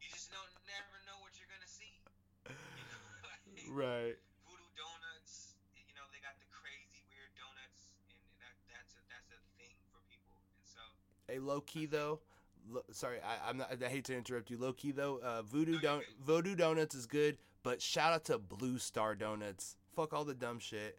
you 0.02 0.10
just 0.10 0.34
don't 0.34 0.50
never 0.66 0.98
know 1.06 1.22
what 1.22 1.38
you're 1.38 1.50
gonna 1.54 1.70
see. 1.70 2.02
You 2.50 2.58
know, 2.90 3.02
like, 3.30 3.46
Right. 3.70 4.18
Voodoo 4.50 4.70
donuts. 4.74 5.54
You 5.78 5.94
know 5.94 6.06
they 6.10 6.18
got 6.18 6.34
the 6.42 6.50
crazy 6.50 7.06
weird 7.14 7.30
donuts, 7.38 7.94
and 8.10 8.42
that 8.42 8.58
that's 8.74 8.98
a 8.98 9.02
that's 9.06 9.30
a 9.38 9.40
thing 9.62 9.78
for 9.94 10.02
people. 10.10 10.34
And 10.58 10.66
so 10.66 10.82
Hey, 11.30 11.38
low 11.38 11.62
key 11.62 11.86
though. 11.86 12.26
Lo- 12.74 12.90
sorry, 12.90 13.22
I, 13.22 13.38
I'm 13.50 13.62
not. 13.62 13.70
I 13.70 13.90
hate 13.90 14.06
to 14.10 14.18
interrupt 14.18 14.50
you. 14.50 14.58
Low 14.58 14.74
key 14.74 14.92
though, 14.98 15.22
uh, 15.22 15.46
Voodoo 15.46 15.78
No, 15.78 16.02
Don. 16.02 16.02
Voodoo 16.26 16.58
Donuts 16.58 16.98
is 16.98 17.06
good, 17.06 17.38
but 17.62 17.82
shout 17.82 18.14
out 18.14 18.26
to 18.26 18.38
Blue 18.42 18.78
Star 18.82 19.14
Donuts. 19.14 19.78
Fuck 19.94 20.14
all 20.14 20.26
the 20.26 20.34
dumb 20.34 20.58
shit. 20.58 20.98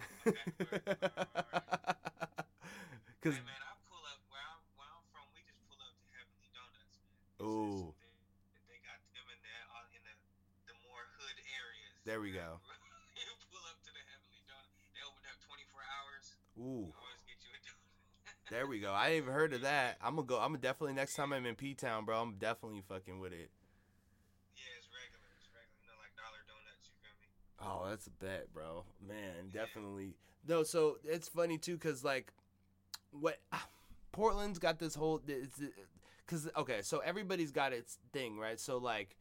Okay, 0.00 0.44
word, 0.58 0.82
word, 0.84 1.00
word, 1.04 1.20
word. 1.52 1.60
Cause 3.20 3.36
hey 3.36 3.44
man, 3.44 3.60
I 3.64 3.72
pull 3.88 4.00
up 4.08 4.20
where 4.32 4.40
I'm 4.40 4.62
where 4.80 4.88
I'm 4.88 5.04
from. 5.12 5.26
We 5.36 5.44
just 5.44 5.60
pull 5.68 5.76
up 5.84 5.92
to 5.92 6.06
Heavenly 6.16 6.48
Donuts, 6.56 6.96
man. 7.04 7.20
Ooh. 7.44 7.92
They, 8.00 8.08
they 8.72 8.78
got 8.80 8.96
them 9.12 9.26
in 9.28 9.40
there 9.44 9.64
on 9.76 9.84
uh, 9.84 9.96
in 9.96 10.02
the 10.08 10.14
the 10.72 10.76
more 10.88 11.04
hood 11.20 11.38
areas. 11.52 11.92
There 12.08 12.20
we 12.24 12.32
go. 12.32 12.60
you 13.20 13.28
pull 13.52 13.64
up 13.68 13.76
to 13.84 13.90
the 13.92 14.02
Heavenly 14.08 14.40
Donut. 14.48 14.72
They 14.96 15.02
open 15.04 15.22
up 15.28 15.36
24 15.44 15.84
hours. 15.84 16.24
ooh, 16.56 16.88
Always 16.96 17.20
get 17.28 17.36
you 17.44 17.52
a 17.52 17.60
donut. 17.60 18.48
there 18.48 18.66
we 18.66 18.80
go. 18.80 18.92
I 18.96 19.12
ain't 19.12 19.28
even 19.28 19.34
heard 19.36 19.52
of 19.52 19.60
that. 19.68 20.00
I'm 20.00 20.16
gonna 20.16 20.26
go. 20.28 20.40
I'm 20.40 20.56
gonna 20.56 20.64
definitely 20.64 20.96
next 20.96 21.14
time 21.16 21.32
I'm 21.36 21.44
in 21.44 21.56
P 21.56 21.74
Town, 21.76 22.04
bro. 22.08 22.16
I'm 22.20 22.40
definitely 22.40 22.80
fucking 22.88 23.20
with 23.20 23.32
it. 23.36 23.52
Yeah, 24.56 24.64
it's 24.80 24.88
regular. 24.88 25.28
It's 25.36 25.48
regular. 25.52 25.76
You 25.84 25.88
know, 25.92 25.98
like 26.00 26.16
dollar 26.16 26.40
donuts. 26.48 26.88
You 26.88 26.96
feel 27.04 27.16
me? 27.20 27.28
Oh, 27.62 27.86
that's 27.88 28.06
a 28.06 28.10
bet, 28.10 28.52
bro. 28.52 28.84
Man, 29.06 29.50
definitely. 29.52 30.14
No, 30.48 30.62
so 30.62 30.98
it's 31.04 31.28
funny 31.28 31.58
too, 31.58 31.76
cause 31.78 32.02
like, 32.02 32.32
what 33.12 33.38
Portland's 34.12 34.58
got 34.58 34.78
this 34.78 34.94
whole, 34.94 35.20
cause 36.26 36.48
okay, 36.56 36.80
so 36.82 36.98
everybody's 36.98 37.52
got 37.52 37.72
its 37.72 37.98
thing, 38.12 38.38
right? 38.38 38.58
So 38.58 38.78
like, 38.78 39.16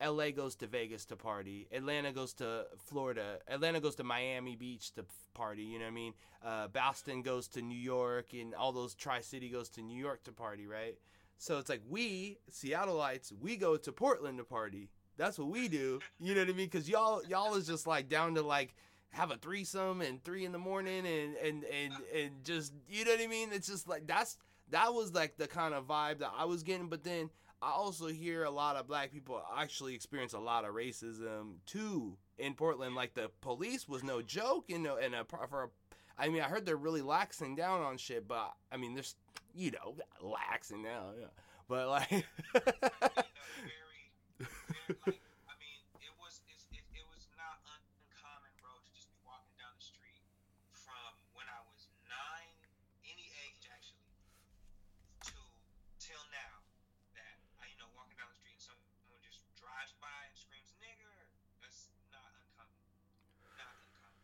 L.A. 0.00 0.30
goes 0.30 0.54
to 0.56 0.66
Vegas 0.66 1.04
to 1.06 1.16
party, 1.16 1.66
Atlanta 1.72 2.12
goes 2.12 2.32
to 2.34 2.66
Florida, 2.76 3.38
Atlanta 3.48 3.80
goes 3.80 3.96
to 3.96 4.04
Miami 4.04 4.54
Beach 4.54 4.92
to 4.94 5.04
party. 5.34 5.62
You 5.64 5.78
know 5.78 5.86
what 5.86 5.90
I 5.90 5.94
mean? 5.94 6.14
Uh, 6.44 6.68
Boston 6.68 7.22
goes 7.22 7.48
to 7.48 7.62
New 7.62 7.78
York, 7.78 8.32
and 8.32 8.54
all 8.54 8.70
those 8.72 8.94
Tri 8.94 9.20
City 9.20 9.48
goes 9.48 9.68
to 9.70 9.82
New 9.82 9.98
York 9.98 10.22
to 10.24 10.32
party, 10.32 10.66
right? 10.66 10.96
So 11.38 11.58
it's 11.58 11.68
like 11.68 11.82
we 11.88 12.38
Seattleites, 12.50 13.32
we 13.40 13.56
go 13.56 13.76
to 13.76 13.92
Portland 13.92 14.38
to 14.38 14.44
party. 14.44 14.88
That's 15.18 15.38
what 15.38 15.48
we 15.48 15.68
do. 15.68 16.00
You 16.18 16.34
know 16.34 16.40
what 16.40 16.50
I 16.50 16.52
mean? 16.52 16.66
Because 16.66 16.88
y'all 16.88 17.22
y'all 17.28 17.54
is 17.56 17.66
just 17.66 17.86
like 17.86 18.08
down 18.08 18.34
to 18.36 18.42
like 18.42 18.74
have 19.10 19.30
a 19.30 19.36
threesome 19.36 20.00
and 20.00 20.22
three 20.22 20.44
in 20.44 20.52
the 20.52 20.58
morning 20.58 21.04
and 21.06 21.36
and 21.36 21.64
and 21.64 21.92
and 22.16 22.44
just 22.44 22.72
you 22.88 23.04
know 23.04 23.10
what 23.10 23.20
I 23.20 23.26
mean? 23.26 23.50
It's 23.52 23.68
just 23.68 23.88
like 23.88 24.06
that's 24.06 24.38
that 24.70 24.94
was 24.94 25.12
like 25.12 25.36
the 25.36 25.48
kind 25.48 25.74
of 25.74 25.86
vibe 25.86 26.18
that 26.20 26.32
I 26.36 26.44
was 26.44 26.62
getting. 26.62 26.88
But 26.88 27.04
then 27.04 27.30
I 27.60 27.70
also 27.72 28.06
hear 28.06 28.44
a 28.44 28.50
lot 28.50 28.76
of 28.76 28.86
black 28.86 29.12
people 29.12 29.42
actually 29.56 29.94
experience 29.94 30.32
a 30.32 30.38
lot 30.38 30.64
of 30.64 30.74
racism 30.74 31.56
too 31.66 32.16
in 32.38 32.54
Portland. 32.54 32.94
Like 32.94 33.14
the 33.14 33.30
police 33.40 33.88
was 33.88 34.04
no 34.04 34.22
joke, 34.22 34.66
you 34.68 34.78
know, 34.78 34.96
and 34.96 35.14
a 35.14 35.24
for 35.24 35.64
a 35.64 35.68
I 36.18 36.28
mean, 36.28 36.42
I 36.42 36.46
heard 36.46 36.66
they're 36.66 36.76
really 36.76 37.00
laxing 37.00 37.56
down 37.56 37.80
on 37.80 37.96
shit, 37.96 38.26
but 38.26 38.52
I 38.72 38.76
mean, 38.76 38.94
there's, 38.94 39.14
you 39.54 39.70
know, 39.70 39.94
laxing 40.22 40.82
down, 40.84 41.14
yeah. 41.20 41.26
But 41.68 41.88
like, 41.88 42.26
like, 44.40 45.20
I 45.50 45.54
mean, 45.58 45.80
it 45.98 46.14
was 46.22 46.40
it's, 46.46 46.66
it, 46.70 46.84
it 46.94 47.06
was 47.10 47.26
not 47.34 47.58
uncommon, 47.66 48.52
bro, 48.62 48.70
to 48.78 48.90
just 48.94 49.10
be 49.10 49.18
walking 49.26 49.54
down 49.58 49.74
the 49.74 49.82
street 49.82 50.22
from 50.70 51.12
when 51.34 51.46
I 51.50 51.60
was 51.74 51.90
nine, 52.06 52.54
any 53.02 53.26
age 53.46 53.66
actually, 53.66 54.06
to 55.26 55.38
till 55.98 56.22
now. 56.30 56.54
That 57.18 57.34
I, 57.58 57.66
you 57.70 57.78
know, 57.82 57.90
walking 57.98 58.14
down 58.18 58.30
the 58.30 58.38
street 58.38 58.54
and 58.54 58.62
someone 58.62 59.20
just 59.26 59.42
drives 59.58 59.94
by 59.98 60.14
and 60.30 60.34
screams 60.38 60.70
"nigger." 60.78 61.14
That's 61.62 61.90
not 62.14 62.30
uncommon. 62.30 62.78
Not 63.58 63.74
uncommon. 63.74 64.22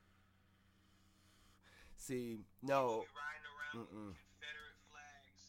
see, 1.99 2.45
no, 2.62 3.03
be 3.03 3.11
riding 3.19 3.47
around 3.51 3.75
Mm-mm. 3.83 4.09
with 4.15 4.21
Confederate 4.39 4.79
flags 4.91 5.43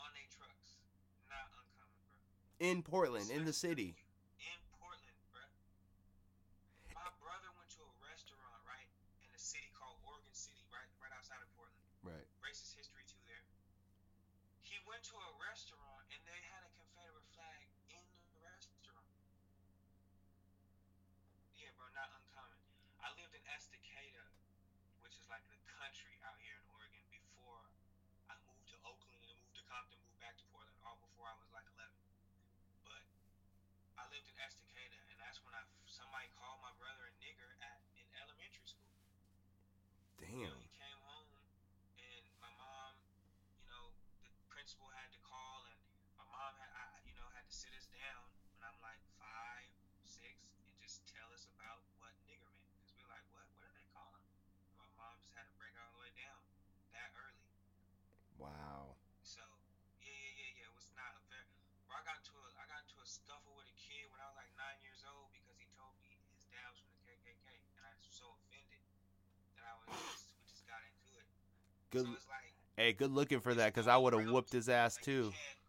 on 0.00 0.08
their 0.16 0.28
trucks. 0.32 0.80
Not 1.28 1.50
uncommon, 1.52 2.00
bro. 2.08 2.43
In 2.60 2.82
Portland, 2.82 3.30
in 3.30 3.44
the 3.44 3.52
city, 3.52 3.96
in 4.38 4.58
Portland, 4.78 5.18
bruh. 5.34 5.50
My 6.94 7.10
brother 7.20 7.50
went 7.58 7.70
to 7.74 7.82
a 7.82 7.92
restaurant, 8.06 8.58
right, 8.68 8.88
in 9.22 9.30
a 9.34 9.40
city 9.40 9.68
called 9.74 9.98
Oregon 10.06 10.32
City, 10.34 10.62
right, 10.70 10.86
right 11.02 11.12
outside 11.16 11.42
of 11.42 11.50
Portland. 11.58 11.82
right? 12.06 12.26
Racist 12.44 12.76
history 12.78 13.02
too 13.10 13.20
there. 13.26 13.42
He 14.62 14.78
went 14.88 15.02
to 15.10 15.16
a 15.18 15.30
restaurant 15.50 16.04
and 16.14 16.20
they 16.26 16.40
had 16.50 16.62
a 16.64 16.70
Confederate 16.78 17.26
flag 17.34 17.58
in 17.90 18.02
the 18.32 18.38
restaurant. 18.42 19.08
Yeah, 21.58 21.70
bro, 21.78 21.86
not 21.94 22.10
uncommon. 22.14 22.58
I 23.02 23.10
lived 23.18 23.34
in 23.36 23.44
Estacada, 23.50 24.24
which 25.04 25.14
is 25.18 25.26
like 25.28 25.44
the 25.50 25.58
country 25.66 26.14
out 26.24 26.38
here 26.40 26.56
in 26.56 26.64
Oregon 26.72 27.04
before 27.10 27.66
I 28.30 28.38
moved 28.48 28.66
to 28.72 28.78
Oakland 28.86 29.12
and 29.14 29.22
then 29.26 29.36
moved 29.42 29.56
to 29.60 29.64
Compton, 29.68 29.98
moved 30.06 30.20
back 30.22 30.36
to 30.40 30.46
Portland, 30.54 30.76
all 30.86 30.96
before 31.04 31.28
I 31.28 31.36
was 31.36 31.50
like 31.52 31.66
11. 31.76 31.92
But 32.88 33.02
I 34.00 34.03
lived 34.14 34.30
in 34.30 34.38
Estacada, 34.38 34.94
and 35.10 35.18
that's 35.18 35.42
when 35.42 35.50
I 35.58 35.66
somebody 35.90 36.30
called 36.38 36.62
my 36.62 36.70
brother 36.78 37.02
a 37.02 37.14
nigger 37.18 37.50
at 37.58 37.82
in 37.98 38.06
elementary 38.22 38.62
school. 38.62 38.94
You 40.22 40.46
know, 40.46 40.54
Damn. 40.54 40.54
he 40.62 40.70
came 40.70 41.00
home, 41.02 41.26
and 41.98 42.22
my 42.38 42.46
mom, 42.54 42.94
you 43.58 43.66
know, 43.66 43.90
the 44.22 44.30
principal 44.46 44.86
had 44.94 45.10
to 45.10 45.20
call, 45.26 45.66
and 45.66 45.74
my 46.14 46.22
mom 46.30 46.54
had, 46.62 46.70
I, 46.78 47.02
you 47.02 47.14
know, 47.18 47.26
had 47.34 47.42
to 47.42 47.50
sit 47.50 47.74
us 47.74 47.90
down 47.90 48.30
when 48.54 48.62
I'm 48.62 48.78
like 48.86 49.02
five, 49.18 49.66
six, 50.06 50.54
and 50.62 50.70
just 50.78 51.02
tell 51.10 51.26
us 51.34 51.50
about 51.58 51.82
what 51.98 52.14
nigger 52.30 52.54
meant, 52.54 52.70
because 52.78 52.94
we're 52.94 53.10
like, 53.10 53.26
what? 53.34 53.50
What 53.58 53.66
are 53.66 53.74
they 53.74 53.86
calling? 53.90 54.22
My 54.78 54.86
mom 54.94 55.18
just 55.26 55.34
had 55.34 55.50
to 55.50 55.54
break 55.58 55.74
all 55.74 55.90
the 55.90 56.06
way 56.06 56.14
down 56.14 56.38
that 56.94 57.10
early. 57.18 57.42
Wow. 58.38 58.94
So 59.26 59.42
yeah, 59.98 60.14
yeah, 60.14 60.38
yeah, 60.38 60.62
yeah. 60.62 60.70
It 60.70 60.74
was 60.78 60.86
not 60.94 61.18
a 61.18 61.22
very. 61.26 61.50
Bro, 61.90 61.98
I 61.98 62.06
got 62.06 62.22
into 62.22 62.38
a 62.38 62.46
I 62.62 62.64
got 62.70 62.86
into 62.86 62.96
a 63.02 63.03
scuffle 63.14 63.54
with 63.54 63.70
a 63.70 63.76
kid 63.78 64.10
when 64.10 64.18
I 64.18 64.26
was 64.26 64.34
like 64.34 64.50
nine 64.58 64.78
years 64.82 65.06
old 65.06 65.30
because 65.30 65.54
he 65.54 65.70
told 65.78 65.94
me 66.02 66.18
his 66.34 66.44
dad 66.50 66.66
was 66.66 66.82
from 66.82 66.90
the 66.98 67.02
KKK, 67.06 67.46
and 67.78 67.82
I 67.86 67.94
was 67.94 68.06
so 68.10 68.26
offended 68.42 68.82
that 69.54 69.62
I 69.62 69.74
was 69.78 69.86
just 69.94 70.34
we 70.34 70.42
just 70.50 70.66
got 70.66 70.82
into 70.82 71.14
it. 71.22 71.30
Good. 71.94 72.06
So 72.06 72.12
it's 72.18 72.26
like 72.26 72.50
Hey, 72.74 72.90
good 72.92 73.14
looking 73.14 73.38
for 73.38 73.54
that, 73.54 73.70
cause 73.72 73.86
I 73.86 73.96
would 73.96 74.18
have 74.18 74.26
whooped 74.26 74.50
his 74.50 74.66
ass 74.68 74.98
like, 74.98 75.06
too. 75.06 75.30
You 75.30 75.38
can't, 75.38 75.60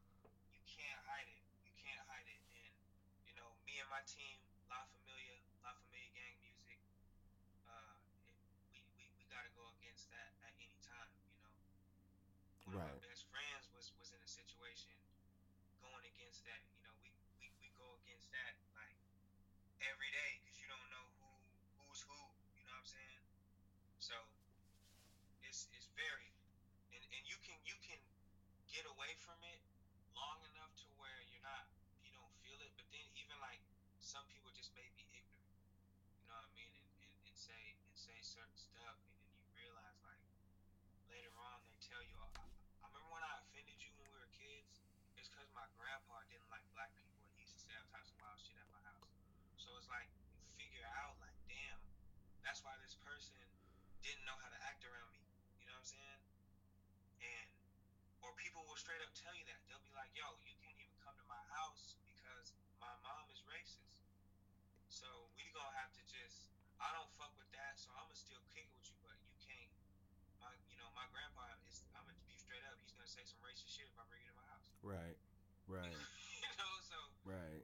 you 0.58 0.62
can't 0.66 1.02
hide 1.06 1.30
it. 1.30 1.41
You 1.62 1.74
can't 1.78 2.02
hide 2.10 2.26
it. 2.26 2.41
And 2.58 2.74
you 3.30 3.34
know, 3.38 3.54
me 3.62 3.78
and 3.78 3.86
my 3.93 4.02
team, 4.10 4.41
La 4.74 4.82
Familia, 4.89 5.38
La 5.62 5.70
Familia 5.86 6.10
Gang 6.18 6.34
Music, 6.41 6.82
uh, 7.70 7.93
it, 8.26 8.34
we, 8.74 8.82
we 8.98 9.06
we 9.22 9.24
gotta 9.30 9.54
go 9.54 9.70
against 9.78 10.10
that 10.10 10.34
at 10.41 10.58
any 10.58 10.82
time. 10.82 11.14
You 11.30 11.38
know, 11.46 11.54
one 12.66 12.74
of 12.74 12.82
Right. 12.82 12.89
my 12.89 13.06
best 13.06 13.30
friends 13.30 13.70
was 13.70 13.93
was 14.02 14.10
in 14.10 14.18
a 14.26 14.30
situation 14.30 14.98
going 15.78 16.02
against 16.10 16.41
that. 16.50 16.66
You 16.74 16.82
know, 16.89 16.93
we 17.06 17.14
we, 17.38 17.54
we 17.62 17.70
go 17.78 17.86
against 18.02 18.34
that 18.34 18.58
like 18.74 18.98
every 19.86 20.10
day 20.10 20.41
because 20.41 20.58
you 20.58 20.66
don't 20.66 20.89
know 20.89 21.06
who 21.22 21.30
who's 21.86 22.02
who. 22.10 22.18
You 22.58 22.66
know 22.66 22.74
what 22.74 22.82
I'm 22.82 22.89
saying? 22.89 23.22
So 24.02 24.18
it's 25.46 25.70
it's 25.78 25.88
very 25.93 26.34
and 26.96 27.04
and 27.16 27.24
you 27.30 27.38
can 27.46 27.58
you 27.64 27.78
can 27.86 28.00
get 28.72 28.84
away 28.89 29.14
from 29.22 29.38
it 29.46 29.62
long 30.16 30.39
enough 30.52 30.72
to 30.80 30.88
where 31.00 31.20
you're 31.32 31.43
not 31.43 31.68
you 32.02 32.12
don't 32.12 32.32
feel 32.41 32.58
it 32.64 32.72
but 32.76 32.88
then 32.91 33.06
even 33.16 33.36
like 33.43 33.62
some 34.00 34.26
people 34.32 34.52
just 34.56 34.72
may 34.76 34.88
be 34.96 35.06
ignorant 35.14 35.60
you 36.20 36.26
know 36.28 36.36
what 36.39 36.48
i 36.48 36.54
mean 36.56 36.72
and, 36.74 36.88
and, 37.04 37.14
and 37.30 37.36
say 37.38 37.78
and 37.86 37.96
say 37.96 38.16
certain 38.36 38.59
stuff 38.59 38.99
and 38.99 39.15
then 39.23 39.31
you 39.39 39.47
realize 39.55 39.95
like 40.03 40.19
later 41.07 41.31
on 41.39 41.55
they 41.63 41.79
tell 41.79 42.03
you 42.03 42.15
i, 42.19 42.27
I 42.83 42.86
remember 42.91 43.07
when 43.15 43.23
i 43.23 43.33
offended 43.39 43.79
you 43.79 43.89
when 43.95 44.11
we 44.11 44.19
were 44.19 44.31
kids 44.36 44.83
it's 45.15 45.31
because 45.31 45.47
my 45.55 45.63
grandpa 45.79 46.19
didn't 46.27 46.51
like 46.51 46.67
black 46.75 46.91
people 46.99 47.23
and 47.23 47.31
he 47.39 47.47
used 47.47 47.55
to 47.55 47.61
say 47.63 47.71
all 47.79 47.88
types 47.95 48.11
of 48.11 48.19
wild 48.19 48.36
shit 48.43 48.59
at 48.59 48.67
my 48.75 48.83
house 48.91 49.15
so 49.55 49.71
it's 49.79 49.88
like 49.88 50.11
you 50.43 50.51
figure 50.59 50.83
out 50.99 51.15
like 51.23 51.36
damn 51.47 51.79
that's 52.43 52.59
why 52.59 52.75
this 52.83 52.99
person 53.07 53.39
didn't 54.03 54.27
know 54.27 54.36
how 54.43 54.51
to 54.51 54.59
act 54.67 54.83
around 54.83 55.15
me 55.15 55.23
you 55.55 55.65
know 55.71 55.79
what 55.79 55.88
i'm 55.88 55.95
saying 55.95 56.21
and 57.23 57.47
or 58.25 58.33
people 58.41 58.65
will 58.65 58.77
straight 58.77 59.01
up 59.05 59.13
tell 59.13 59.33
you 59.38 59.45
that. 59.45 59.61
They'll 59.69 59.86
be 59.86 59.93
like, 59.93 60.09
"Yo, 60.17 60.25
you 60.41 60.53
can't 60.57 60.77
even 60.81 60.97
come 61.05 61.13
to 61.13 61.25
my 61.29 61.41
house 61.53 61.93
because 62.09 62.57
my 62.81 62.89
mom 63.05 63.29
is 63.29 63.38
racist." 63.45 64.01
So 64.89 65.05
we 65.38 65.45
gonna 65.53 65.77
have 65.77 65.93
to 65.93 66.03
just. 66.09 66.49
I 66.81 66.91
don't 66.91 67.07
fuck 67.15 67.31
with 67.38 67.49
that, 67.55 67.77
so 67.77 67.93
I'm 67.95 68.09
gonna 68.09 68.17
still 68.17 68.41
kick 68.51 68.65
it 68.65 68.73
with 68.73 68.89
you, 68.89 68.97
but 69.05 69.15
you 69.21 69.31
can't. 69.45 69.71
My, 70.41 70.51
you 70.67 70.75
know, 70.81 70.89
my 70.97 71.05
grandpa 71.16 71.47
is. 71.72 71.88
I'm 71.95 72.03
gonna 72.03 72.20
be 72.28 72.36
straight 72.36 72.59
up. 72.68 72.76
He's 72.84 72.91
gonna 72.91 73.07
say 73.07 73.24
some 73.24 73.39
racist 73.39 73.72
shit 73.72 73.88
if 73.88 73.95
I 73.95 74.03
bring 74.11 74.20
you 74.28 74.36
to 74.36 74.38
my 74.38 74.47
house. 74.51 74.68
Right. 74.84 75.16
Right. 75.72 75.95
you 76.43 76.51
know, 76.59 76.72
so. 76.84 76.99
Right. 77.24 77.63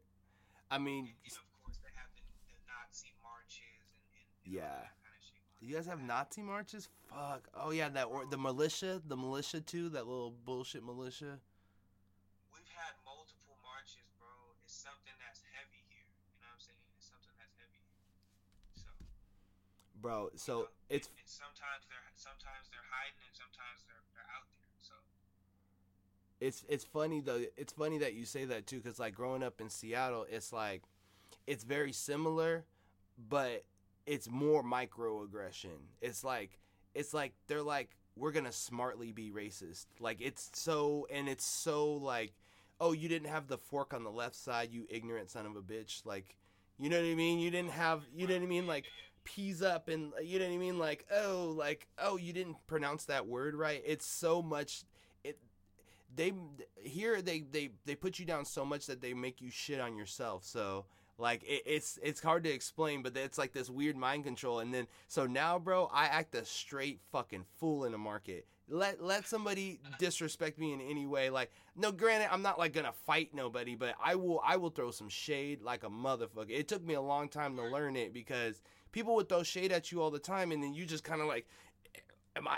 I 0.72 0.80
mean, 0.80 1.12
And, 1.12 1.28
and 1.28 1.36
of 1.36 1.48
course, 1.60 1.84
they 1.84 1.92
have 2.00 2.08
the, 2.16 2.24
the 2.48 2.60
Nazi 2.64 3.12
marches 3.20 3.92
and, 4.16 4.24
and, 4.24 4.28
Yeah. 4.48 4.88
that 4.88 4.96
kind 5.04 5.20
of 5.20 5.24
shit. 5.28 5.44
you 5.60 5.76
guys 5.76 5.84
have 5.92 6.00
Nazi 6.00 6.40
marches? 6.48 6.88
Fuck. 7.12 7.52
Oh 7.52 7.76
yeah, 7.76 7.92
that 7.92 8.08
or 8.08 8.24
the 8.24 8.40
militia, 8.40 9.04
the 9.04 9.20
militia 9.20 9.60
too, 9.60 9.92
that 9.92 10.08
little 10.08 10.32
bullshit 10.48 10.88
militia. 10.88 11.44
We've 12.56 12.72
had 12.72 12.96
multiple 13.04 13.60
marches, 13.68 14.08
bro. 14.16 14.32
It's 14.64 14.72
something 14.72 15.12
that's 15.20 15.44
heavy 15.52 15.84
here. 15.92 16.08
You 16.08 16.48
know 16.48 16.56
what 16.56 16.64
I'm 16.64 16.64
saying? 16.64 16.80
It's 16.96 17.12
something 17.12 17.36
that's 17.36 17.60
heavy. 17.60 17.84
So. 18.80 18.88
Bro, 20.00 20.32
you 20.32 20.40
so 20.40 20.72
know, 20.72 20.88
it's 20.88 21.12
and, 21.12 21.20
and 21.20 21.28
sometimes 21.28 21.84
they're 21.92 22.08
sometimes 22.16 22.71
hiding 22.92 23.24
and 23.26 23.36
sometimes 23.36 23.82
they're 23.88 24.04
they're 24.14 24.30
out 24.36 24.48
there. 24.60 24.70
So 24.84 24.96
it's 26.40 26.64
it's 26.68 26.84
funny 26.84 27.22
though. 27.22 27.42
It's 27.58 27.74
funny 27.74 28.00
that 28.00 28.14
you 28.14 28.26
say 28.26 28.46
that 28.46 28.68
too, 28.68 28.78
because 28.80 29.00
like 29.00 29.14
growing 29.16 29.44
up 29.44 29.62
in 29.62 29.70
Seattle, 29.70 30.26
it's 30.30 30.52
like 30.52 30.84
it's 31.48 31.64
very 31.64 31.92
similar, 31.92 32.66
but 33.30 33.64
it's 34.06 34.30
more 34.30 34.64
microaggression. 34.64 35.78
It's 36.02 36.24
like 36.24 36.60
it's 36.96 37.14
like 37.14 37.34
they're 37.48 37.62
like 37.64 37.92
we're 38.16 38.32
gonna 38.32 38.52
smartly 38.52 39.12
be 39.12 39.32
racist. 39.32 39.86
Like 40.00 40.22
it's 40.22 40.50
so 40.54 41.08
and 41.12 41.30
it's 41.30 41.46
so 41.46 41.94
like 41.94 42.34
oh 42.80 42.94
you 42.94 43.08
didn't 43.08 43.30
have 43.30 43.48
the 43.48 43.58
fork 43.58 43.94
on 43.94 44.04
the 44.04 44.12
left 44.12 44.36
side, 44.36 44.70
you 44.72 44.86
ignorant 44.90 45.30
son 45.30 45.46
of 45.46 45.56
a 45.56 45.62
bitch. 45.62 46.06
Like 46.06 46.38
you 46.80 46.90
know 46.90 46.98
what 46.98 47.06
I 47.06 47.16
mean? 47.16 47.40
You 47.40 47.52
didn't 47.52 47.72
have 47.72 48.04
you 48.16 48.28
know 48.28 48.36
what 48.36 48.44
I 48.44 48.48
mean? 48.48 48.68
Like 48.68 48.86
peas 49.24 49.62
up 49.62 49.88
and 49.88 50.14
uh, 50.18 50.22
you 50.22 50.40
know 50.40 50.48
what 50.48 50.54
I 50.54 50.58
mean? 50.58 50.80
Like 50.80 51.06
oh 51.12 51.54
like 51.58 51.88
oh 51.98 52.18
you 52.18 52.34
didn't 52.34 52.58
pronounce 52.68 53.06
that 53.06 53.28
word 53.28 53.56
right. 53.56 53.82
It's 53.86 54.06
so 54.06 54.42
much 54.42 54.84
it 55.24 55.38
they 56.16 56.34
here 56.78 57.22
they 57.22 57.42
they 57.42 57.70
they 57.86 57.96
put 57.96 58.20
you 58.20 58.26
down 58.26 58.46
so 58.46 58.66
much 58.66 58.86
that 58.88 59.02
they 59.02 59.14
make 59.14 59.42
you 59.42 59.50
shit 59.50 59.80
on 59.80 59.96
yourself. 59.96 60.44
So 60.44 60.86
like 61.18 61.44
it, 61.44 61.64
it's 61.66 62.00
it's 62.02 62.22
hard 62.22 62.44
to 62.44 62.50
explain 62.50 63.04
but 63.04 63.16
it's 63.16 63.38
like 63.38 63.54
this 63.54 63.70
weird 63.70 63.96
mind 63.96 64.24
control. 64.24 64.60
And 64.60 64.74
then 64.74 64.88
so 65.08 65.26
now 65.26 65.60
bro 65.60 65.90
i 65.94 66.06
act 66.06 66.36
a 66.36 66.46
straight 66.46 67.00
fucking 67.12 67.46
fool 67.60 67.86
in 67.86 67.92
the 67.92 67.98
market. 67.98 68.46
Let 68.68 69.04
let 69.04 69.28
somebody 69.28 69.80
disrespect 70.00 70.58
me 70.58 70.74
in 70.74 70.82
any 70.82 71.06
way. 71.06 71.30
Like 71.30 71.52
no 71.76 71.92
granted 71.92 72.30
i'm 72.32 72.42
not 72.42 72.60
like 72.60 72.74
gonna 72.74 72.92
fight 73.06 73.30
nobody 73.34 73.76
but 73.76 73.96
i 74.04 74.16
will 74.16 74.42
i 74.46 74.58
will 74.58 74.70
throw 74.70 74.92
some 74.92 75.10
shade 75.10 75.62
like 75.62 75.84
a 75.84 75.90
motherfucker. 75.90 76.50
It 76.50 76.68
took 76.68 76.84
me 76.84 76.96
a 76.96 77.02
long 77.02 77.30
time 77.30 77.56
to 77.58 77.64
learn 77.64 77.96
it 77.96 78.14
because 78.14 78.62
people 78.92 79.16
would 79.16 79.30
throw 79.30 79.44
shade 79.44 79.72
at 79.72 79.92
you 79.92 80.02
all 80.02 80.12
the 80.12 80.20
time 80.20 80.52
and 80.52 80.64
then 80.64 80.74
you 80.74 80.86
just 80.86 81.04
kind 81.04 81.22
of 81.22 81.28
like 81.28 81.48
am 82.36 82.48
i 82.48 82.58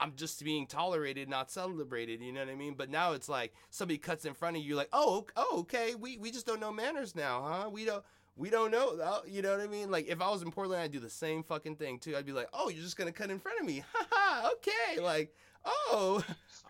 I'm 0.00 0.14
just 0.16 0.42
being 0.44 0.66
tolerated, 0.66 1.28
not 1.28 1.50
celebrated. 1.50 2.20
You 2.20 2.32
know 2.32 2.40
what 2.40 2.48
I 2.48 2.56
mean? 2.56 2.74
But 2.74 2.90
now 2.90 3.12
it's 3.12 3.28
like 3.28 3.54
somebody 3.70 3.98
cuts 3.98 4.24
in 4.24 4.34
front 4.34 4.56
of 4.56 4.62
you, 4.62 4.74
like, 4.74 4.88
oh, 4.92 5.26
oh, 5.36 5.60
okay, 5.60 5.94
we 5.94 6.18
we 6.18 6.30
just 6.30 6.46
don't 6.46 6.60
know 6.60 6.72
manners 6.72 7.14
now, 7.14 7.42
huh? 7.42 7.70
We 7.70 7.84
don't. 7.84 8.04
We 8.36 8.50
don't 8.50 8.72
know, 8.72 8.98
uh, 8.98 9.20
you 9.28 9.42
know 9.42 9.52
what 9.52 9.60
I 9.60 9.68
mean? 9.68 9.92
Like, 9.92 10.08
if 10.08 10.20
I 10.20 10.28
was 10.28 10.42
in 10.42 10.50
Portland, 10.50 10.82
I'd 10.82 10.90
do 10.90 10.98
the 10.98 11.08
same 11.08 11.44
fucking 11.44 11.76
thing 11.76 12.00
too. 12.00 12.16
I'd 12.16 12.26
be 12.26 12.32
like, 12.32 12.48
"Oh, 12.52 12.68
you're 12.68 12.82
just 12.82 12.96
gonna 12.96 13.12
cut 13.12 13.30
in 13.30 13.38
front 13.38 13.60
of 13.60 13.66
me? 13.66 13.84
Haha, 13.94 14.50
okay." 14.54 15.00
Like, 15.00 15.32
oh, 15.64 16.20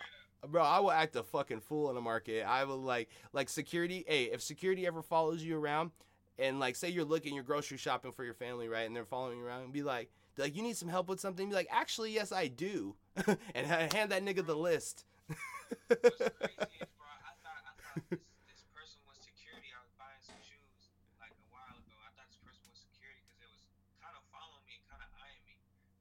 bro, 0.47 0.63
I 0.63 0.79
will 0.81 0.91
act 0.91 1.17
a 1.17 1.23
fucking 1.23 1.61
fool 1.61 1.89
in 1.89 1.95
the 1.95 2.03
market. 2.03 2.43
I 2.47 2.65
will 2.65 2.83
like, 2.83 3.09
like 3.33 3.49
security. 3.49 4.05
Hey, 4.07 4.25
if 4.25 4.43
security 4.43 4.87
ever 4.87 5.01
follows 5.01 5.43
you 5.43 5.57
around, 5.57 5.93
and 6.39 6.61
like, 6.61 6.77
say 6.77 6.89
you're 6.89 7.05
looking, 7.05 7.35
you're 7.35 7.45
grocery 7.45 7.79
shopping 7.79 8.13
for 8.13 8.25
your 8.25 8.35
family, 8.35 8.69
right? 8.69 8.87
And 8.87 8.95
they're 8.95 9.05
following 9.05 9.39
you 9.39 9.45
around, 9.45 9.63
and 9.65 9.73
be 9.73 9.83
like, 9.83 10.11
like, 10.37 10.57
you 10.57 10.63
need 10.63 10.77
some 10.77 10.89
help 10.89 11.09
with 11.09 11.21
something? 11.21 11.49
Be 11.49 11.55
like, 11.55 11.69
actually, 11.71 12.13
yes, 12.13 12.33
I 12.33 12.49
do, 12.49 12.97
and 13.55 13.67
hand 13.67 14.11
that 14.11 14.25
nigga 14.25 14.45
the 14.45 14.57
list. 14.57 15.05
What's 15.89 16.21
crazy 16.37 16.79
is, 16.83 16.91
bro, 16.99 17.07
I 17.09 17.33
thought 17.43 17.63
I 17.65 17.73
thought 17.79 17.99
this, 18.11 18.21
this 18.51 18.63
person 18.75 19.01
was 19.07 19.19
security. 19.23 19.71
I 19.73 19.81
was 19.83 19.93
buying 19.97 20.21
some 20.23 20.39
shoes 20.43 20.93
like 21.23 21.33
a 21.35 21.47
while 21.53 21.75
ago. 21.77 21.95
I 22.05 22.11
thought 22.19 22.29
this 22.29 22.41
person 22.43 22.65
was 22.71 22.81
security 22.83 23.23
because 23.25 23.41
it 23.41 23.51
was 23.51 23.63
kind 24.03 24.15
of 24.17 24.23
following 24.35 24.65
me 24.69 24.77
and 24.81 24.85
kind 24.91 25.03
of 25.03 25.11
eyeing 25.21 25.43
me. 25.49 25.57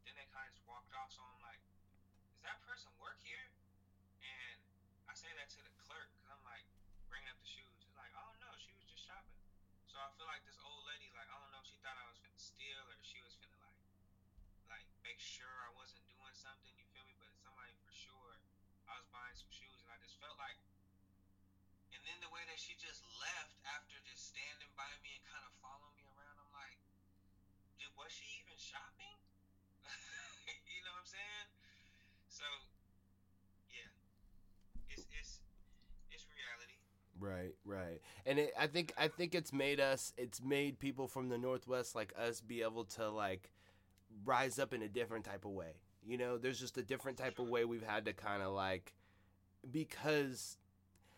Then 0.07 0.15
they 0.19 0.27
kind 0.34 0.45
of 0.47 0.51
just 0.55 0.65
walked 0.67 0.91
off. 0.97 1.09
So 1.13 1.21
I'm 1.23 1.39
like, 1.45 1.61
does 2.36 2.43
that 2.47 2.59
person 2.65 2.89
work 2.99 3.17
here? 3.23 3.47
And 4.23 4.57
I 5.09 5.13
say 5.15 5.31
that 5.38 5.49
to 5.55 5.59
the 5.63 5.73
clerk 5.84 6.09
because 6.15 6.29
I'm 6.31 6.43
like 6.47 6.65
bringing 7.11 7.29
up 7.31 7.39
the 7.39 7.49
shoes. 7.49 7.71
She's 7.79 7.95
like, 7.97 8.11
oh 8.17 8.31
no, 8.41 8.49
she 8.59 8.71
was 8.75 8.86
just 8.88 9.03
shopping. 9.05 9.39
So 9.88 9.99
I 10.01 10.09
feel 10.17 10.27
like 10.29 10.43
this 10.47 10.59
old 10.63 10.84
lady, 10.89 11.09
like 11.13 11.29
I 11.29 11.38
don't 11.38 11.51
know, 11.53 11.61
if 11.63 11.69
she 11.69 11.77
thought 11.84 11.97
I 11.99 12.05
was 12.09 12.17
finna 12.19 12.39
steal 12.39 12.77
or 12.89 12.95
she 13.05 13.19
was 13.23 13.36
finna 13.39 13.57
like, 13.63 13.79
like 14.69 14.88
make 15.05 15.19
sure 15.43 15.59
I 15.67 15.71
wasn't 15.75 16.07
doing 16.07 16.31
something. 16.39 16.71
You 16.79 16.87
feel 16.95 17.03
me? 17.03 17.15
But 17.19 17.27
somebody 17.43 17.75
for 17.83 17.91
sure. 17.91 18.39
I 18.87 18.95
was 18.95 19.07
buying 19.11 19.35
some 19.35 19.51
shoes 19.51 19.75
and 19.83 19.91
I 19.91 19.99
just 19.99 20.15
felt 20.23 20.39
like 20.39 20.55
and 21.95 22.01
then 22.03 22.19
the 22.19 22.27
way 22.35 22.43
that 22.51 22.59
she 22.59 22.75
just 22.75 22.99
left 23.23 23.55
after 23.71 23.95
just 24.03 24.27
standing 24.35 24.71
by 24.75 24.89
me 24.99 25.15
and 25.15 25.23
kind 25.31 25.45
of 25.47 25.53
following 25.63 25.95
me 25.95 26.03
around, 26.11 26.35
I'm 26.43 26.51
like, 26.51 26.75
did, 27.77 27.89
was 27.97 28.09
she 28.11 28.25
even 28.41 28.57
shopping? 28.57 29.15
you 30.73 30.81
know 30.85 30.93
what 30.95 31.05
I'm 31.05 31.09
saying? 31.09 31.47
So, 32.29 32.45
yeah, 33.69 33.89
it's 34.89 35.05
it's 35.19 35.39
it's 36.11 36.25
reality. 36.35 36.77
Right, 37.19 37.55
right. 37.65 38.01
And 38.25 38.39
it, 38.39 38.53
I 38.59 38.67
think 38.67 38.93
I 38.97 39.07
think 39.09 39.35
it's 39.35 39.53
made 39.53 39.79
us 39.79 40.13
it's 40.17 40.41
made 40.43 40.79
people 40.79 41.07
from 41.07 41.29
the 41.29 41.37
northwest 41.37 41.95
like 41.95 42.13
us 42.19 42.41
be 42.41 42.61
able 42.61 42.85
to 42.97 43.09
like 43.09 43.51
rise 44.26 44.59
up 44.59 44.74
in 44.74 44.82
a 44.82 44.88
different 44.88 45.26
type 45.26 45.45
of 45.45 45.51
way. 45.51 45.74
You 46.05 46.18
know, 46.18 46.38
there's 46.38 46.59
just 46.59 46.78
a 46.78 46.84
different 46.84 47.18
type 47.18 47.39
of 47.39 47.47
way 47.47 47.66
we've 47.66 47.84
had 47.84 48.05
to 48.05 48.14
kind 48.14 48.43
of 48.43 48.53
like 48.53 48.93
because 49.72 50.57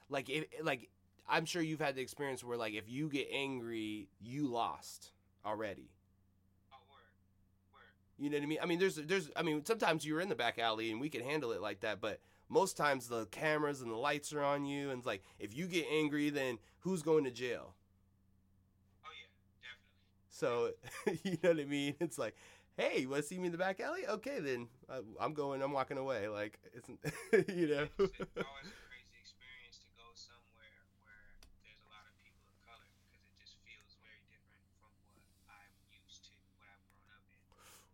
like 0.10 0.30
if 0.30 0.46
like 0.64 0.90
I'm 1.28 1.46
sure 1.46 1.62
you've 1.62 1.82
had 1.82 1.96
the 1.96 2.02
experience 2.02 2.44
where 2.44 2.58
like 2.58 2.74
if 2.74 2.90
you 2.90 3.10
get 3.10 3.28
angry, 3.32 4.10
you 4.22 4.48
lost 4.48 5.12
already. 5.46 5.90
Oh, 6.72 6.78
word, 6.90 7.00
word. 7.74 7.84
You 8.18 8.30
know 8.30 8.38
what 8.38 8.44
I 8.44 8.48
mean? 8.48 8.60
I 8.62 8.66
mean, 8.66 8.80
there's, 8.80 8.96
there's, 8.96 9.32
I 9.36 9.42
mean, 9.42 9.66
sometimes 9.66 10.06
you're 10.06 10.22
in 10.22 10.30
the 10.30 10.36
back 10.36 10.60
alley 10.60 10.92
and 10.92 11.02
we 11.02 11.10
can 11.10 11.22
handle 11.22 11.52
it 11.52 11.62
like 11.62 11.82
that, 11.82 12.00
but 12.00 12.20
most 12.50 12.78
times 12.78 13.08
the 13.08 13.26
cameras 13.28 13.82
and 13.82 13.90
the 13.90 13.96
lights 13.96 14.32
are 14.34 14.44
on 14.44 14.66
you, 14.66 14.90
and 14.92 15.00
it's 15.00 15.08
like 15.08 15.24
if 15.40 15.56
you 15.56 15.68
get 15.68 15.86
angry, 15.92 16.30
then 16.30 16.60
who's 16.80 17.02
going 17.02 17.24
to 17.24 17.32
jail? 17.32 17.74
Oh 19.04 19.10
yeah, 19.20 20.70
definitely. 20.70 21.24
So, 21.24 21.24
you 21.24 21.38
know 21.42 21.58
what 21.58 21.66
I 21.66 21.70
mean? 21.70 21.96
It's 22.00 22.18
like, 22.20 22.36
hey, 22.78 23.00
you 23.02 23.10
want 23.10 23.24
to 23.24 23.28
see 23.28 23.38
me 23.40 23.48
in 23.48 23.52
the 23.52 23.58
back 23.58 23.80
alley? 23.80 24.08
Okay, 24.08 24.40
then 24.40 24.68
uh, 24.90 25.02
I'm 25.20 25.34
going. 25.34 25.62
I'm 25.62 25.72
walking 25.72 25.98
away. 25.98 26.28
Like, 26.28 26.60
it's, 26.74 26.90
you 27.56 27.68
know. 27.68 27.88
It's, 28.00 28.20
it's 28.20 28.44
always 28.44 28.68
a 28.68 28.80
crazy 28.88 29.16
experience 29.20 29.80
to 29.84 29.90
go 29.96 30.08
somewhere 30.16 30.84
where 31.04 31.40
there's 31.64 31.80
a 31.80 31.90
lot 31.92 32.04
of 32.04 32.14
people 32.24 32.44
of 32.48 32.58
color 32.68 32.88
because 33.00 33.24
it 33.24 33.36
just 33.40 33.56
feels 33.64 33.96
very 34.04 34.20
different 34.28 34.64
from 34.80 34.92
what 35.48 35.60
I'm 35.60 35.72
used 35.92 36.28
to, 36.28 36.36
what 36.60 36.68
I've 36.68 36.84
grown 36.92 37.16
up 37.16 37.24
in. 37.32 37.40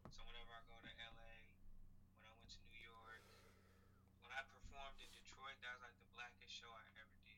So 0.10 0.26
whenever 0.26 0.52
I 0.54 0.62
go 0.66 0.78
to 0.82 0.92
LA, 0.98 1.34
when 2.18 2.26
I 2.26 2.34
went 2.34 2.50
to 2.50 2.60
New 2.74 2.82
York, 2.82 3.22
when 4.26 4.34
I 4.34 4.42
performed 4.50 4.98
in 4.98 5.10
Detroit, 5.14 5.58
that 5.62 5.78
was 5.78 5.86
like 5.86 5.98
the 6.02 6.10
blackest 6.18 6.52
show 6.52 6.70
I 6.74 6.86
ever 6.98 7.18
did. 7.22 7.38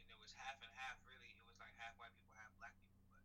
And 0.00 0.04
it 0.08 0.16
was 0.16 0.32
half 0.40 0.56
and 0.64 0.72
half, 0.80 0.96
really. 1.04 1.36
It 1.36 1.44
was 1.44 1.60
like 1.60 1.76
half 1.76 1.92
white 2.00 2.12
people, 2.16 2.32
half 2.40 2.52
black 2.56 2.72
people. 2.80 3.04
But 3.12 3.24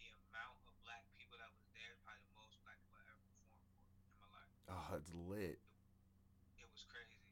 the 0.00 0.08
amount 0.32 0.56
of 0.64 0.74
black 0.80 1.04
people 1.20 1.36
that 1.36 1.52
was 1.52 1.68
there, 1.76 1.92
is 1.92 2.00
probably 2.00 2.24
the 2.24 2.36
most 2.40 2.56
black 2.64 2.78
people 2.80 2.98
I 2.98 3.04
ever 3.12 3.20
performed 3.28 3.76
for 3.84 3.92
in 4.08 4.28
my 4.32 4.44
it's 4.98 5.14
lit. 5.14 5.62
it 6.58 6.66
was 6.74 6.82
crazy. 6.90 7.22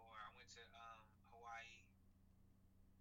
Or 0.00 0.08
I 0.08 0.28
went 0.32 0.48
to 0.56 0.64
um, 0.72 1.04
Hawaii, 1.36 1.84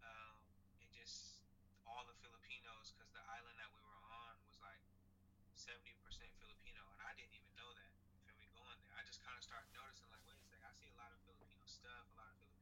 um, 0.03 0.35
and 0.83 0.91
just 0.91 1.39
all 1.87 2.03
the 2.03 2.11
Filipinos, 2.19 2.91
because 2.91 3.07
the 3.15 3.23
island 3.31 3.55
that 3.55 3.71
we 3.71 3.79
were 3.79 4.03
on 4.11 4.35
was 4.43 4.59
like 4.59 4.83
70% 5.55 5.87
Filipino, 6.35 6.83
and 6.91 6.99
I 6.99 7.15
didn't 7.15 7.31
even 7.31 7.47
know 7.55 7.71
that. 7.79 7.87
Feel 8.27 8.35
me? 8.43 8.51
Going 8.51 8.75
there, 8.83 8.91
I 8.99 9.07
just 9.07 9.23
kind 9.23 9.39
of 9.39 9.43
started 9.47 9.71
noticing, 9.71 10.11
like, 10.11 10.19
wait 10.27 10.35
a 10.35 10.43
second, 10.43 10.67
I 10.67 10.75
see 10.75 10.91
a 10.91 10.97
lot 10.99 11.15
of 11.15 11.23
Filipino 11.23 11.63
stuff, 11.63 12.03
a 12.11 12.15
lot 12.19 12.27
of 12.27 12.35
Filipino 12.43 12.56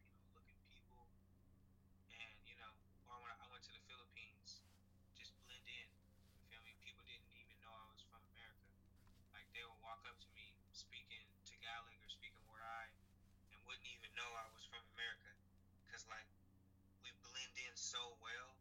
so 17.96 18.12
well. 18.20 18.52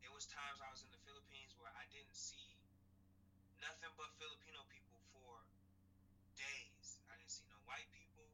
It 0.00 0.08
was 0.08 0.24
times 0.24 0.56
I 0.64 0.72
was 0.72 0.80
in 0.80 0.88
the 0.88 1.02
Philippines 1.04 1.52
where 1.60 1.68
I 1.76 1.84
didn't 1.92 2.16
see 2.16 2.56
nothing 3.60 3.92
but 4.00 4.08
Filipino 4.16 4.64
people 4.72 4.96
for 5.12 5.44
days. 6.32 6.96
I 7.12 7.20
didn't 7.20 7.28
see 7.28 7.44
no 7.52 7.60
white 7.68 7.84
people, 7.92 8.24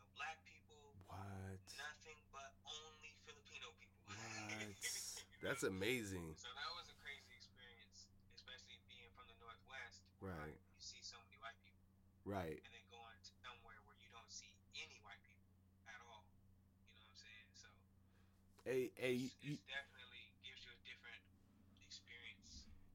no 0.00 0.08
black 0.16 0.40
people. 0.48 0.96
What? 1.12 1.60
Nothing 1.76 2.16
but 2.32 2.56
only 2.64 3.12
Filipino 3.28 3.68
people. 3.76 4.00
What? 4.16 5.44
That's 5.44 5.68
amazing. 5.68 6.32
So 6.40 6.48
that 6.56 6.70
was 6.80 6.88
a 6.88 6.96
crazy 7.04 7.36
experience, 7.36 8.08
especially 8.32 8.80
being 8.88 9.12
from 9.12 9.28
the 9.28 9.36
Northwest. 9.44 10.08
Right. 10.24 10.56
You 10.56 10.80
see 10.80 11.04
so 11.04 11.20
many 11.28 11.36
white 11.44 11.60
people. 11.60 11.84
Right. 12.24 12.64
And 12.64 12.72
then 12.72 12.86
going 12.88 13.20
to 13.20 13.32
somewhere 13.44 13.76
where 13.84 14.00
you 14.00 14.08
don't 14.08 14.32
see 14.32 14.48
any 14.72 14.96
white 15.04 15.20
people 15.20 15.52
at 15.84 16.00
all. 16.08 16.24
You 16.96 17.04
know 17.04 17.12
what 17.12 17.12
I'm 17.12 17.20
saying? 17.20 17.48
So. 17.52 17.68
Hey, 18.66 18.90
hey, 18.98 19.30
you, 19.38 19.62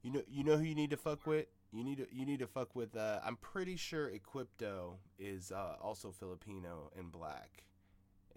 you 0.04 0.12
know, 0.12 0.22
you 0.30 0.44
know 0.44 0.58
who 0.58 0.64
you 0.64 0.76
need 0.76 0.90
to 0.92 0.98
fuck 0.98 1.26
with. 1.28 1.46
You 1.74 1.84
need 1.84 1.98
to, 2.00 2.08
you 2.12 2.26
need 2.26 2.40
to 2.40 2.48
fuck 2.48 2.76
with. 2.76 2.96
Uh, 2.98 3.20
I'm 3.24 3.38
pretty 3.38 3.76
sure 3.78 4.10
Equipto 4.10 4.96
is 5.20 5.52
uh, 5.52 5.76
also 5.82 6.12
Filipino 6.12 6.92
and 6.98 7.12
black. 7.12 7.64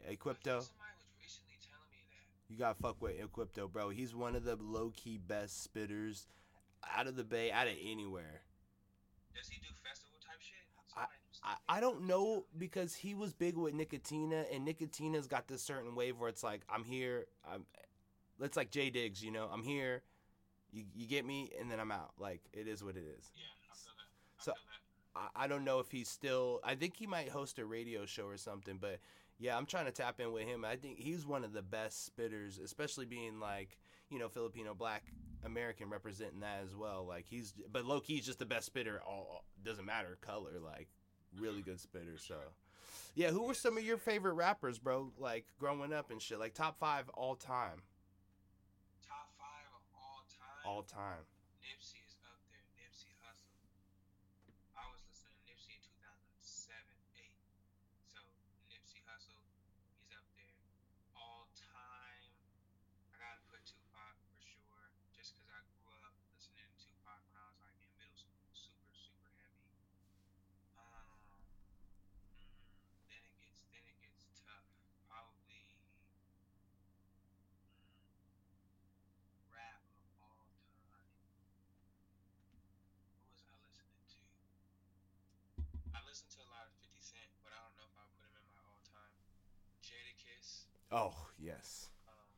Equipto, 0.08 0.60
Somebody 0.62 0.94
was 1.00 1.10
recently 1.20 1.56
telling 1.60 1.90
me 1.90 1.98
that. 2.10 2.52
you 2.52 2.58
gotta 2.58 2.74
fuck 2.80 3.00
with 3.00 3.14
Equipto, 3.20 3.70
bro. 3.72 3.88
He's 3.88 4.14
one 4.14 4.36
of 4.36 4.44
the 4.44 4.56
low 4.56 4.92
key 4.94 5.18
best 5.18 5.66
spitters 5.68 6.26
out 6.96 7.06
of 7.06 7.16
the 7.16 7.24
bay, 7.24 7.50
out 7.50 7.66
of 7.66 7.72
anywhere. 7.82 8.42
Does 9.34 9.48
he 9.48 9.58
do 9.60 9.66
festival 9.82 10.18
type 10.20 10.40
shit? 10.40 10.56
I- 10.96 11.06
I, 11.42 11.76
I 11.76 11.80
don't 11.80 12.06
know 12.06 12.46
because 12.56 12.94
he 12.94 13.14
was 13.14 13.34
big 13.34 13.56
with 13.56 13.74
Nicotina, 13.74 14.44
and 14.54 14.64
Nicotina's 14.64 15.26
got 15.26 15.46
this 15.48 15.60
certain 15.60 15.94
wave 15.94 16.18
where 16.18 16.28
it's 16.30 16.42
like, 16.42 16.62
I'm 16.70 16.84
here, 16.84 17.26
I'm, 17.46 17.66
it's 18.40 18.56
like 18.56 18.70
J 18.70 18.88
Diggs, 18.88 19.22
you 19.22 19.30
know, 19.30 19.50
I'm 19.52 19.62
here, 19.62 20.02
you, 20.74 20.84
you 20.94 21.06
get 21.06 21.24
me, 21.24 21.50
and 21.60 21.70
then 21.70 21.80
I'm 21.80 21.92
out. 21.92 22.12
Like, 22.18 22.42
it 22.52 22.66
is 22.68 22.82
what 22.82 22.96
it 22.96 23.04
is. 23.18 23.30
Yeah, 23.34 23.44
I 23.72 23.76
feel 23.76 23.92
that. 23.96 24.40
I 24.40 24.44
So- 24.44 24.52
feel 24.52 24.54
that. 24.54 24.80
I, 25.16 25.44
I 25.44 25.46
don't 25.46 25.64
know 25.64 25.78
if 25.78 25.92
he's 25.92 26.08
still, 26.08 26.60
I 26.64 26.74
think 26.74 26.96
he 26.96 27.06
might 27.06 27.28
host 27.28 27.60
a 27.60 27.64
radio 27.64 28.04
show 28.04 28.26
or 28.26 28.36
something, 28.36 28.78
but 28.80 28.98
yeah, 29.38 29.56
I'm 29.56 29.64
trying 29.64 29.84
to 29.84 29.92
tap 29.92 30.18
in 30.20 30.32
with 30.32 30.44
him. 30.44 30.64
I 30.64 30.74
think 30.74 30.98
he's 30.98 31.24
one 31.24 31.44
of 31.44 31.52
the 31.52 31.62
best 31.62 32.10
spitters, 32.10 32.60
especially 32.62 33.06
being 33.06 33.38
like, 33.38 33.78
you 34.10 34.18
know, 34.18 34.28
Filipino 34.28 34.74
black 34.74 35.04
American 35.44 35.88
representing 35.88 36.40
that 36.40 36.62
as 36.64 36.74
well. 36.74 37.06
Like, 37.06 37.26
he's, 37.28 37.54
but 37.70 37.84
low 37.84 38.00
key, 38.00 38.16
he's 38.16 38.26
just 38.26 38.40
the 38.40 38.44
best 38.44 38.66
spitter. 38.66 39.00
All 39.06 39.44
doesn't 39.64 39.86
matter 39.86 40.18
color, 40.20 40.58
like, 40.60 40.88
really 41.38 41.60
mm-hmm. 41.60 41.70
good 41.70 41.80
spitter. 41.80 42.18
So, 42.18 42.34
yeah, 43.14 43.30
who 43.30 43.44
were 43.44 43.54
some 43.54 43.78
of 43.78 43.84
your 43.84 43.98
favorite 43.98 44.34
rappers, 44.34 44.80
bro? 44.80 45.12
Like 45.16 45.46
growing 45.60 45.92
up 45.92 46.10
and 46.10 46.20
shit, 46.20 46.40
like 46.40 46.54
top 46.54 46.78
five 46.80 47.08
all 47.10 47.36
time, 47.36 47.52
Top 47.54 47.62
five 47.62 47.82
of 47.82 47.93
all 50.64 50.82
time. 50.82 51.20
all 51.20 51.24
time. 51.24 51.24
Nipsey 51.60 52.00
is 52.04 52.16
up 52.24 52.40
there. 52.48 52.64
Nipsey 52.80 53.12
Hussle. 53.20 53.52
I 54.74 54.84
was 54.90 55.00
listening 55.08 55.36
to 55.36 55.42
Nipsey 55.44 55.76
in 55.76 55.82
2007, 55.84 56.80
8. 57.14 57.32
So 58.08 58.20
Nipsey 58.72 59.00
Hussle, 59.04 59.44
he's 60.00 60.10
up 60.16 60.24
there. 60.36 60.56
All 61.16 61.48
time. 61.52 62.24
I 63.12 63.14
gotta 63.20 63.44
put 63.48 63.60
Tupac 63.68 64.16
for 64.24 64.36
sure, 64.40 64.88
just 65.12 65.36
because 65.36 65.52
I 65.52 65.60
grew 65.84 65.96
up 66.04 66.16
listening 66.32 66.64
to 66.64 66.76
Tupac 66.80 67.20
when 67.28 67.36
I 67.38 67.46
was 67.48 67.60
like 67.60 67.76
in 67.80 67.88
middle 68.00 68.16
school, 68.16 68.40
super 68.52 68.92
super 68.92 69.30
heavy. 69.40 69.68
Um, 70.80 71.20
mm, 72.32 72.72
then 73.08 73.20
it 73.22 73.34
gets 73.40 73.60
then 73.72 73.84
it 73.84 73.96
gets 74.00 74.26
tough. 74.44 74.66
Probably. 75.08 75.64
mm, 78.48 78.64
rap 79.52 79.80
of 79.96 80.08
all 80.20 80.48
time. 80.90 81.14
Who 83.14 83.24
was 83.32 83.40
I 83.46 83.54
listening 83.64 84.02
to? 84.18 84.22
I 85.94 86.00
listened 86.04 86.30
to 86.36 86.40
a 86.44 86.50
lot 86.50 86.66
of 86.68 86.74
50 86.82 86.98
Cent, 87.00 87.30
but 87.46 87.52
I 87.54 87.58
don't 87.62 87.76
know 87.78 87.86
if 87.88 87.94
I 87.96 88.04
would 88.04 88.16
put 88.18 88.28
him 88.28 88.36
in 88.40 88.46
my 88.50 88.60
all 88.66 88.82
time. 88.88 89.14
Jadakiss. 89.84 90.66
Oh 90.95 91.11
yes, 91.42 91.90
Um, 92.07 92.30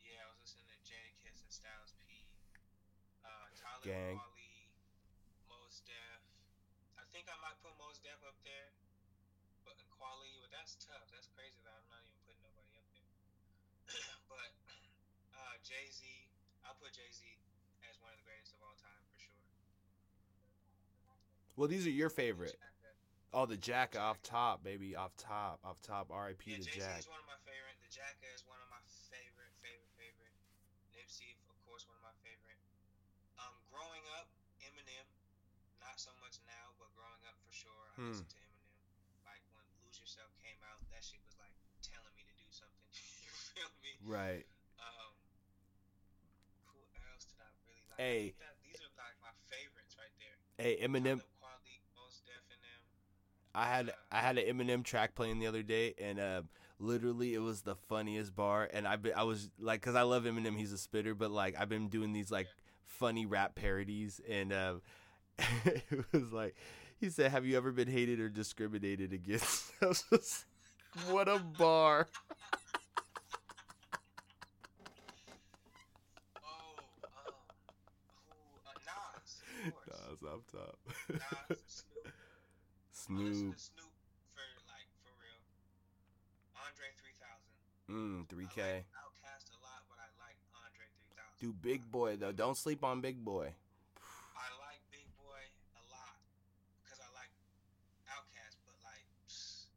yeah, 0.00 0.24
I 0.24 0.32
was 0.32 0.40
listening 0.40 0.72
to 0.72 0.80
Jadakiss 0.88 1.44
and 1.44 1.52
Styles 1.52 1.92
P. 2.00 2.24
Uh, 3.20 3.28
Tyler 3.52 3.84
Gang. 3.84 4.16
Kweli, 4.16 4.72
Mos 5.52 5.84
Def. 5.84 6.24
I 6.96 7.04
think 7.12 7.28
I 7.28 7.36
might 7.44 7.60
put 7.60 7.76
Mos 7.76 8.00
Def 8.00 8.16
up 8.24 8.40
there, 8.40 8.72
but 9.68 9.76
Kweli, 10.00 10.32
but 10.40 10.48
that's 10.48 10.80
tough. 10.80 11.12
That's 11.12 11.28
crazy 11.36 11.60
that 11.68 11.76
I'm 11.76 11.84
not 11.92 12.00
even 12.08 12.16
putting 12.24 12.40
nobody 12.40 12.72
up 12.72 12.88
there. 12.96 13.12
but 14.32 14.56
uh, 15.36 15.60
Jay 15.60 15.84
Z, 15.92 16.08
I'll 16.64 16.80
put 16.80 16.96
Jay 16.96 17.12
Z 17.12 17.20
as 17.84 18.00
one 18.00 18.16
of 18.16 18.18
the 18.24 18.24
greatest 18.24 18.56
of 18.56 18.64
all 18.64 18.80
time 18.80 19.04
for 19.12 19.20
sure. 19.20 19.44
well 21.60 21.68
these 21.68 21.84
are 21.84 21.92
your 21.92 22.08
favorite. 22.08 22.56
Oh, 23.34 23.50
the 23.50 23.58
Jack 23.58 23.98
off 23.98 24.22
top, 24.22 24.62
baby, 24.62 24.94
off 24.94 25.10
top, 25.18 25.58
off 25.66 25.82
top. 25.82 26.06
R.I.P. 26.14 26.54
Yeah, 26.54 26.62
to 26.62 26.62
Jay 26.62 26.78
Z 26.78 26.78
Jack. 26.78 27.02
is 27.02 27.10
one 27.10 27.18
of 27.18 27.26
my 27.26 27.34
favorite. 27.42 27.73
Jacka 27.94 28.26
is 28.34 28.42
one 28.50 28.58
of 28.58 28.66
my 28.74 28.82
favorite, 29.06 29.54
favorite, 29.62 29.86
favorite. 29.94 30.34
Nipsey, 30.90 31.38
of 31.46 31.54
course, 31.62 31.86
one 31.86 31.94
of 31.94 32.02
my 32.02 32.16
favorite. 32.26 32.58
Um, 33.38 33.54
growing 33.70 34.02
up, 34.18 34.26
Eminem, 34.66 35.06
not 35.78 36.02
so 36.02 36.10
much 36.18 36.42
now, 36.42 36.74
but 36.82 36.90
growing 36.98 37.22
up 37.22 37.38
for 37.46 37.54
sure, 37.54 37.70
I 37.94 38.02
Hmm. 38.02 38.10
listened 38.10 38.34
to 38.34 38.42
Eminem. 38.42 38.66
Like 39.22 39.46
when 39.54 39.62
Lose 39.78 40.02
Yourself 40.02 40.34
came 40.42 40.58
out, 40.66 40.82
that 40.90 41.06
shit 41.06 41.22
was 41.22 41.38
like 41.38 41.54
telling 41.86 42.10
me 42.18 42.26
to 42.26 42.34
do 42.34 42.50
something. 42.50 42.90
you 43.22 43.30
feel 43.54 43.70
me? 43.78 43.94
Right. 44.02 44.42
Um, 44.82 45.14
who 46.66 46.74
else 47.14 47.30
did 47.30 47.38
I 47.38 47.46
really 47.62 47.86
like? 47.94 48.02
Hey. 48.02 48.34
That, 48.42 48.58
these 48.66 48.82
are 48.82 48.90
like 48.98 49.14
my 49.22 49.30
favorites 49.46 49.94
right 49.94 50.10
there. 50.18 50.34
Hey, 50.58 50.82
Eminem. 50.82 51.22
Talib 51.22 51.38
Kweli, 51.38 51.78
Mos 51.94 52.26
Def, 52.26 52.42
them. 52.50 52.82
I 53.54 53.70
had 53.70 53.94
I 54.10 54.18
had 54.18 54.34
an 54.34 54.50
Eminem 54.50 54.82
track 54.82 55.14
playing 55.14 55.38
the 55.38 55.46
other 55.46 55.62
day, 55.62 55.94
and 56.02 56.18
uh, 56.18 56.42
literally 56.78 57.34
it 57.34 57.40
was 57.40 57.62
the 57.62 57.74
funniest 57.74 58.34
bar. 58.34 58.68
And 58.72 58.86
I 58.86 58.98
I 59.16 59.24
was 59.24 59.48
like, 59.58 59.82
cause 59.82 59.94
I 59.94 60.02
love 60.02 60.24
Eminem, 60.24 60.56
he's 60.56 60.72
a 60.72 60.78
spitter, 60.78 61.14
but 61.14 61.30
like 61.30 61.54
I've 61.58 61.68
been 61.68 61.88
doing 61.88 62.12
these 62.12 62.30
like 62.30 62.48
funny 62.86 63.26
rap 63.26 63.54
parodies, 63.54 64.20
and 64.28 64.52
uh, 64.52 64.74
it 65.64 66.04
was 66.12 66.32
like 66.32 66.56
he 67.00 67.10
said, 67.10 67.30
"Have 67.32 67.46
you 67.46 67.56
ever 67.56 67.72
been 67.72 67.88
hated 67.88 68.20
or 68.20 68.28
discriminated 68.28 69.12
against?" 69.12 69.72
I 69.82 69.86
was 69.86 70.04
just, 70.10 70.44
what 71.10 71.28
a 71.28 71.38
bar! 71.38 72.08
Oh, 76.36 76.76
um, 77.04 77.34
who? 78.28 78.68
Uh, 78.68 78.72
Nas, 78.84 79.42
of 79.66 79.74
course. 79.74 79.88
Nas 79.88 80.22
off 80.22 80.46
top. 80.52 80.78
Nas, 81.50 81.84
Snoop. 82.92 83.34
Snoop, 83.34 83.58
Snoop 83.58 83.92
for 84.32 84.40
like 84.66 84.88
for 85.02 85.12
real. 85.20 85.40
Andre 86.56 86.88
3000. 86.98 87.54
Mm, 87.94 88.26
3K. 88.26 88.58
like 88.58 88.90
Outkast 88.98 89.54
a 89.54 89.58
lot, 89.62 89.86
but 89.86 90.02
I 90.02 90.10
like 90.18 90.34
Andre 90.66 90.86
3000. 91.14 91.38
Do 91.38 91.54
Big 91.54 91.86
Boi 91.90 92.16
though. 92.18 92.32
Don't 92.34 92.56
sleep 92.58 92.82
on 92.82 93.00
Big 93.00 93.22
Boi. 93.24 93.54
I 94.34 94.48
like 94.58 94.82
Big 94.90 95.06
Boi 95.14 95.42
a 95.78 95.82
lot 95.94 96.18
because 96.82 96.98
I 96.98 97.06
like 97.14 97.30
Outkast, 98.10 98.58
but 98.66 98.74
like 98.82 99.06
psst, 99.30 99.70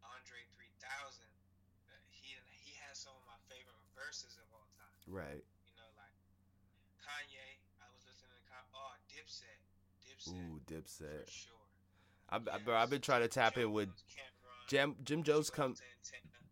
Andre 0.00 0.40
3000, 0.56 1.20
uh, 1.20 2.00
he 2.16 2.32
he 2.64 2.72
has 2.88 2.96
some 2.96 3.12
of 3.12 3.24
my 3.28 3.36
favorite 3.52 3.76
verses 3.92 4.40
of 4.40 4.48
all 4.56 4.64
time. 4.80 4.88
Right. 5.04 5.44
You 5.68 5.76
know, 5.76 5.90
like 6.00 6.16
Kanye. 7.04 7.60
I 7.84 7.92
was 7.92 8.00
listening 8.08 8.32
to 8.32 8.42
Kanye. 8.48 8.72
Oh, 8.72 8.96
Dipset. 9.12 9.60
Dipset. 10.00 10.32
Ooh, 10.32 10.64
For 10.64 10.72
Dipset. 10.72 11.28
sure. 11.28 11.60
I, 12.30 12.36
I, 12.36 12.58
bro, 12.64 12.76
I've 12.76 12.88
been 12.90 13.00
trying 13.00 13.22
to 13.22 13.28
tap 13.28 13.56
in 13.56 13.72
with 13.72 13.88
Jim. 14.68 14.96
Jim 15.04 15.22
Jones 15.22 15.48
come. 15.50 15.74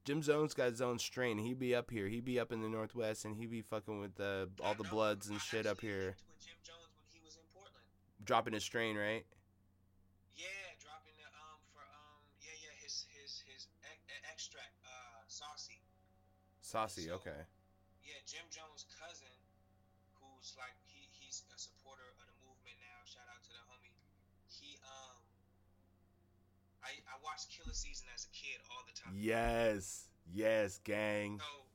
Jim 0.07 0.23
Jones 0.23 0.55
got 0.55 0.71
his 0.71 0.81
own 0.81 0.99
strain. 0.99 1.37
He'd 1.39 1.59
be 1.59 1.75
up 1.75 1.91
here. 1.91 2.07
He'd 2.07 2.25
be 2.25 2.39
up 2.39 2.53
in 2.53 2.63
the 2.63 2.69
Northwest, 2.71 3.25
and 3.27 3.35
he'd 3.37 3.51
be 3.51 3.61
fucking 3.61 3.99
with 3.99 4.15
the 4.15 4.49
all 4.63 4.75
the 4.79 4.87
Bloods 4.87 5.27
and 5.29 5.41
shit 5.43 5.67
up 5.67 5.81
here, 5.83 6.15
With 6.31 6.39
Jim 6.47 6.55
Jones 6.63 6.95
when 6.95 7.03
he 7.11 7.19
was 7.27 7.35
in 7.35 7.43
Portland. 7.51 7.83
dropping 8.25 8.55
his 8.55 8.63
strain, 8.63 8.95
right? 8.95 9.27
Yeah, 10.39 10.47
dropping 10.79 11.11
the 11.19 11.27
um 11.35 11.59
for 11.75 11.83
um 11.83 12.23
yeah 12.39 12.55
yeah 12.55 12.71
his 12.79 13.11
his 13.19 13.43
his 13.51 13.67
e- 13.83 14.23
extract 14.31 14.79
uh 14.87 15.27
saucy. 15.27 15.83
Saucy, 16.63 17.11
So- 17.11 17.19
okay. 17.19 17.43
Yeah, 18.07 18.23
Jim 18.31 18.47
Jones' 18.55 18.87
cousin, 18.95 19.35
who's 20.23 20.55
like 20.55 20.79
he 20.87 21.11
he's 21.19 21.43
a 21.51 21.59
supporter 21.59 22.07
of 22.07 22.17
the 22.23 22.31
movement 22.47 22.79
now. 22.79 23.03
Shout 23.11 23.27
out 23.27 23.43
to 23.43 23.51
the 23.51 23.63
homie. 23.67 23.91
He 24.47 24.79
um. 24.87 25.19
I, 26.87 26.95
I 27.11 27.19
watched 27.37 27.53
Killa 27.53 27.77
Season 27.77 28.09
as 28.17 28.25
a 28.25 28.33
kid 28.33 28.57
all 28.73 28.81
the 28.89 28.97
time. 28.97 29.13
Yes, 29.13 30.09
yes, 30.25 30.81
gang. 30.89 31.37
So, 31.37 31.69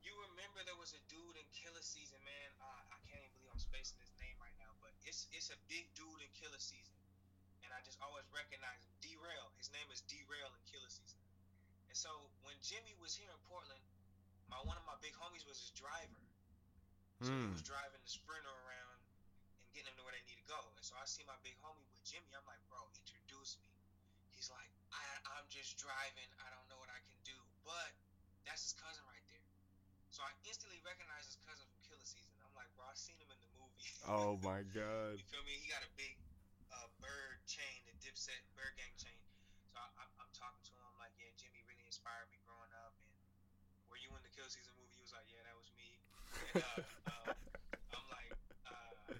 you 0.00 0.16
remember 0.32 0.64
there 0.64 0.80
was 0.80 0.96
a 0.96 1.02
dude 1.12 1.36
in 1.36 1.44
Killa 1.52 1.84
Season, 1.84 2.16
man. 2.24 2.48
Uh, 2.56 2.96
I 2.96 2.96
can't 3.04 3.20
even 3.20 3.36
believe 3.36 3.52
I'm 3.52 3.60
spacing 3.60 4.00
his 4.00 4.08
name 4.16 4.32
right 4.40 4.56
now, 4.56 4.72
but 4.80 4.96
it's 5.04 5.28
it's 5.36 5.52
a 5.52 5.60
big 5.68 5.92
dude 5.92 6.24
in 6.24 6.32
Killa 6.32 6.56
Season, 6.56 6.96
and 7.60 7.68
I 7.76 7.84
just 7.84 8.00
always 8.00 8.24
recognize 8.32 8.80
him. 8.80 8.96
Derail. 9.04 9.52
His 9.60 9.68
name 9.76 9.84
is 9.92 10.00
Derail 10.08 10.56
in 10.56 10.62
Killa 10.64 10.88
Season. 10.88 11.20
And 11.92 11.96
so 11.96 12.32
when 12.40 12.56
Jimmy 12.64 12.96
was 12.96 13.12
here 13.12 13.28
in 13.28 13.40
Portland, 13.44 13.84
my 14.48 14.56
one 14.64 14.80
of 14.80 14.88
my 14.88 14.96
big 15.04 15.12
homies 15.20 15.44
was 15.44 15.60
his 15.60 15.76
driver. 15.76 16.24
So 17.20 17.28
he 17.28 17.44
Hmm. 17.44 17.52
was 17.52 17.60
driving 17.60 18.00
the 18.00 18.08
Sprinter 18.08 18.56
around 18.64 19.04
and 19.04 19.68
getting 19.76 19.92
them 19.92 20.00
to 20.00 20.04
where 20.08 20.16
they 20.16 20.24
need 20.24 20.40
to 20.40 20.48
go. 20.48 20.56
And 20.80 20.80
so 20.80 20.96
I 20.96 21.04
see 21.04 21.28
my 21.28 21.36
big 21.44 21.60
homie 21.60 21.84
with 21.92 22.00
Jimmy. 22.08 22.32
I'm 22.32 22.46
like, 22.48 22.62
bro, 22.72 22.80
introduce 22.96 23.60
me. 23.60 23.68
He's 24.38 24.54
like, 24.54 24.70
I, 24.94 25.02
I'm 25.34 25.50
just 25.50 25.74
driving. 25.82 26.30
I 26.38 26.46
don't 26.54 26.62
know 26.70 26.78
what 26.78 26.86
I 26.94 27.02
can 27.02 27.18
do. 27.26 27.34
But 27.66 27.90
that's 28.46 28.62
his 28.70 28.74
cousin 28.78 29.02
right 29.10 29.26
there. 29.26 29.42
So 30.14 30.22
I 30.22 30.30
instantly 30.46 30.78
recognize 30.86 31.26
his 31.26 31.42
cousin 31.42 31.66
from 31.66 31.82
Killa 31.82 32.06
Season. 32.06 32.38
I'm 32.46 32.54
like, 32.54 32.70
bro, 32.78 32.86
I 32.86 32.94
seen 32.94 33.18
him 33.18 33.34
in 33.34 33.40
the 33.42 33.50
movie. 33.58 33.90
Oh 34.06 34.38
my 34.46 34.62
god. 34.62 35.18
You 35.18 35.26
feel 35.26 35.42
me? 35.42 35.58
He 35.58 35.66
got 35.66 35.82
a 35.82 35.90
big 35.98 36.14
uh, 36.70 36.86
bird 37.02 37.42
chain, 37.50 37.82
the 37.90 37.98
Dipset 37.98 38.38
bird 38.54 38.78
gang 38.78 38.94
chain. 38.94 39.18
So 39.74 39.82
I, 39.82 39.90
I'm, 40.06 40.10
I'm 40.22 40.30
talking 40.30 40.62
to 40.70 40.72
him. 40.78 40.86
I'm 40.86 40.98
like, 41.02 41.18
yeah, 41.18 41.34
Jimmy 41.34 41.58
really 41.66 41.82
inspired 41.82 42.30
me 42.30 42.38
growing 42.46 42.70
up. 42.86 42.94
And 43.74 43.90
were 43.90 43.98
you 43.98 44.14
in 44.14 44.22
the 44.22 44.30
Kill 44.30 44.46
Season 44.46 44.70
movie? 44.78 44.94
He 44.94 45.02
was 45.02 45.10
like, 45.10 45.26
yeah, 45.34 45.42
that 45.50 45.58
was 45.58 45.66
me. 45.74 45.98
And, 46.54 46.62
uh, 46.62 47.10
um, 47.10 47.34
I'm 47.98 48.06
like, 48.06 48.30
uh, 48.70 49.18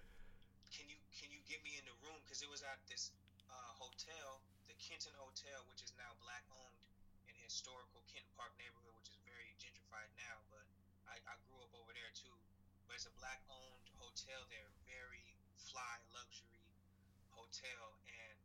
can 0.71 0.87
you 0.87 0.99
can 1.11 1.35
you 1.35 1.43
get 1.51 1.59
me 1.67 1.75
in 1.75 1.83
the 1.91 1.97
room? 2.07 2.23
Because 2.23 2.39
it 2.39 2.47
was 2.47 2.63
at 2.63 2.79
this 2.87 3.11
uh, 3.51 3.71
hotel, 3.83 4.47
Kenton 4.89 5.13
Hotel, 5.21 5.61
which 5.69 5.85
is 5.85 5.93
now 6.01 6.09
black 6.25 6.41
owned 6.49 6.81
in 7.29 7.37
historical 7.45 8.01
Kenton 8.09 8.33
Park 8.41 8.57
neighborhood, 8.57 8.97
which 8.97 9.13
is 9.13 9.21
very 9.21 9.53
gentrified 9.61 10.09
now. 10.17 10.41
But 10.49 10.65
I, 11.05 11.21
I 11.29 11.37
grew 11.45 11.61
up 11.61 11.77
over 11.77 11.93
there 11.93 12.09
too. 12.17 12.33
But 12.89 12.97
it's 12.97 13.05
a 13.05 13.13
black 13.21 13.45
owned 13.53 13.85
hotel 14.01 14.49
there, 14.49 14.65
very 14.89 15.37
fly 15.61 16.01
luxury 16.17 16.65
hotel, 17.37 18.01
and 18.09 18.37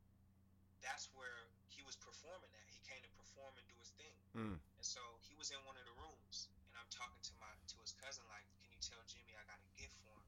that's 0.83 1.07
where 1.15 1.47
he 1.71 1.79
was 1.87 1.95
performing 1.95 2.51
at. 2.59 2.67
He 2.67 2.83
came 2.83 2.99
to 2.99 3.13
perform 3.15 3.55
and 3.55 3.63
do 3.71 3.79
his 3.79 3.95
thing. 3.95 4.15
Mm. 4.35 4.59
And 4.59 4.83
so 4.83 4.99
he 5.23 5.39
was 5.39 5.47
in 5.47 5.63
one 5.63 5.79
of 5.79 5.87
the 5.87 5.95
rooms, 5.95 6.51
and 6.67 6.75
I'm 6.75 6.91
talking 6.91 7.23
to 7.23 7.33
my 7.39 7.55
to 7.55 7.75
his 7.79 7.95
cousin 8.03 8.27
like, 8.27 8.43
"Can 8.59 8.67
you 8.67 8.83
tell 8.83 8.99
Jimmy 9.07 9.31
I 9.39 9.47
got 9.47 9.63
a 9.63 9.69
gift 9.79 9.95
for 10.03 10.11
him?" 10.11 10.27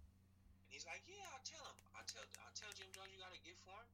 And 0.64 0.72
he's 0.72 0.88
like, 0.88 1.04
"Yeah, 1.12 1.28
I'll 1.36 1.44
tell 1.44 1.68
him. 1.68 1.76
I'll 1.92 2.08
tell 2.08 2.24
I'll 2.40 2.56
tell 2.56 2.72
Jim 2.72 2.88
Jones 2.96 3.12
you 3.12 3.20
got 3.20 3.36
a 3.36 3.44
gift 3.44 3.60
for 3.68 3.76
him, 3.76 3.92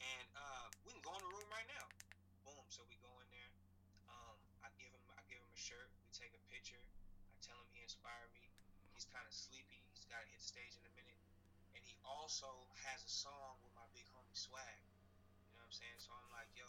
and 0.00 0.26
uh, 0.34 0.66
we 0.88 0.90
can 0.96 1.04
go 1.04 1.12
in 1.14 1.22
the 1.22 1.32
room 1.32 1.48
right 1.52 1.68
now." 1.68 1.86
Boom. 2.44 2.64
So 2.72 2.82
we 2.88 2.96
go 3.04 3.12
in 3.20 3.28
there. 3.30 3.52
Um, 4.08 4.36
I 4.64 4.68
give 4.80 4.90
him 4.90 5.04
I 5.14 5.22
give 5.28 5.38
him 5.40 5.52
a 5.52 5.60
shirt. 5.60 5.88
We 6.02 6.10
take 6.16 6.32
a 6.34 6.42
picture. 6.50 6.82
I 7.32 7.38
tell 7.44 7.56
him 7.60 7.68
he 7.72 7.84
inspired 7.84 8.32
me. 8.36 8.50
He's 8.92 9.08
kind 9.08 9.24
of 9.24 9.32
sleepy. 9.32 9.80
He's 9.96 10.04
got 10.04 10.20
to 10.20 10.28
hit 10.28 10.44
stage 10.44 10.76
in 10.76 10.84
a 10.84 10.92
minute, 10.92 11.16
and 11.72 11.80
he 11.80 11.96
also 12.04 12.68
has 12.84 13.00
a 13.00 13.08
song 13.08 13.56
with 13.64 13.72
my 13.72 13.88
big 13.96 14.04
homie 14.12 14.36
Swag. 14.36 14.84
You 15.48 15.56
know 15.56 15.64
what 15.64 15.72
I'm 15.72 15.76
saying? 15.76 15.98
So 16.04 16.12
I'm 16.12 16.28
like, 16.36 16.52
"Yo, 16.52 16.68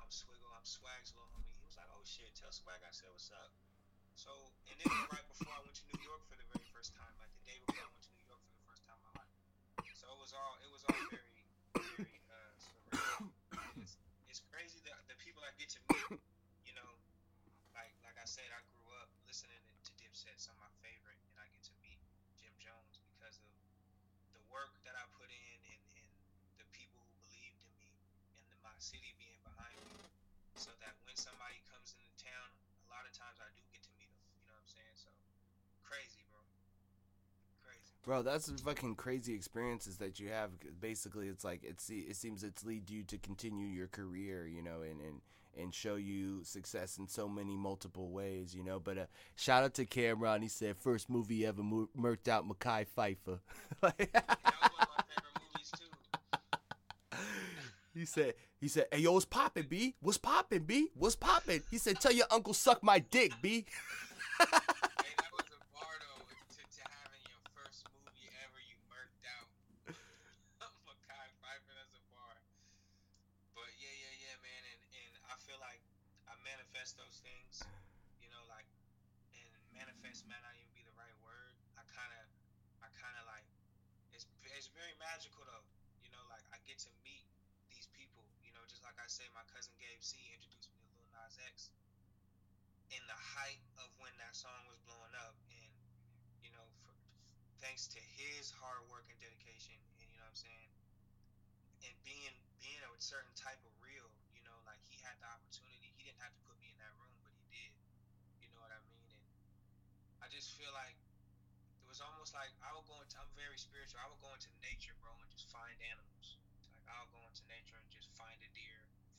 I'm 0.00 0.10
Swiggle. 0.10 0.50
I'm 0.58 0.66
Swag's 0.66 1.14
little 1.14 1.30
homie." 1.38 1.54
He 1.54 1.62
was 1.62 1.78
like, 1.78 1.86
"Oh 1.94 2.02
shit, 2.02 2.34
tell 2.34 2.50
Swag 2.50 2.82
I 2.82 2.90
said 2.90 3.10
what's 3.14 3.30
up." 3.30 3.54
So, 4.18 4.32
and 4.66 4.76
then 4.80 4.90
right 5.14 5.26
before 5.30 5.52
I 5.54 5.60
went 5.62 5.76
to 5.78 5.86
New 5.92 6.00
York 6.02 6.24
for 6.26 6.34
the 6.34 6.48
very 6.50 6.66
first 6.74 6.96
time, 6.96 7.14
like 7.20 7.30
the 7.36 7.44
day 7.46 7.58
before 7.62 7.84
I 7.84 7.90
went 7.94 8.04
to 8.10 8.12
New 8.16 8.26
York 8.26 8.42
for 8.42 8.54
the 8.58 8.64
first 8.66 8.82
time 8.88 8.96
in 8.98 9.06
my 9.12 9.14
life. 9.22 9.34
So 9.94 10.08
it 10.10 10.18
was 10.18 10.32
all 10.34 10.54
it 10.64 10.70
was 10.72 10.82
all 10.88 10.98
very 11.14 12.16
uh, 12.32 12.52
surreal. 12.58 13.30
It's, 13.78 13.94
it's 14.26 14.42
crazy 14.50 14.80
that 14.88 14.98
the 15.06 15.14
people 15.20 15.44
I 15.46 15.52
get 15.60 15.70
to 15.76 15.80
meet, 15.92 16.18
you 16.66 16.74
know, 16.74 16.90
like 17.76 17.94
like 18.02 18.18
I 18.18 18.26
said, 18.26 18.48
I 18.50 18.60
grew 18.74 18.88
up 18.98 19.12
listening 19.28 19.60
some 20.36 20.52
of 20.60 20.68
my 20.68 20.74
favorite, 20.84 21.16
and 21.32 21.36
I 21.40 21.48
get 21.48 21.64
to 21.64 21.74
meet 21.80 21.96
Jim 22.36 22.52
Jones 22.60 23.00
because 23.08 23.40
of 23.40 23.48
the 24.36 24.42
work 24.52 24.76
that 24.84 24.92
I 24.92 25.04
put 25.16 25.32
in 25.32 25.56
and, 25.72 25.80
and 25.96 26.08
the 26.60 26.68
people 26.76 27.00
who 27.00 27.16
believed 27.24 27.56
in 27.64 27.72
me 27.80 27.88
and 28.36 28.44
the, 28.52 28.56
my 28.60 28.76
city 28.76 29.16
being 29.16 29.40
behind 29.48 29.80
me. 29.88 29.96
So 30.60 30.72
that 30.84 30.92
when 31.08 31.16
somebody 31.16 31.60
comes 31.72 31.96
into 31.96 32.08
town, 32.20 32.48
a 32.84 32.88
lot 32.92 33.04
of 33.08 33.12
times 33.16 33.40
I 33.40 33.48
do 33.56 33.64
get 33.72 33.80
to 33.88 33.92
meet 33.96 34.12
them. 34.12 34.28
You 34.36 34.44
know 34.48 34.56
what 34.60 34.68
I'm 34.68 34.72
saying? 34.72 34.96
So 34.96 35.08
crazy, 35.84 36.20
bro. 36.28 36.40
Crazy. 37.64 37.92
Bro, 38.04 38.28
that's 38.28 38.52
fucking 38.60 38.96
crazy 38.96 39.32
experiences 39.32 39.96
that 40.04 40.20
you 40.20 40.28
have. 40.28 40.52
Basically, 40.80 41.28
it's 41.28 41.44
like 41.44 41.64
it's 41.64 41.88
it 41.88 42.16
seems 42.16 42.44
it's 42.44 42.64
lead 42.64 42.88
you 42.92 43.04
to 43.08 43.16
continue 43.16 43.66
your 43.66 43.88
career, 43.88 44.44
you 44.46 44.60
know, 44.60 44.84
and 44.84 45.00
and 45.00 45.20
and 45.58 45.74
show 45.74 45.96
you 45.96 46.44
success 46.44 46.98
in 46.98 47.08
so 47.08 47.28
many 47.28 47.56
multiple 47.56 48.10
ways, 48.10 48.54
you 48.54 48.62
know. 48.64 48.78
But 48.80 48.98
uh, 48.98 49.06
shout 49.36 49.64
out 49.64 49.74
to 49.74 49.86
Cam'ron. 49.86 50.42
He 50.42 50.48
said 50.48 50.76
first 50.76 51.08
movie 51.10 51.46
ever 51.46 51.62
mur- 51.62 51.88
murked 51.98 52.28
out 52.28 52.48
Mekhi 52.48 52.86
Phifer. 52.96 53.40
Like- 53.82 54.14
he 57.94 58.04
said 58.04 58.34
he 58.60 58.68
said, 58.68 58.86
"Hey 58.92 58.98
yo, 59.00 59.12
what's 59.12 59.24
poppin', 59.24 59.66
B? 59.68 59.94
What's 60.00 60.18
poppin', 60.18 60.64
B? 60.64 60.88
What's 60.94 61.16
poppin'?" 61.16 61.62
He 61.70 61.78
said, 61.78 62.00
"Tell 62.00 62.12
your 62.12 62.26
uncle 62.30 62.54
suck 62.54 62.82
my 62.82 62.98
dick, 62.98 63.32
B." 63.42 63.64
Hey, 64.38 65.14
that 65.18 65.32
was 65.32 65.48
a 65.52 65.60
bar 65.72 65.94
though 66.04 66.24
to, 66.28 66.60
to 66.62 66.82
having 66.84 67.22
your 67.28 67.40
first 67.56 67.84
movie 67.92 68.28
ever 68.44 68.60
you 68.68 68.76
murked 68.92 69.24
out. 69.28 69.48
Mekhi 70.86 71.26
Phifer, 71.42 71.74
that's 71.76 71.96
a 71.96 72.02
bar. 72.14 72.36
But 73.58 73.70
yeah, 73.82 73.90
yeah, 73.90 74.14
yeah, 74.30 74.36
man, 74.44 74.62
and, 74.70 74.80
and 75.02 75.12
I 75.26 75.34
feel 75.42 75.58
like 75.58 75.82
I 76.30 76.34
manifest 76.46 76.94
those 77.00 77.18
things, 77.24 77.64
you 78.22 78.30
know, 78.30 78.42
like, 78.46 78.68
and 79.34 79.48
manifest 79.74 80.26
might 80.30 80.42
not 80.46 80.54
even 80.54 80.70
be 80.76 80.84
the 80.86 80.94
right 80.94 81.14
word. 81.24 81.52
I 81.74 81.82
kind 81.90 82.12
of, 82.14 82.24
I 82.86 82.88
kind 82.94 83.16
of 83.18 83.26
like, 83.26 83.46
it's 84.14 84.26
it's 84.54 84.70
very 84.72 84.94
magical 85.02 85.42
though, 85.48 85.66
you 86.06 86.10
know, 86.14 86.22
like 86.30 86.44
I 86.54 86.58
get 86.68 86.78
to 86.86 86.92
meet 87.02 87.26
these 87.72 87.90
people, 87.96 88.22
you 88.46 88.54
know, 88.54 88.62
just 88.70 88.85
like 88.96 89.04
I 89.04 89.12
say, 89.12 89.28
my 89.36 89.44
cousin 89.52 89.76
Gabe 89.76 90.00
C 90.00 90.16
introduced 90.32 90.72
me 90.72 90.80
to 90.80 90.88
Lil 90.96 91.08
Nas 91.12 91.36
X 91.52 91.68
in 92.88 93.02
the 93.04 93.18
height 93.36 93.60
of 93.76 93.92
when 94.00 94.12
that 94.16 94.32
song 94.32 94.64
was 94.72 94.80
blowing 94.88 95.12
up. 95.20 95.36
And 95.52 95.68
you 96.40 96.48
know 96.56 96.64
for, 96.80 96.96
thanks 97.60 97.86
to 97.92 98.00
his 98.16 98.48
hard 98.56 98.84
work 98.88 99.04
and 99.12 99.18
dedication 99.20 99.76
and 100.00 100.08
you 100.08 100.16
know 100.16 100.24
what 100.24 100.32
i'm 100.32 100.38
saying 100.38 100.70
and 101.84 101.96
being 102.04 102.34
being 102.60 102.80
a 102.84 102.90
certain 103.00 103.32
type 103.36 103.60
of 103.64 103.72
real 103.80 104.08
you 104.32 104.42
know 104.44 104.56
like 104.64 104.80
he 104.88 104.96
had 105.04 105.16
the 105.20 105.28
opportunity. 105.28 105.92
He 105.96 106.04
didn't 106.08 106.20
have 106.24 106.32
to 106.32 106.42
put 106.48 106.56
me 106.60 106.72
in 106.72 106.78
that 106.80 106.92
room 107.00 107.16
but 107.24 107.32
he 107.36 107.44
did. 107.52 107.72
You 108.40 108.48
know 108.52 108.60
what 108.64 108.72
i 108.72 108.80
mean? 108.88 109.04
And 109.12 109.24
i 110.24 110.26
just 110.32 110.56
feel 110.56 110.72
like 110.72 110.96
it 111.80 111.86
was 111.88 112.00
almost 112.00 112.32
like 112.32 112.52
i 112.64 112.72
would 112.76 112.86
go 112.88 112.98
into 113.04 113.16
i'm 113.20 113.32
very 113.36 113.58
spiritual. 113.60 114.00
I 114.00 114.08
would 114.08 114.20
go 114.24 114.32
into 114.32 114.50
nature 114.64 114.96
bro 115.00 115.12
and 115.20 115.28
just 115.32 115.48
find 115.52 115.76
animals. 115.84 116.40
Like 116.72 116.84
i'll 116.88 117.10
go 117.12 117.22
into 117.28 117.44
nature 117.52 117.76
and 117.80 117.88
just 117.92 118.08
find 118.16 118.36
a 118.40 118.50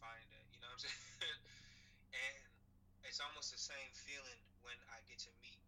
find 0.01 0.27
a 0.33 0.41
you 0.53 0.59
know 0.61 0.69
what 0.71 0.79
i'm 0.79 0.83
saying 0.83 1.41
and 2.27 2.41
it's 3.07 3.19
almost 3.23 3.49
the 3.53 3.61
same 3.61 3.91
feeling 3.95 4.41
when 4.65 4.75
I 4.91 4.99
get 5.07 5.19
to 5.27 5.31
meet 5.41 5.63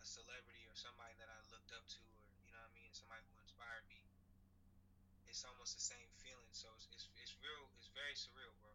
a 0.00 0.06
celebrity 0.06 0.64
or 0.68 0.76
somebody 0.76 1.14
that 1.20 1.28
I 1.30 1.38
looked 1.52 1.72
up 1.76 1.84
to, 1.98 2.02
or 2.32 2.40
you 2.44 2.52
know 2.52 2.60
what 2.64 2.72
I 2.72 2.78
mean, 2.78 2.90
somebody 2.96 3.22
who 3.30 3.36
inspired 3.42 3.84
me. 3.90 4.00
It's 5.26 5.44
almost 5.44 5.74
the 5.74 5.80
same 5.80 6.10
feeling, 6.14 6.50
so 6.52 6.68
it's 6.76 6.86
it's, 6.92 7.08
it's 7.16 7.34
real. 7.42 7.66
It's 7.78 7.90
very 7.94 8.14
surreal, 8.14 8.54
bro. 8.62 8.70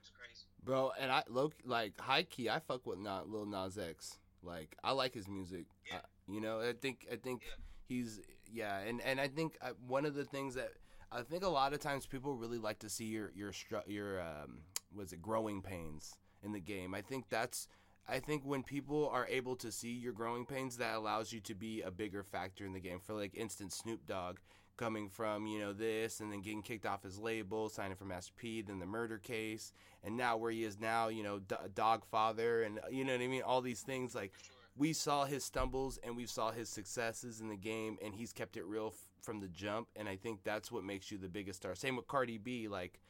It's 0.00 0.10
crazy. 0.10 0.46
Bro, 0.64 0.92
and 0.98 1.10
I 1.10 1.22
low 1.28 1.50
like 1.64 1.98
high 2.00 2.22
key, 2.22 2.48
I 2.48 2.58
fuck 2.58 2.86
with 2.86 2.98
not 2.98 3.28
Lil 3.28 3.46
Nas 3.46 3.78
X. 3.78 4.18
Like 4.42 4.76
I 4.82 4.92
like 4.92 5.14
his 5.14 5.28
music. 5.28 5.66
Yeah. 5.90 5.96
I, 5.98 6.00
you 6.32 6.40
know, 6.40 6.60
I 6.60 6.72
think 6.72 7.06
I 7.10 7.16
think 7.16 7.42
Yeah. 7.44 7.54
he's 7.88 8.20
yeah, 8.50 8.78
and 8.80 9.00
and 9.02 9.20
I 9.20 9.28
think 9.28 9.56
uh, 9.60 9.70
one 9.86 10.06
of 10.06 10.14
the 10.14 10.24
things 10.24 10.54
that 10.54 10.70
I 11.12 11.22
think 11.22 11.42
a 11.44 11.48
lot 11.48 11.72
of 11.72 11.80
times 11.80 12.06
people 12.06 12.34
really 12.34 12.58
like 12.58 12.78
to 12.80 12.88
see 12.88 13.06
your 13.06 13.32
your 13.34 13.52
your 13.86 14.20
um 14.20 14.60
was 14.94 15.12
it 15.12 15.22
growing 15.22 15.62
pains 15.62 16.16
in 16.42 16.52
the 16.52 16.60
game. 16.60 16.94
I 16.94 17.02
think 17.02 17.28
that's 17.28 17.68
I 18.08 18.18
think 18.18 18.44
when 18.44 18.62
people 18.62 19.08
are 19.08 19.26
able 19.28 19.56
to 19.56 19.70
see 19.70 19.92
your 19.92 20.12
growing 20.12 20.46
pains, 20.46 20.76
that 20.78 20.96
allows 20.96 21.32
you 21.32 21.40
to 21.40 21.54
be 21.54 21.82
a 21.82 21.90
bigger 21.90 22.22
factor 22.24 22.64
in 22.64 22.72
the 22.72 22.80
game. 22.80 22.98
For 23.00 23.14
like 23.14 23.34
instance, 23.36 23.76
Snoop 23.76 24.06
Dogg 24.06 24.38
coming 24.76 25.08
from 25.10 25.46
you 25.46 25.60
know 25.60 25.72
this 25.72 26.20
and 26.20 26.32
then 26.32 26.40
getting 26.42 26.62
kicked 26.62 26.86
off 26.86 27.02
his 27.02 27.18
label, 27.18 27.68
signing 27.68 27.96
for 27.96 28.04
Master 28.06 28.32
P, 28.36 28.62
then 28.62 28.78
the 28.78 28.86
murder 28.86 29.18
case, 29.18 29.72
and 30.02 30.16
now 30.16 30.36
where 30.36 30.50
he 30.50 30.64
is 30.64 30.78
now, 30.80 31.08
you 31.08 31.22
know, 31.22 31.38
D- 31.38 31.56
Dog 31.74 32.04
Father, 32.06 32.62
and 32.62 32.80
you 32.90 33.04
know 33.04 33.12
what 33.12 33.20
I 33.22 33.26
mean. 33.26 33.42
All 33.42 33.60
these 33.60 33.82
things 33.82 34.14
like 34.14 34.32
Sure. 34.42 34.54
we 34.76 34.92
saw 34.92 35.24
his 35.24 35.44
stumbles 35.44 35.98
and 36.02 36.16
we 36.16 36.26
saw 36.26 36.50
his 36.50 36.68
successes 36.68 37.40
in 37.40 37.48
the 37.48 37.56
game, 37.56 37.98
and 38.02 38.14
he's 38.14 38.32
kept 38.32 38.56
it 38.56 38.64
real 38.64 38.88
f- 38.94 39.09
from 39.22 39.40
the 39.40 39.48
jump. 39.48 39.88
And 39.96 40.08
I 40.08 40.16
think 40.16 40.42
that's 40.42 40.70
what 40.70 40.84
makes 40.84 41.10
you 41.10 41.18
the 41.18 41.28
biggest 41.28 41.60
star. 41.60 41.74
Same 41.74 41.96
with 41.96 42.06
Cardi 42.06 42.38
B, 42.38 42.68
like. 42.68 43.00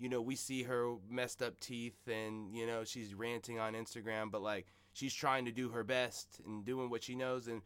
You 0.00 0.08
know, 0.08 0.22
we 0.22 0.36
see 0.36 0.62
her 0.62 0.94
messed 1.10 1.42
up 1.42 1.58
teeth 1.58 2.06
and, 2.06 2.54
you 2.54 2.68
know, 2.68 2.84
she's 2.84 3.14
ranting 3.14 3.58
on 3.58 3.72
Instagram, 3.74 4.30
but 4.30 4.40
like 4.40 4.66
she's 4.92 5.12
trying 5.12 5.44
to 5.46 5.50
do 5.50 5.70
her 5.70 5.82
best 5.82 6.40
and 6.46 6.64
doing 6.64 6.88
what 6.88 7.02
she 7.02 7.16
knows 7.16 7.48
and 7.48 7.62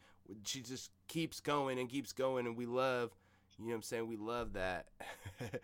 she 0.46 0.62
just 0.62 0.92
keeps 1.08 1.40
going 1.40 1.78
and 1.78 1.90
keeps 1.90 2.14
going 2.14 2.46
and 2.46 2.56
we 2.56 2.64
love 2.64 3.14
you 3.58 3.66
know 3.66 3.70
what 3.70 3.76
I'm 3.76 3.82
saying? 3.82 4.08
We 4.08 4.16
love 4.16 4.54
that. 4.54 4.86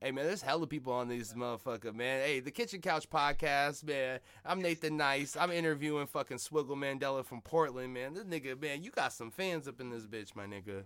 That's 0.00 0.06
a 0.06 0.06
fact. 0.06 0.06
hey 0.06 0.10
man, 0.12 0.26
there's 0.26 0.42
hella 0.42 0.66
people 0.66 0.92
on 0.92 1.08
these 1.08 1.34
motherfucker, 1.34 1.94
man. 1.94 2.20
Hey, 2.20 2.40
the 2.40 2.50
Kitchen 2.50 2.80
Couch 2.80 3.08
podcast, 3.10 3.84
man. 3.84 4.20
I'm 4.44 4.60
Nathan 4.62 4.96
Nice. 4.96 5.36
I'm 5.36 5.50
interviewing 5.50 6.06
fucking 6.06 6.38
Swiggle 6.38 6.76
Mandela 6.76 7.24
from 7.24 7.40
Portland, 7.42 7.94
man. 7.94 8.14
This 8.14 8.24
nigga, 8.24 8.60
man, 8.60 8.82
you 8.82 8.90
got 8.90 9.12
some 9.12 9.30
fans 9.30 9.68
up 9.68 9.80
in 9.80 9.90
this 9.90 10.06
bitch, 10.06 10.36
my 10.36 10.44
nigga. 10.44 10.84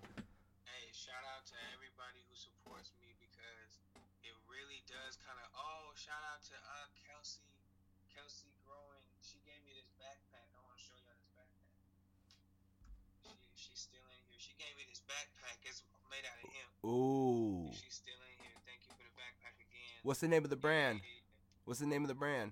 Hey, 0.64 0.88
shout 0.92 1.24
out 1.36 1.44
to 1.46 1.54
everybody 1.74 2.24
who 2.28 2.34
supports 2.34 2.92
me 3.00 3.14
because 3.20 3.80
it 4.22 4.34
really 4.48 4.82
does 4.88 5.18
kind 5.20 5.38
of. 5.38 5.48
Oh, 5.56 5.92
shout 5.94 6.22
out 6.32 6.42
to 6.48 6.54
uh 6.56 6.88
Kelsey, 7.06 7.44
Kelsey 8.10 8.54
growing. 8.64 9.04
She 9.20 9.38
gave 9.44 9.60
me 9.66 9.76
this 9.76 9.92
backpack. 10.00 10.48
I 10.56 10.60
want 10.64 10.78
to 10.78 10.84
show 10.84 10.96
y'all 11.04 11.16
this 11.20 11.32
backpack. 11.36 11.76
She 13.56 13.68
she's 13.72 13.80
still 13.88 14.04
in 14.08 14.20
here. 14.28 14.40
She 14.40 14.54
gave 14.58 14.74
me 14.80 14.84
this 14.88 15.02
backpack. 15.04 15.60
It's 15.64 15.84
made 16.12 16.28
out 16.28 16.44
of 16.44 16.50
hemp. 16.52 16.70
Ooh. 16.84 17.72
She's 17.72 18.01
What's 20.02 20.18
the 20.18 20.26
name 20.26 20.42
of 20.42 20.50
the 20.50 20.58
brand? 20.58 20.98
What's 21.62 21.78
the 21.78 21.86
name 21.86 22.02
of 22.02 22.10
the 22.10 22.18
brand? 22.18 22.50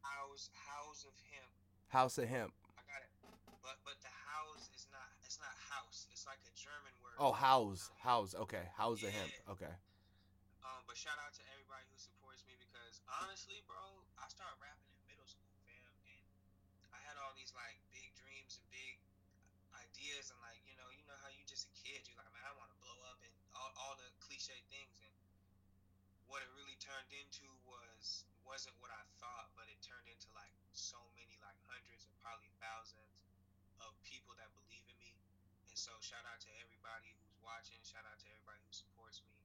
House 0.00 0.48
House 0.56 1.04
of 1.04 1.12
Hemp. 1.28 1.52
House 1.92 2.16
of 2.16 2.24
Hemp. 2.24 2.56
I 2.72 2.80
got 2.88 3.04
it. 3.04 3.12
But 3.60 3.76
but 3.84 4.00
the 4.00 4.08
house 4.08 4.72
is 4.72 4.88
not 4.88 5.04
it's 5.20 5.36
not 5.36 5.52
house. 5.68 6.08
It's 6.08 6.24
like 6.24 6.40
a 6.48 6.52
German 6.56 6.96
word. 7.04 7.20
Oh, 7.20 7.36
house. 7.36 7.92
House. 8.00 8.32
Okay. 8.32 8.64
House 8.72 9.04
yeah. 9.04 9.12
of 9.12 9.14
Hemp. 9.14 9.32
Okay. 9.60 9.74
Um, 10.64 10.80
but 10.88 10.96
shout 10.96 11.20
out 11.20 11.36
to 11.36 11.44
everybody 11.52 11.84
who 11.92 12.00
supports 12.00 12.48
me 12.48 12.56
because 12.56 13.04
honestly, 13.12 13.60
bro, 13.68 13.99
turned 26.90 27.14
into 27.14 27.46
was 27.70 28.26
wasn't 28.42 28.74
what 28.82 28.90
I 28.90 29.06
thought, 29.22 29.46
but 29.54 29.70
it 29.70 29.78
turned 29.78 30.10
into 30.10 30.26
like 30.34 30.50
so 30.74 30.98
many 31.14 31.38
like 31.38 31.54
hundreds 31.70 32.02
and 32.10 32.14
probably 32.18 32.50
thousands 32.58 33.14
of 33.78 33.94
people 34.02 34.34
that 34.42 34.50
believe 34.58 34.82
in 34.90 34.98
me, 34.98 35.14
and 35.70 35.78
so 35.78 35.94
shout 36.02 36.26
out 36.26 36.42
to 36.42 36.50
everybody 36.58 37.14
who's 37.22 37.38
watching, 37.46 37.78
shout 37.86 38.02
out 38.10 38.18
to 38.18 38.28
everybody 38.34 38.58
who 38.66 38.74
supports 38.74 39.22
me 39.22 39.38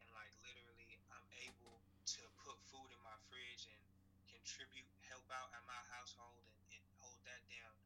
and 0.00 0.08
like 0.16 0.32
literally 0.40 0.96
I'm 1.12 1.28
able 1.44 1.84
to 2.16 2.22
put 2.48 2.56
food 2.72 2.88
in 2.88 3.00
my 3.04 3.12
fridge 3.28 3.68
and 3.68 3.84
contribute, 4.32 4.88
help 5.12 5.28
out 5.28 5.52
at 5.52 5.60
my 5.68 5.82
household 5.92 6.40
and, 6.48 6.80
and 6.80 6.84
hold 6.96 7.20
that 7.28 7.44
down 7.52 7.76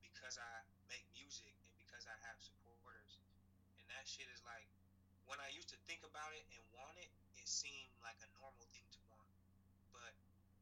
because 0.00 0.40
I 0.40 0.64
make 0.88 1.04
music 1.12 1.52
and 1.68 1.74
because 1.76 2.08
I 2.08 2.16
have 2.24 2.40
supporters. 2.40 3.20
And 3.76 3.84
that 3.92 4.08
shit 4.08 4.32
is 4.32 4.40
like 4.48 4.64
when 5.28 5.36
I 5.36 5.52
used 5.52 5.68
to 5.76 5.78
think 5.84 6.00
about 6.00 6.32
it 6.32 6.48
and 6.56 6.64
want 6.72 6.96
it, 6.96 7.12
it 7.48 7.56
seemed 7.64 7.96
like 8.04 8.20
a 8.20 8.28
normal 8.36 8.68
thing 8.76 8.84
to 8.92 9.00
want. 9.08 9.32
But 9.88 10.12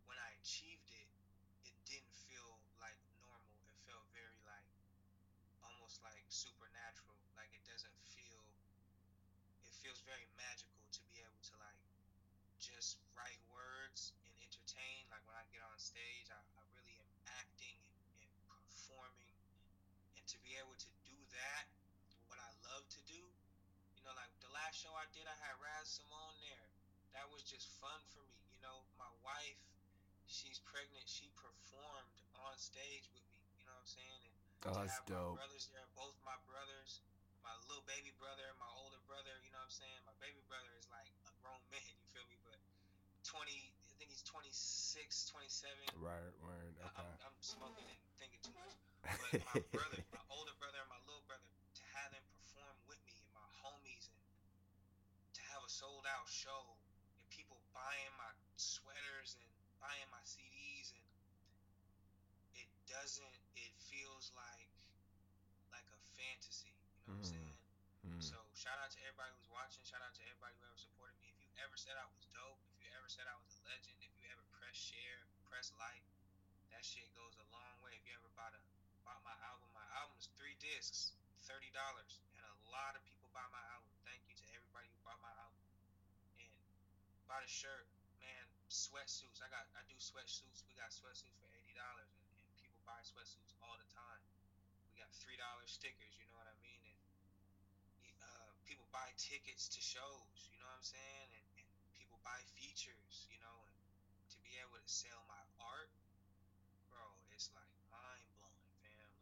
when 0.06 0.22
I 0.22 0.30
achieved 0.38 0.86
it, 0.94 1.10
it 1.66 1.74
didn't 1.82 2.14
feel 2.30 2.62
like 2.78 2.94
normal. 3.18 3.58
It 3.66 3.74
felt 3.90 4.06
very 4.14 4.38
like 4.46 4.70
almost 5.66 5.98
like 6.06 6.22
supernatural. 6.30 7.18
Like 7.34 7.50
it 7.50 7.66
doesn't 7.66 7.98
feel 8.14 8.38
it 9.66 9.74
feels 9.82 9.98
very 10.06 10.30
magical 10.38 10.86
to 10.94 11.02
be 11.10 11.18
able 11.26 11.42
to 11.50 11.58
like 11.58 11.82
just 12.62 13.02
write 13.18 13.42
words 13.50 14.14
and 14.22 14.30
entertain. 14.46 15.10
Like 15.10 15.26
when 15.26 15.34
I 15.34 15.42
get 15.50 15.66
on 15.66 15.74
stage, 15.82 16.30
I, 16.30 16.38
I 16.38 16.62
really 16.70 17.02
am 17.02 17.10
acting 17.42 17.82
and, 17.98 18.30
and 18.30 18.30
performing, 18.46 19.34
and 20.14 20.22
to 20.30 20.38
be 20.46 20.54
able 20.54 20.78
to 20.78 20.90
do 21.02 21.18
that, 21.34 21.66
what 22.30 22.38
I 22.38 22.54
love 22.70 22.86
to 22.94 23.02
do. 23.10 23.26
You 23.98 24.06
know, 24.06 24.14
like 24.14 24.30
the 24.38 24.54
last 24.54 24.78
show 24.78 24.94
I 24.94 25.10
did, 25.10 25.26
I 25.26 25.34
had 25.42 25.58
Raz 25.58 25.90
Simone 25.98 26.38
there. 26.46 26.65
That 27.16 27.32
was 27.32 27.42
just 27.42 27.66
fun 27.80 28.04
for 28.12 28.20
me. 28.28 28.36
You 28.52 28.60
know, 28.60 28.84
my 29.00 29.08
wife, 29.24 29.58
she's 30.28 30.60
pregnant. 30.68 31.08
She 31.08 31.32
performed 31.34 32.20
on 32.44 32.52
stage 32.60 33.08
with 33.16 33.24
me. 33.32 33.40
You 33.56 33.64
know 33.64 33.72
what 33.72 33.88
I'm 33.88 33.94
saying? 33.96 34.20
And 34.28 34.34
Oh, 34.66 34.74
to 34.74 34.80
that's 34.84 34.98
have 35.00 35.06
dope. 35.08 35.38
My 35.38 35.40
brothers 35.40 35.66
there, 35.72 35.88
both 35.96 36.16
my 36.26 36.36
brothers, 36.44 37.00
my 37.40 37.54
little 37.70 37.84
baby 37.88 38.12
brother, 38.20 38.44
my 38.60 38.68
older 38.76 39.00
brother. 39.08 39.32
You 39.40 39.50
know 39.54 39.62
what 39.64 39.72
I'm 39.72 39.78
saying? 39.80 40.00
My 40.04 40.16
baby 40.20 40.42
brother 40.50 40.68
is 40.76 40.86
like 40.92 41.08
a 41.24 41.32
grown 41.40 41.62
man. 41.72 41.80
You 41.96 42.04
feel 42.12 42.26
me? 42.28 42.36
But 42.44 42.58
20, 43.24 43.72
I 43.88 43.92
think 43.96 44.10
he's 44.12 44.22
26, 44.26 45.24
27. 45.32 45.88
Right. 45.96 46.32
I- 46.44 46.86
Okay. 46.86 47.00
I'm, 47.00 47.32
I'm 47.32 47.38
smoking 47.40 47.86
and 47.88 48.00
thinking 48.20 48.40
too 48.44 48.52
much. 48.56 48.76
But 49.02 49.32
my 49.48 49.58
brother, 49.72 50.00
my 50.12 50.24
older 50.28 50.52
brother, 50.60 50.80
and 50.84 50.90
my 50.92 51.00
little 51.08 51.24
brother, 51.24 51.44
to 51.80 51.82
have 51.96 52.12
them 52.12 52.24
perform 52.32 52.76
with 52.88 53.00
me 53.06 53.16
and 53.22 53.28
my 53.32 53.46
homies, 53.64 54.08
and 54.12 54.20
to 55.34 55.42
have 55.52 55.62
a 55.64 55.70
sold 55.70 56.06
out 56.08 56.26
show, 56.28 56.76
and 57.18 57.28
people 57.30 57.60
buying 57.74 58.12
my 58.16 58.32
sweaters 58.56 59.36
and 59.40 59.50
buying 59.80 60.08
my 60.10 60.22
CDs, 60.24 60.92
and 60.96 61.04
it 62.54 62.68
doesn't. 62.88 63.36
It 63.56 63.72
feels 63.78 64.32
like 64.34 64.70
like 65.72 65.86
a 65.92 65.98
fantasy. 66.16 66.72
You 67.06 67.12
know 67.12 67.18
what 67.18 67.20
I'm 67.20 67.22
Mhm. 67.22 67.34
saying? 67.36 67.56
Mm. 68.06 68.22
So 68.22 68.36
shout 68.66 68.82
out 68.82 68.90
to 68.90 68.98
everybody 69.06 69.30
who's 69.38 69.46
watching. 69.54 69.78
Shout 69.86 70.02
out 70.02 70.10
to 70.18 70.26
everybody 70.26 70.50
who 70.58 70.66
ever 70.66 70.74
supported 70.74 71.14
me. 71.22 71.30
If 71.30 71.38
you 71.38 71.54
ever 71.62 71.78
said 71.78 71.94
I 71.94 72.02
was 72.10 72.26
dope, 72.34 72.58
if 72.74 72.82
you 72.82 72.90
ever 72.98 73.06
said 73.06 73.22
I 73.30 73.38
was 73.38 73.54
a 73.54 73.62
legend, 73.62 73.94
if 74.02 74.10
you 74.18 74.26
ever 74.34 74.42
press 74.58 74.74
share, 74.74 75.22
press 75.46 75.70
like, 75.78 76.02
that 76.74 76.82
shit 76.82 77.06
goes 77.14 77.38
a 77.38 77.46
long 77.54 77.78
way. 77.86 77.94
If 77.94 78.02
you 78.10 78.18
ever 78.18 78.26
bought 78.34 78.58
a 78.58 78.62
bought 79.06 79.22
my 79.22 79.38
album, 79.46 79.70
my 79.70 79.86
album 80.02 80.18
is 80.18 80.26
three 80.34 80.58
discs, 80.58 81.14
thirty 81.46 81.70
dollars, 81.70 82.18
and 82.34 82.42
a 82.42 82.54
lot 82.74 82.98
of 82.98 83.06
people 83.06 83.30
buy 83.30 83.46
my 83.54 83.62
album. 83.70 83.86
Thank 84.02 84.26
you 84.26 84.34
to 84.34 84.46
everybody 84.50 84.90
who 84.90 84.98
bought 85.06 85.22
my 85.22 85.30
album 85.38 85.62
and 86.42 86.50
bought 87.30 87.46
a 87.46 87.50
shirt. 87.50 87.86
Man, 88.18 88.50
sweatsuits. 88.66 89.46
I 89.46 89.48
got 89.54 89.70
I 89.78 89.86
do 89.86 89.94
sweatsuits. 90.02 90.66
We 90.66 90.74
got 90.74 90.90
sweatsuits 90.90 91.38
for 91.38 91.46
eighty 91.54 91.78
dollars, 91.78 92.10
and, 92.18 92.34
and 92.42 92.50
people 92.58 92.82
buy 92.82 92.98
sweatsuits 93.06 93.54
all 93.62 93.78
the 93.78 93.86
time. 93.94 94.26
We 94.90 94.98
got 94.98 95.14
three 95.22 95.38
dollar 95.38 95.62
stickers. 95.70 96.18
You 96.18 96.26
know 96.34 96.42
what 96.42 96.50
I 96.50 96.58
mean? 96.58 96.85
Buy 98.96 99.12
tickets 99.20 99.68
to 99.76 99.80
shows, 99.84 100.48
you 100.48 100.56
know 100.56 100.64
what 100.72 100.80
I'm 100.80 100.88
saying? 100.88 101.28
And, 101.36 101.44
and 101.60 101.68
people 101.92 102.16
buy 102.24 102.40
features, 102.56 103.28
you 103.28 103.36
know, 103.44 103.68
and 103.68 103.76
to 104.32 104.40
be 104.40 104.56
able 104.64 104.80
to 104.80 104.88
sell 104.88 105.20
my 105.28 105.44
art, 105.60 105.92
bro, 106.88 107.04
it's 107.28 107.52
like 107.52 107.68
mind 107.92 108.24
blowing, 108.40 108.72
fam. 108.80 109.12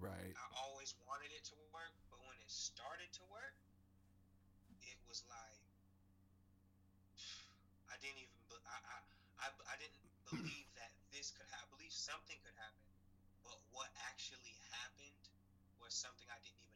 Like 0.00 0.08
Right. 0.08 0.32
I 0.32 0.48
always 0.64 0.96
wanted 1.04 1.28
it 1.36 1.44
to 1.52 1.56
work, 1.76 1.92
but 2.08 2.16
when 2.24 2.40
it 2.40 2.48
started 2.48 3.12
to 3.20 3.24
work, 3.28 3.52
it 4.80 4.96
was 5.04 5.20
like 5.28 5.60
I 7.92 8.00
didn't 8.00 8.24
even 8.24 8.32
I 8.64 8.80
I 8.80 8.98
I, 9.44 9.46
I 9.68 9.74
didn't 9.76 10.00
believe 10.32 10.68
that 10.80 10.96
this 11.12 11.36
could 11.36 11.44
happen. 11.52 11.68
I 11.68 11.76
believe 11.76 11.92
something 11.92 12.40
could 12.40 12.56
happen, 12.56 12.88
but 13.44 13.60
what 13.76 13.92
actually 14.08 14.56
happened 14.72 15.20
was 15.84 15.92
something 15.92 16.24
I 16.32 16.40
didn't 16.40 16.64
even. 16.64 16.75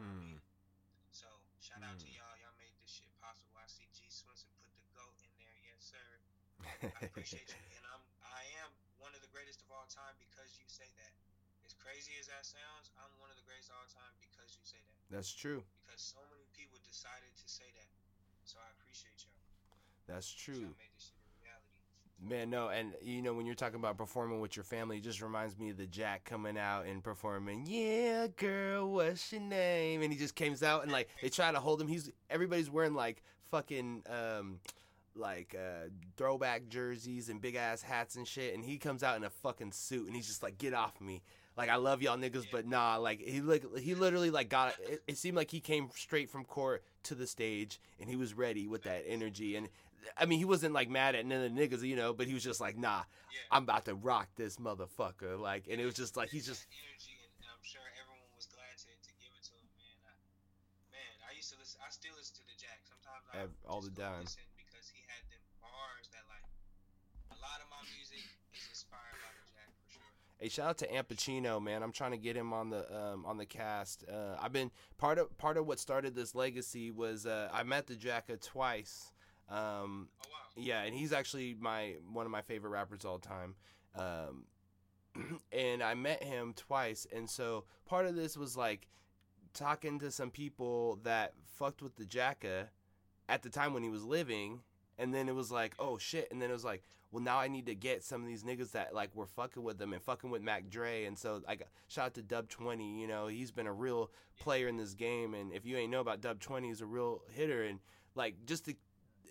Hmm. 0.00 0.40
So 1.12 1.28
shout 1.60 1.84
out 1.84 2.00
to 2.00 2.08
Mm. 2.08 2.16
y'all. 2.16 2.36
Y'all 2.40 2.56
made 2.56 2.72
this 2.80 2.88
shit 2.88 3.12
possible. 3.20 3.52
I 3.60 3.68
see 3.68 3.84
G 3.92 4.08
Swinson 4.08 4.48
put 4.64 4.72
the 4.80 4.88
goat 4.96 5.12
in 5.20 5.28
there. 5.36 5.56
Yes, 5.68 5.84
sir. 5.92 6.08
I 6.64 7.04
appreciate 7.04 7.48
you, 7.52 7.60
and 7.76 7.84
I'm 7.92 8.00
I 8.24 8.44
am 8.64 8.72
one 8.96 9.12
of 9.12 9.20
the 9.20 9.28
greatest 9.28 9.60
of 9.60 9.68
all 9.70 9.84
time 9.92 10.16
because 10.16 10.56
you 10.56 10.64
say 10.68 10.88
that. 10.96 11.12
As 11.68 11.74
crazy 11.76 12.16
as 12.16 12.26
that 12.32 12.46
sounds, 12.48 12.88
I'm 12.96 13.12
one 13.20 13.28
of 13.28 13.36
the 13.36 13.44
greatest 13.44 13.68
of 13.68 13.76
all 13.76 13.86
time 13.92 14.16
because 14.18 14.56
you 14.56 14.64
say 14.64 14.80
that. 14.80 14.96
That's 15.12 15.30
true. 15.36 15.62
Because 15.84 16.00
so 16.00 16.24
many 16.32 16.48
people 16.56 16.80
decided 16.80 17.36
to 17.36 17.46
say 17.46 17.68
that. 17.76 17.88
So 18.48 18.56
I 18.58 18.70
appreciate 18.80 19.20
y'all. 19.28 19.36
That's 20.08 20.32
true. 20.32 20.72
Y'all 20.72 20.80
made 20.80 20.90
this 20.96 21.12
shit 21.12 21.20
a 21.20 21.28
reality. 21.44 21.84
Man, 22.22 22.50
no, 22.50 22.68
and 22.68 22.92
you 23.00 23.22
know 23.22 23.32
when 23.32 23.46
you're 23.46 23.54
talking 23.54 23.78
about 23.78 23.96
performing 23.96 24.40
with 24.40 24.54
your 24.54 24.64
family, 24.64 24.98
it 24.98 25.02
just 25.02 25.22
reminds 25.22 25.58
me 25.58 25.70
of 25.70 25.78
the 25.78 25.86
Jack 25.86 26.24
coming 26.24 26.58
out 26.58 26.84
and 26.84 27.02
performing. 27.02 27.64
Yeah, 27.66 28.26
girl, 28.36 28.92
what's 28.92 29.32
your 29.32 29.40
name? 29.40 30.02
And 30.02 30.12
he 30.12 30.18
just 30.18 30.36
comes 30.36 30.62
out 30.62 30.82
and 30.82 30.92
like 30.92 31.08
they 31.22 31.30
try 31.30 31.50
to 31.50 31.58
hold 31.58 31.80
him. 31.80 31.88
He's 31.88 32.10
everybody's 32.28 32.70
wearing 32.70 32.92
like 32.92 33.22
fucking 33.50 34.02
um 34.06 34.60
like 35.14 35.56
uh 35.58 35.88
throwback 36.16 36.68
jerseys 36.68 37.30
and 37.30 37.40
big 37.40 37.54
ass 37.54 37.80
hats 37.80 38.16
and 38.16 38.28
shit, 38.28 38.54
and 38.54 38.62
he 38.62 38.76
comes 38.76 39.02
out 39.02 39.16
in 39.16 39.24
a 39.24 39.30
fucking 39.30 39.72
suit 39.72 40.06
and 40.06 40.14
he's 40.14 40.26
just 40.26 40.42
like, 40.42 40.58
get 40.58 40.74
off 40.74 41.00
me. 41.00 41.22
Like 41.56 41.68
I 41.68 41.76
love 41.76 42.02
y'all 42.02 42.16
niggas, 42.16 42.46
but 42.50 42.66
nah. 42.66 42.96
Like 42.96 43.20
he 43.20 43.40
like 43.40 43.64
he 43.78 43.94
literally 43.94 44.30
like 44.30 44.48
got 44.48 44.74
it. 44.88 45.02
It 45.06 45.18
seemed 45.18 45.36
like 45.36 45.50
he 45.50 45.60
came 45.60 45.90
straight 45.94 46.30
from 46.30 46.44
court 46.44 46.82
to 47.04 47.14
the 47.14 47.26
stage 47.26 47.80
and 47.98 48.08
he 48.08 48.16
was 48.16 48.34
ready 48.34 48.66
with 48.66 48.82
that 48.84 49.04
energy. 49.06 49.56
And 49.56 49.68
I 50.16 50.24
mean, 50.24 50.38
he 50.38 50.44
wasn't 50.44 50.72
like 50.72 50.88
mad 50.88 51.14
at 51.14 51.26
none 51.26 51.42
of 51.44 51.54
the 51.54 51.56
niggas, 51.60 51.82
you 51.82 51.96
know, 51.96 52.12
but 52.12 52.26
he 52.26 52.34
was 52.34 52.42
just 52.42 52.60
like, 52.60 52.78
nah, 52.78 53.04
Yeah. 53.32 53.56
I'm 53.56 53.64
about 53.64 53.84
to 53.86 53.94
rock 53.94 54.28
this 54.36 54.56
motherfucker. 54.56 55.38
Like, 55.38 55.68
and 55.68 55.80
it 55.80 55.84
was 55.84 55.94
just 55.94 56.16
like 56.16 56.30
he's 56.30 56.46
just 56.46 56.64
That 56.64 56.76
energy, 56.88 57.16
and 57.40 57.46
I'm 57.50 57.62
sure 57.62 57.84
everyone 58.00 58.30
was 58.36 58.46
glad 58.48 58.72
to, 58.84 58.88
to 58.88 59.10
give 59.20 59.32
it 59.36 59.44
to 59.50 59.52
him, 59.52 59.68
man. 59.76 59.96
I, 60.08 60.12
man, 60.96 61.14
I 61.28 61.36
used 61.36 61.52
to 61.52 61.58
listen. 61.60 61.80
I 61.84 61.90
still 61.92 62.14
listen 62.16 62.40
to 62.40 62.44
the 62.48 62.56
Jack. 62.56 62.80
Sometimes 62.88 63.24
I 63.36 63.44
all 63.68 63.82
the 63.84 63.92
time. 63.92 64.24
listen 64.24 64.44
because 64.56 64.88
he 64.88 65.04
had 65.08 65.20
them 65.28 65.42
bars 65.60 66.08
that 66.16 66.24
like 66.32 66.46
a 67.34 67.38
lot 67.42 67.60
of 67.60 67.68
my 67.68 67.82
music 67.92 68.24
is 68.56 68.64
inspired 68.72 69.18
by 69.20 69.30
the 69.36 69.44
Jack 69.52 69.68
for 69.76 69.88
sure. 69.92 70.12
Hey, 70.40 70.48
shout 70.48 70.68
out 70.70 70.78
to 70.78 70.86
Ampichino, 70.88 71.62
man. 71.62 71.82
I'm 71.82 71.92
trying 71.92 72.12
to 72.12 72.16
get 72.16 72.34
him 72.34 72.54
on 72.54 72.70
the 72.70 72.86
um, 72.98 73.26
on 73.26 73.36
the 73.36 73.44
cast. 73.44 74.04
Uh, 74.10 74.36
I've 74.40 74.52
been 74.54 74.70
part 74.96 75.18
of 75.18 75.36
part 75.36 75.58
of 75.58 75.66
what 75.66 75.78
started 75.78 76.14
this 76.14 76.34
legacy 76.34 76.90
was 76.90 77.26
uh, 77.26 77.50
I 77.52 77.62
met 77.62 77.86
the 77.86 77.94
Jacka 77.94 78.38
twice. 78.38 79.12
Um, 79.50 80.08
Oh 80.24 80.28
wow. 80.30 80.38
yeah, 80.56 80.82
and 80.82 80.94
he's 80.94 81.12
actually 81.12 81.56
my 81.60 81.96
one 82.10 82.24
of 82.24 82.32
my 82.32 82.40
favorite 82.40 82.70
rappers 82.70 83.04
all 83.04 83.18
time. 83.18 83.54
Um, 83.94 84.44
and 85.52 85.82
I 85.82 85.92
met 85.92 86.22
him 86.22 86.54
twice, 86.54 87.06
and 87.14 87.28
so 87.28 87.64
part 87.84 88.06
of 88.06 88.16
this 88.16 88.34
was 88.34 88.56
like 88.56 88.88
talking 89.52 89.98
to 89.98 90.10
some 90.10 90.30
people 90.30 91.00
that 91.02 91.34
fucked 91.58 91.82
with 91.82 91.96
the 91.96 92.06
Jacka 92.06 92.68
at 93.28 93.42
the 93.42 93.50
time 93.50 93.74
when 93.74 93.82
he 93.82 93.90
was 93.90 94.04
living, 94.04 94.60
and 95.00 95.14
then 95.14 95.28
it 95.28 95.34
was 95.34 95.50
like, 95.50 95.74
oh 95.78 95.98
shit, 95.98 96.28
and 96.30 96.40
then 96.40 96.50
it 96.50 96.52
was 96.52 96.64
like, 96.64 96.82
well, 97.10 97.22
now 97.22 97.38
I 97.38 97.48
need 97.48 97.66
to 97.66 97.74
get 97.74 98.04
some 98.04 98.20
of 98.20 98.28
these 98.28 98.44
niggas 98.44 98.72
that 98.72 98.94
like 98.94 99.14
were 99.16 99.26
fucking 99.26 99.62
with 99.62 99.78
them 99.78 99.92
and 99.92 100.02
fucking 100.02 100.30
with 100.30 100.42
Mac 100.42 100.68
Dre, 100.68 101.04
and 101.04 101.18
so 101.18 101.42
like, 101.46 101.66
shout 101.88 102.06
out 102.06 102.14
to 102.14 102.22
Dub 102.22 102.48
Twenty. 102.48 103.00
You 103.00 103.08
know, 103.08 103.26
he's 103.26 103.50
been 103.50 103.66
a 103.66 103.72
real 103.72 104.10
player 104.38 104.68
in 104.68 104.76
this 104.76 104.94
game, 104.94 105.34
and 105.34 105.52
if 105.52 105.66
you 105.66 105.76
ain't 105.76 105.90
know 105.90 106.00
about 106.00 106.20
Dub 106.20 106.38
Twenty, 106.38 106.68
he's 106.68 106.80
a 106.80 106.86
real 106.86 107.22
hitter, 107.32 107.64
and 107.64 107.80
like 108.14 108.36
just 108.46 108.66
to 108.66 108.74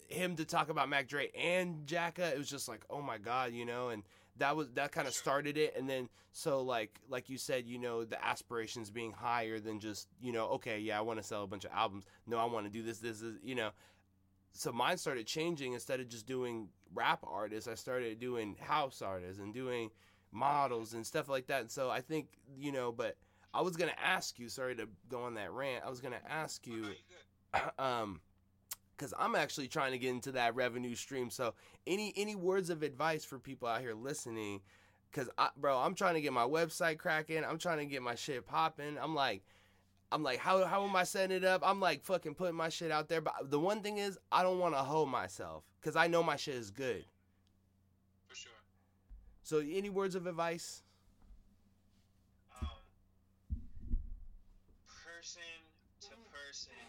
him 0.08 0.36
to 0.36 0.46
talk 0.46 0.70
about 0.70 0.90
Mac 0.90 1.08
Dre 1.08 1.30
and 1.38 1.86
Jacka, 1.86 2.34
it 2.34 2.38
was 2.38 2.50
just 2.50 2.68
like, 2.68 2.84
oh 2.90 3.02
my 3.02 3.18
god, 3.18 3.54
you 3.54 3.66
know, 3.66 3.90
and 3.90 4.04
that 4.38 4.56
was 4.56 4.70
that 4.72 4.92
kind 4.92 5.08
of 5.08 5.14
started 5.14 5.58
it. 5.58 5.76
And 5.78 5.90
then 5.90 6.10
so 6.32 6.62
like 6.62 7.00
like 7.10 7.30
you 7.30 7.38
said 7.38 7.66
you 7.66 7.78
know 7.78 8.04
the 8.04 8.24
aspirations 8.24 8.90
being 8.90 9.12
higher 9.12 9.60
than 9.60 9.80
just 9.80 10.08
you 10.22 10.32
know 10.32 10.46
okay 10.48 10.80
yeah 10.80 10.98
i 10.98 11.02
want 11.02 11.20
to 11.20 11.26
sell 11.26 11.44
a 11.44 11.48
bunch 11.48 11.66
of 11.66 11.72
albums. 11.74 12.06
No 12.28 12.38
i 12.38 12.46
want 12.46 12.66
to 12.66 12.72
do 12.72 12.84
this 12.84 13.00
this 13.00 13.22
is 13.22 13.38
you 13.44 13.56
know 13.56 13.70
so 14.54 14.72
mine 14.72 14.98
started 14.98 15.26
changing 15.28 15.74
instead 15.74 16.00
of 16.00 16.10
just 16.10 16.26
doing 16.26 16.70
rap 16.94 17.24
artists. 17.26 17.68
I 17.68 17.76
started 17.76 18.20
doing 18.20 18.56
house 18.60 19.02
artists 19.02 19.40
and 19.40 19.54
doing 19.54 19.92
models 20.32 20.94
and 20.94 21.06
stuff 21.06 21.28
like 21.30 21.48
that. 21.48 21.62
And 21.62 21.72
so 21.72 21.90
i 21.90 22.02
think 22.02 22.28
you 22.58 22.72
know 22.72 22.92
but 22.92 23.18
i 23.54 23.62
was 23.62 23.76
gonna 23.76 23.96
ask 24.04 24.38
you 24.38 24.48
sorry 24.48 24.76
to 24.76 24.88
go 25.10 25.24
on 25.24 25.34
that 25.36 25.52
rant 25.52 25.84
i 25.86 25.90
was 25.90 26.02
gonna 26.02 26.22
ask 26.28 26.68
you 26.68 26.82
No, 26.82 26.88
you 26.90 26.96
good. 27.54 27.62
um 27.84 28.22
because 28.96 29.14
i'm 29.18 29.34
actually 29.36 29.68
trying 29.68 29.92
to 29.92 29.98
get 29.98 30.10
into 30.12 30.32
that 30.34 30.54
revenue 30.56 30.94
stream. 30.96 31.30
So 31.30 31.54
any 31.88 32.14
any 32.16 32.36
words 32.36 32.70
of 32.70 32.84
advice 32.84 33.26
for 33.26 33.40
people 33.40 33.68
out 33.68 33.82
here 33.82 33.94
listening? 33.96 34.62
Because 35.10 35.30
I, 35.38 35.50
bro 35.58 35.78
i'm 35.80 35.96
trying 35.96 36.14
to 36.16 36.22
get 36.22 36.34
my 36.34 36.44
website 36.44 37.00
cracking. 37.00 37.44
I'm 37.44 37.58
trying 37.58 37.80
to 37.80 37.86
get 37.86 38.04
my 38.04 38.16
shit 38.16 38.46
popping. 38.46 38.98
I'm 39.02 39.16
like 39.16 39.44
i'm 40.12 40.24
like 40.24 40.40
how, 40.40 40.66
how 40.66 40.84
am 40.84 40.96
i 40.96 41.04
setting 41.04 41.36
it 41.36 41.44
up 41.44 41.62
i'm 41.64 41.80
like 41.80 42.04
fucking 42.04 42.34
putting 42.34 42.56
my 42.56 42.70
shit 42.70 42.92
out 42.92 43.08
there 43.10 43.22
but 43.22 43.34
the 43.50 43.60
one 43.60 43.82
thing 43.82 43.98
is 43.98 44.18
i 44.32 44.42
don't 44.44 44.60
want 44.60 44.74
to 44.74 44.80
hold 44.80 45.10
myself 45.10 45.64
because 45.80 45.96
i 45.96 46.08
know 46.08 46.24
my 46.24 46.36
shit 46.36 46.56
is 46.56 46.72
good 46.72 47.06
For 48.28 48.36
sure. 48.36 48.52
so 49.44 49.60
any 49.60 49.90
words 49.90 50.16
of 50.16 50.26
advice 50.28 50.84
Um, 52.62 52.68
person 55.06 55.42
to 56.02 56.14
person, 56.32 56.80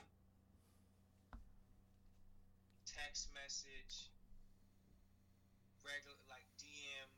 text 2.86 3.28
message, 3.34 4.10
regular 5.84 6.18
like 6.30 6.46
DM. 6.58 7.08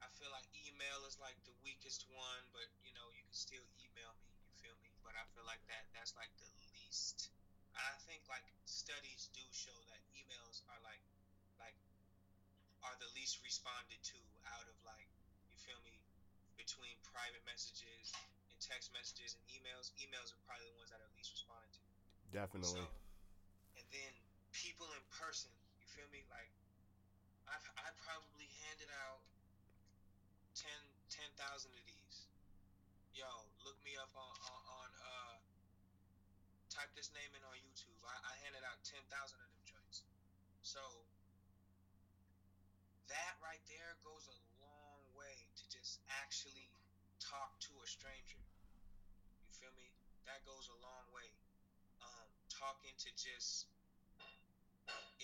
I 0.00 0.08
feel 0.16 0.32
like 0.32 0.44
email 0.56 1.04
is 1.08 1.16
like 1.20 1.36
the 1.44 1.52
weakest 1.64 2.06
one, 2.12 2.42
but 2.52 2.68
you 2.84 2.92
know 2.96 3.06
you 3.12 3.22
can 3.24 3.36
still 3.36 3.64
email 3.80 4.12
me. 4.20 4.28
You 4.48 4.52
feel 4.60 4.76
me? 4.84 4.90
But 5.04 5.09
I 5.20 5.28
feel 5.36 5.44
like 5.44 5.60
that 5.68 5.84
that's 5.92 6.16
like 6.16 6.32
the 6.40 6.48
least. 6.72 7.28
And 7.76 7.84
I 7.84 7.98
think 8.08 8.24
like 8.24 8.48
studies 8.64 9.28
do 9.36 9.44
show 9.52 9.76
that 9.92 10.00
emails 10.16 10.64
are 10.72 10.80
like 10.80 11.04
like 11.60 11.76
are 12.80 12.96
the 12.96 13.10
least 13.12 13.44
responded 13.44 14.00
to 14.00 14.16
out 14.56 14.64
of 14.64 14.76
like 14.80 15.08
you 15.52 15.56
feel 15.60 15.76
me 15.84 16.00
between 16.56 16.96
private 17.12 17.44
messages 17.44 18.16
and 18.48 18.56
text 18.64 18.88
messages 18.96 19.36
and 19.36 19.44
emails. 19.52 19.92
Emails 20.00 20.32
are 20.32 20.40
probably 20.48 20.68
the 20.72 20.76
ones 20.80 20.88
that 20.88 21.00
are 21.04 21.12
least 21.16 21.36
responded 21.36 21.68
to. 21.76 21.84
definitely 22.32 22.80
So, 22.80 22.88
and 23.76 23.86
then 23.92 24.12
people 24.52 24.88
in 24.96 25.04
person, 25.12 25.52
you 25.80 25.88
feel 25.92 26.08
me? 26.12 26.24
Like, 26.32 26.52
I've 27.48 27.64
I 27.76 27.92
probably 28.04 28.48
handed 28.64 28.88
out 28.92 29.20
10 30.56 30.68
10,000 31.08 31.72
of 31.72 31.84
these. 31.88 32.16
Yo, 33.16 33.26
look 33.64 33.76
me 33.84 33.96
up 33.96 34.12
on 34.14 34.34
on, 34.46 34.60
on 34.68 34.88
uh, 35.00 35.36
type 36.80 36.96
this 36.96 37.12
name 37.12 37.28
in 37.36 37.44
on 37.44 37.60
YouTube. 37.60 38.00
I, 38.08 38.16
I 38.24 38.32
handed 38.40 38.64
out 38.64 38.80
10,000 38.88 39.04
of 39.04 39.48
them 39.52 39.64
joints. 39.68 40.00
So 40.64 40.80
that 43.12 43.36
right 43.44 43.60
there 43.68 44.00
goes 44.00 44.24
a 44.32 44.38
long 44.64 45.04
way 45.12 45.44
to 45.60 45.64
just 45.68 46.00
actually 46.24 46.72
talk 47.20 47.52
to 47.68 47.72
a 47.84 47.84
stranger. 47.84 48.40
You 49.44 49.52
feel 49.60 49.76
me? 49.76 49.92
That 50.24 50.40
goes 50.48 50.72
a 50.72 50.78
long 50.80 51.04
way 51.12 51.28
um, 52.00 52.28
talking 52.48 52.96
to 52.96 53.12
just 53.12 53.68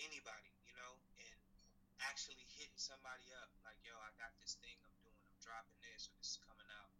anybody, 0.04 0.52
you 0.68 0.76
know, 0.76 0.92
and 1.16 1.40
actually 2.04 2.44
hitting 2.61 2.76
somebody 2.76 3.32
up 3.40 3.48
like, 3.64 3.80
yo, 3.80 3.96
I 3.96 4.12
got 4.20 4.36
this 4.44 4.61
thing 4.61 4.76
I'm 4.84 4.92
doing, 5.00 5.24
I'm 5.24 5.40
dropping 5.40 5.80
this, 5.80 6.04
or 6.04 6.20
this 6.20 6.36
is 6.36 6.40
coming 6.44 6.68
out. 6.84 6.92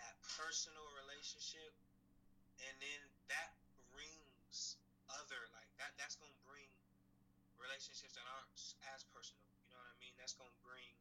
That 0.00 0.16
personal 0.40 0.88
relationship, 1.04 1.76
and 2.64 2.80
then 2.80 3.11
that 3.30 3.54
brings 3.92 4.78
other, 5.10 5.46
like, 5.52 5.68
that 5.78 5.94
that's 6.00 6.16
going 6.16 6.32
to 6.32 6.42
bring 6.46 6.70
relationships 7.60 8.14
that 8.18 8.26
aren't 8.26 8.50
as 8.94 9.04
personal, 9.14 9.44
you 9.62 9.70
know 9.70 9.78
what 9.78 9.92
I 9.92 9.98
mean? 10.02 10.14
That's 10.18 10.34
going 10.34 10.50
to 10.50 10.62
bring 10.64 10.96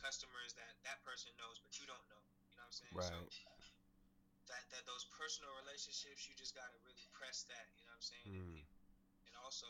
customers 0.00 0.56
that 0.58 0.74
that 0.82 0.98
person 1.06 1.30
knows, 1.38 1.62
but 1.62 1.78
you 1.78 1.86
don't 1.86 2.02
know, 2.10 2.22
you 2.50 2.58
know 2.58 2.66
what 2.66 2.74
I'm 2.74 2.74
saying? 2.74 2.96
So, 2.98 3.16
Right. 3.22 3.30
that 4.50 4.64
that 4.74 4.84
those 4.88 5.06
personal 5.14 5.50
relationships 5.62 6.26
you 6.26 6.34
just 6.34 6.54
gotta 6.54 6.74
really 6.82 7.06
press 7.14 7.46
that 7.46 7.70
you 7.78 7.86
know 7.86 7.94
what 7.94 8.02
i'm 8.02 8.06
saying 8.10 8.26
Mm. 8.26 8.58
and, 8.58 9.10
and 9.30 9.34
also 9.38 9.66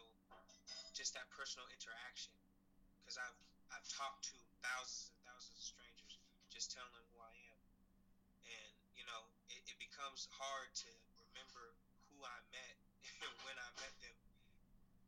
just 0.97 1.13
that 1.13 1.29
personal 1.29 1.69
interaction 1.69 2.33
because 3.01 3.21
i've 3.21 3.37
i've 3.77 3.85
talked 3.89 4.25
to 4.33 4.37
thousands 4.65 5.13
and 5.13 5.19
thousands 5.29 5.57
of 5.61 5.65
strangers 5.65 6.19
just 6.49 6.73
telling 6.73 6.93
them 6.97 7.05
who 7.13 7.21
i 7.21 7.35
am 7.53 7.59
and 8.49 8.73
you 8.97 9.05
know 9.05 9.29
it, 9.53 9.61
it 9.69 9.77
becomes 9.77 10.29
hard 10.33 10.73
to 10.75 10.89
remember 11.21 11.77
i 12.27 12.39
met 12.55 12.77
when 13.47 13.57
i 13.59 13.69
met 13.79 13.95
them. 14.03 14.17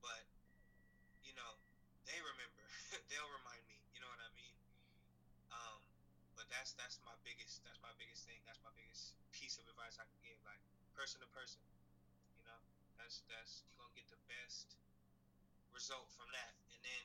But 0.03 0.25
you 1.25 1.35
know 1.35 1.53
they 2.07 2.19
remember. 2.21 2.65
They'll 3.11 3.31
remind 3.33 3.63
me 3.71 3.79
you 3.95 4.01
know 4.03 4.11
what 4.11 4.23
i 4.23 4.31
mean? 4.37 4.55
Um 5.53 5.81
but 6.37 6.47
that's 6.51 6.75
that's 6.79 6.99
my 7.07 7.15
biggest 7.27 7.63
that's 7.65 7.81
my 7.83 7.93
biggest 7.99 8.27
thing. 8.27 8.41
That's 8.47 8.61
my 8.65 8.75
biggest 8.77 9.15
piece 9.33 9.59
of 9.59 9.67
advice 9.71 9.97
I 9.99 10.07
can 10.07 10.21
give 10.23 10.39
like 10.47 10.61
person 10.95 11.21
to 11.23 11.29
person 11.35 11.63
you 12.39 12.45
know? 12.47 12.61
That's 12.99 13.23
that's 13.31 13.63
you're 13.69 13.79
gonna 13.81 13.95
get 13.97 14.09
the 14.11 14.21
best 14.31 14.77
result 15.73 16.09
from 16.15 16.31
that. 16.33 16.55
And 16.73 16.81
then 16.85 17.05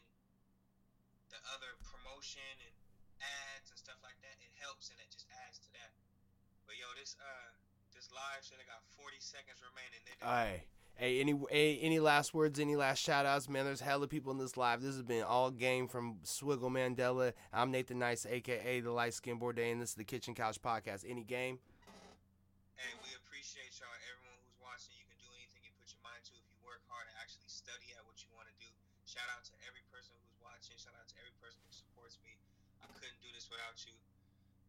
the 1.29 1.41
other 1.53 1.77
promotion 1.85 2.53
and 2.65 2.75
ads 3.21 3.69
and 3.69 3.77
stuff 3.79 3.99
like 4.01 4.17
that 4.23 4.35
it 4.39 4.51
helps 4.59 4.89
and 4.89 4.97
it 4.99 5.09
just 5.11 5.27
adds 5.45 5.59
to 5.61 5.69
that. 5.77 5.91
But 6.65 6.77
yo 6.79 6.89
this 6.97 7.15
uh 7.19 7.53
this 7.95 8.09
live 8.13 8.41
shit 8.43 8.57
I 8.61 8.65
got 8.69 8.81
40 8.97 9.17
seconds 9.19 9.59
remaining 9.63 10.01
done- 10.05 10.29
Aye. 10.29 10.63
Hey, 10.99 11.23
any 11.23 11.31
hey, 11.47 11.79
any 11.79 11.99
last 12.03 12.33
words, 12.35 12.59
any 12.59 12.75
last 12.75 12.99
shout 12.99 13.23
outs, 13.25 13.47
man? 13.47 13.63
There's 13.63 13.79
hella 13.79 14.07
people 14.11 14.35
in 14.35 14.37
this 14.37 14.59
live. 14.59 14.83
This 14.83 14.99
has 14.99 15.03
been 15.07 15.23
all 15.23 15.47
game 15.49 15.87
from 15.87 16.19
Swiggle 16.27 16.67
Mandela. 16.67 17.31
I'm 17.55 17.71
Nathan 17.71 17.99
Nice, 18.03 18.27
aka 18.27 18.81
the 18.83 18.91
Light 18.91 19.13
Skin 19.15 19.39
Bourdain, 19.39 19.79
this 19.79 19.95
is 19.95 19.95
the 19.95 20.03
Kitchen 20.03 20.35
Couch 20.35 20.59
Podcast. 20.59 21.07
Any 21.07 21.23
game? 21.23 21.59
Hey, 22.75 22.91
we 22.99 23.15
appreciate 23.15 23.71
y'all. 23.79 23.87
Everyone 24.11 24.35
who's 24.43 24.59
watching, 24.59 24.91
you 24.99 25.07
can 25.07 25.15
do 25.23 25.31
anything 25.39 25.63
you 25.63 25.71
put 25.79 25.87
your 25.87 26.03
mind 26.03 26.19
to 26.27 26.35
if 26.35 26.43
you 26.51 26.59
work 26.67 26.83
hard 26.91 27.07
and 27.07 27.15
actually 27.23 27.47
study 27.47 27.95
at 27.95 28.03
what 28.03 28.19
you 28.19 28.27
want 28.35 28.51
to 28.51 28.55
do. 28.59 28.67
Shout 29.07 29.27
out 29.31 29.47
to 29.47 29.55
every 29.71 29.83
person 29.87 30.11
who's 30.19 30.35
watching. 30.43 30.75
Shout 30.75 30.99
out 30.99 31.07
to 31.07 31.15
every 31.23 31.35
person 31.39 31.63
who 31.63 31.71
supports 31.71 32.19
me. 32.27 32.35
I 32.83 32.91
couldn't 32.91 33.15
do 33.23 33.31
this 33.31 33.47
without 33.47 33.79
you. 33.87 33.95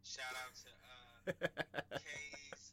Shout 0.07 0.35
out 0.47 0.55
to 0.63 0.71
uh. 0.79 1.99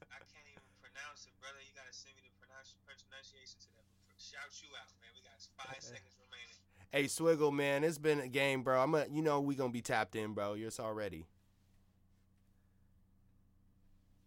I 0.06 0.22
can't 0.30 0.48
even 0.50 0.64
pronounce 0.82 1.26
it, 1.26 1.34
brother. 1.42 1.58
You 1.62 1.74
gotta 1.74 1.94
send 1.94 2.14
me 2.22 2.30
the 2.30 2.34
pronunciation 2.38 3.58
to 3.62 3.70
that. 3.78 3.86
Shout 4.18 4.54
you 4.62 4.70
out, 4.78 4.90
man. 5.02 5.12
We 5.16 5.22
got 5.26 5.38
five 5.58 5.82
seconds 5.82 6.16
remaining. 6.22 6.58
Hey, 6.92 7.06
Swiggle, 7.06 7.54
man, 7.54 7.84
it's 7.84 7.98
been 7.98 8.20
a 8.20 8.28
game, 8.28 8.64
bro. 8.64 8.82
I'm 8.82 8.96
a, 8.96 9.06
you 9.12 9.22
know, 9.22 9.42
we 9.42 9.56
gonna 9.56 9.72
be 9.72 9.82
tapped 9.82 10.16
in, 10.16 10.34
bro. 10.34 10.54
You're 10.54 10.72
already. 10.80 11.26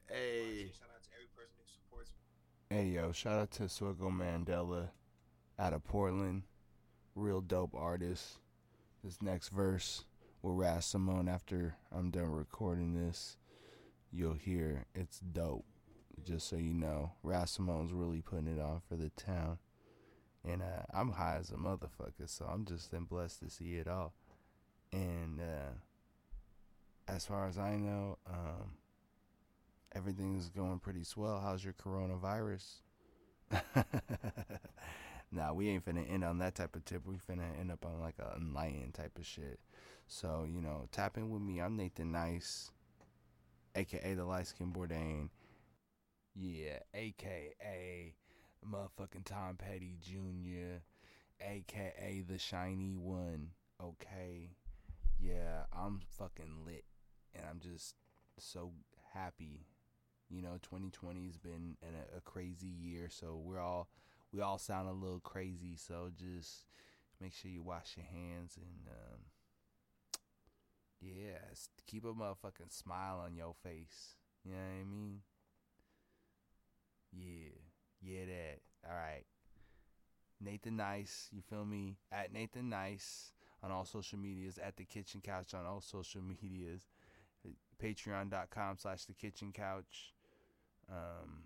Hey. 0.08 0.72
Shout 0.74 0.90
out 0.94 1.02
to 1.02 1.10
every 1.14 1.28
person 1.36 1.54
who 1.58 1.68
supports 1.70 2.10
me. 2.12 2.76
Hey 2.76 2.86
yo, 2.86 3.12
shout 3.12 3.38
out 3.38 3.50
to 3.52 3.64
Swiggle 3.64 4.12
Mandela 4.12 4.88
out 5.58 5.72
of 5.72 5.84
Portland. 5.84 6.42
Real 7.14 7.40
dope 7.40 7.74
artist. 7.74 8.38
This 9.02 9.20
next 9.22 9.48
verse 9.48 10.04
will 10.42 10.54
Raz 10.54 10.86
Simone 10.86 11.28
after 11.28 11.76
I'm 11.92 12.10
done 12.10 12.30
recording 12.30 12.94
this, 12.94 13.36
you'll 14.12 14.34
hear 14.34 14.86
it's 14.94 15.20
dope. 15.20 15.64
Just 16.24 16.48
so 16.48 16.56
you 16.56 16.74
know. 16.74 17.12
Raz 17.22 17.52
Simone's 17.52 17.92
really 17.92 18.20
putting 18.20 18.46
it 18.46 18.60
on 18.60 18.82
for 18.88 18.96
the 18.96 19.10
town. 19.10 19.58
And 20.44 20.62
uh, 20.62 20.84
I'm 20.92 21.12
high 21.12 21.36
as 21.38 21.50
a 21.50 21.54
motherfucker, 21.54 22.26
so 22.26 22.46
I'm 22.46 22.64
just 22.64 22.90
then 22.90 23.04
blessed 23.04 23.40
to 23.40 23.50
see 23.50 23.76
it 23.76 23.88
all. 23.88 24.14
And 24.92 25.40
uh, 25.40 25.72
as 27.08 27.26
far 27.26 27.46
as 27.46 27.58
I 27.58 27.76
know, 27.76 28.18
um, 28.28 28.72
everything's 29.94 30.48
going 30.48 30.78
pretty 30.78 31.04
swell. 31.04 31.40
How's 31.40 31.62
your 31.62 31.74
coronavirus? 31.74 32.64
nah, 35.32 35.52
we 35.52 35.68
ain't 35.68 35.84
finna 35.84 36.10
end 36.10 36.24
on 36.24 36.38
that 36.38 36.54
type 36.54 36.74
of 36.74 36.84
tip. 36.84 37.06
We 37.06 37.16
finna 37.16 37.58
end 37.58 37.70
up 37.70 37.84
on 37.84 38.00
like 38.00 38.16
a 38.18 38.36
enlightened 38.36 38.94
type 38.94 39.18
of 39.18 39.26
shit. 39.26 39.60
So, 40.06 40.46
you 40.48 40.60
know, 40.60 40.88
tap 40.90 41.16
in 41.16 41.30
with 41.30 41.42
me. 41.42 41.60
I'm 41.60 41.76
Nathan 41.76 42.12
Nice, 42.12 42.70
aka 43.74 44.14
the 44.14 44.24
light 44.24 44.46
skin 44.46 44.72
Bourdain. 44.72 45.28
Yeah, 46.34 46.78
aka 46.94 48.14
motherfucking 48.68 49.24
Tom 49.24 49.56
Petty 49.56 49.96
Jr., 50.00 50.82
aka 51.40 52.24
the 52.28 52.38
shiny 52.38 52.94
one. 52.96 53.50
Okay. 53.82 54.50
Yeah, 55.18 55.64
I'm 55.76 56.00
fucking 56.18 56.64
lit. 56.66 56.84
And 57.34 57.44
I'm 57.48 57.60
just 57.60 57.94
so 58.38 58.72
happy 59.12 59.66
you 60.30 60.40
know 60.40 60.56
2020 60.62 61.26
has 61.26 61.36
been 61.36 61.76
a, 61.82 62.18
a 62.18 62.20
crazy 62.20 62.68
year 62.68 63.08
so 63.10 63.40
we're 63.44 63.60
all 63.60 63.88
we 64.32 64.40
all 64.40 64.58
sound 64.58 64.88
a 64.88 64.92
little 64.92 65.20
crazy 65.20 65.76
so 65.76 66.10
just 66.16 66.64
make 67.20 67.34
sure 67.34 67.50
you 67.50 67.62
wash 67.62 67.96
your 67.96 68.06
hands 68.06 68.56
and 68.56 68.88
um, 68.88 69.18
Yeah, 71.00 71.38
keep 71.86 72.04
a 72.04 72.08
motherfucking 72.08 72.70
smile 72.70 73.22
on 73.24 73.34
your 73.34 73.54
face. 73.62 74.16
You 74.44 74.52
know 74.52 74.58
what 74.58 74.80
I 74.80 74.84
mean? 74.84 75.20
Yeah, 77.12 77.50
yeah, 78.02 78.24
that. 78.26 78.88
All 78.88 78.96
right. 78.96 79.24
Nathan 80.40 80.76
Nice, 80.76 81.28
you 81.32 81.42
feel 81.42 81.64
me? 81.64 81.96
At 82.10 82.32
Nathan 82.32 82.70
Nice 82.70 83.32
on 83.62 83.70
all 83.70 83.84
social 83.84 84.18
medias, 84.18 84.58
at 84.58 84.76
the 84.76 84.84
Kitchen 84.84 85.20
Couch 85.20 85.52
on 85.54 85.66
all 85.66 85.80
social 85.80 86.22
medias, 86.42 86.86
patreon.com 87.82 88.76
slash 88.78 89.04
the 89.04 89.12
Kitchen 89.12 89.52
Couch, 89.52 90.14
um, 90.90 91.44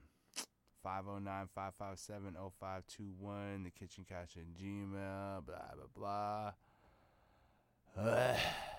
509 0.82 1.48
557 1.54 2.34
0521, 2.34 3.64
the 3.64 3.70
Kitchen 3.70 4.04
Couch 4.08 4.36
at 4.36 4.62
Gmail, 4.62 5.44
blah, 5.44 5.74
blah, 5.94 6.52
blah. 7.96 8.34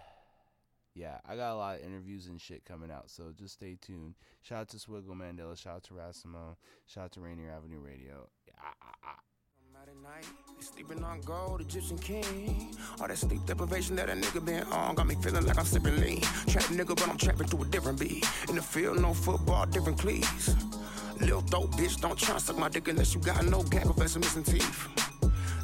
yeah, 0.96 1.18
I 1.28 1.36
got 1.36 1.54
a 1.54 1.56
lot 1.56 1.76
of 1.76 1.86
interviews 1.86 2.28
and 2.28 2.39
shit 2.39 2.64
coming 2.64 2.89
out, 2.89 3.12
so 3.12 3.34
just 3.38 3.54
stay 3.54 3.78
tuned. 3.80 4.16
Shout 4.41 4.62
out 4.62 4.70
to 4.70 4.78
Swiggle 4.78 5.10
Mandela, 5.10 5.58
shout 5.58 5.76
out 5.76 5.84
to 5.84 5.93
Raz 5.93 6.18
Simone, 6.18 6.56
shout 6.88 7.06
out 7.06 7.12
to 7.14 7.22
Rainier 7.22 7.52
Avenue 7.52 7.80
Radio. 7.80 8.30
Ah, 8.58 8.74
ah, 8.82 8.96
ah. 9.04 9.20
Night, 10.02 10.26
sleeping 10.62 11.04
on 11.04 11.22
gold, 11.22 11.62
Egyptian 11.62 11.98
king. 11.98 12.76
All 13.00 13.08
that 13.08 13.18
sleep 13.18 13.46
deprivation 13.46 13.96
that 13.98 14.10
a 14.10 14.14
nigga 14.14 14.43
been 14.43 14.64
on 14.64 14.96
got 14.96 15.06
me 15.06 15.16
feeling 15.16 15.46
like 15.46 15.60
I'm 15.60 15.66
sipping 15.66 16.00
lean. 16.00 16.22
Trap 16.48 16.64
nigga, 16.66 16.96
but 16.96 17.08
I'm 17.08 17.18
trapping 17.18 17.48
to 17.50 17.62
a 17.62 17.66
different 17.66 18.00
beat. 18.00 18.26
In 18.50 18.56
the 18.56 18.62
field, 18.62 19.00
no 19.00 19.14
football, 19.14 19.66
different 19.68 20.00
cleats. 20.00 20.56
Little 21.20 21.41
dope 21.41 21.72
bitch, 21.74 22.02
don't 22.02 22.18
try 22.18 22.36
to 22.36 22.39
suck 22.39 22.58
my 22.58 22.70
dick 22.70 22.88
unless 22.88 23.14
you 23.14 23.22
got 23.22 23.46
no 23.46 23.62
gag 23.64 23.86
or 23.86 23.93
missing 23.96 24.43
teeth. 24.43 25.05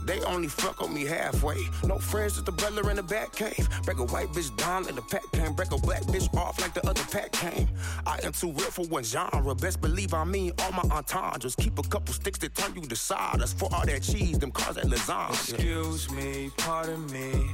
They 0.06 0.20
only 0.22 0.48
fuck 0.48 0.82
on 0.82 0.94
me 0.94 1.06
halfway. 1.06 1.58
No 1.84 2.00
friends, 2.00 2.34
just 2.34 2.46
the 2.46 2.52
brother 2.52 2.90
in 2.90 2.96
the 2.96 3.04
back 3.04 3.34
cave. 3.34 3.68
Break 3.84 4.00
a 4.00 4.06
white 4.06 4.30
bitch 4.30 4.56
down 4.58 4.84
like 4.84 4.96
the 4.96 5.02
pack 5.02 5.24
came. 5.32 5.54
Break 5.54 5.72
a 5.72 5.78
black 5.78 6.04
bitch 6.04 6.34
off 6.36 6.60
like 6.60 6.74
the 6.74 6.88
other 6.88 7.04
pack 7.12 7.32
came. 7.32 7.68
I 8.06 8.20
am 8.24 8.32
too 8.32 8.52
real 8.52 8.72
for 8.72 8.86
one 8.88 9.04
genre. 9.04 9.54
Best 9.56 9.82
believe 9.82 10.14
I 10.14 10.24
mean 10.24 10.54
all 10.60 10.72
my 10.72 10.84
entendres. 10.96 11.56
Keep 11.56 11.80
a 11.80 11.84
couple 11.84 12.14
sticks 12.14 12.40
that 12.40 12.56
turn 12.56 12.76
you 12.76 12.82
to 12.82 12.96
sawdust. 12.96 13.60
For 13.60 13.70
all 13.74 13.86
that 13.86 14.04
cheese, 14.04 14.40
them 14.40 14.52
cars 14.52 14.76
that 14.76 14.86
lasagna. 14.86 15.30
Excuse 15.30 16.10
me, 16.12 16.52
pardon 16.58 17.06
me. 17.08 17.50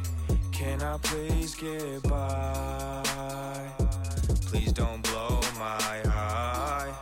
Can 0.51 0.81
I 0.81 0.97
please 0.97 1.53
get 1.55 2.03
by? 2.03 3.03
Please 4.47 4.71
don't 4.71 5.03
blow 5.03 5.39
my 5.59 6.01
eye. 6.05 6.93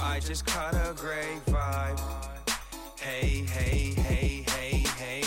I 0.00 0.20
just 0.20 0.46
caught 0.46 0.74
a 0.74 0.94
great 0.96 1.44
vibe. 1.46 1.49
Hey, 3.60 3.92
hey, 4.08 4.44
hey, 4.48 4.84
hey. 4.98 5.24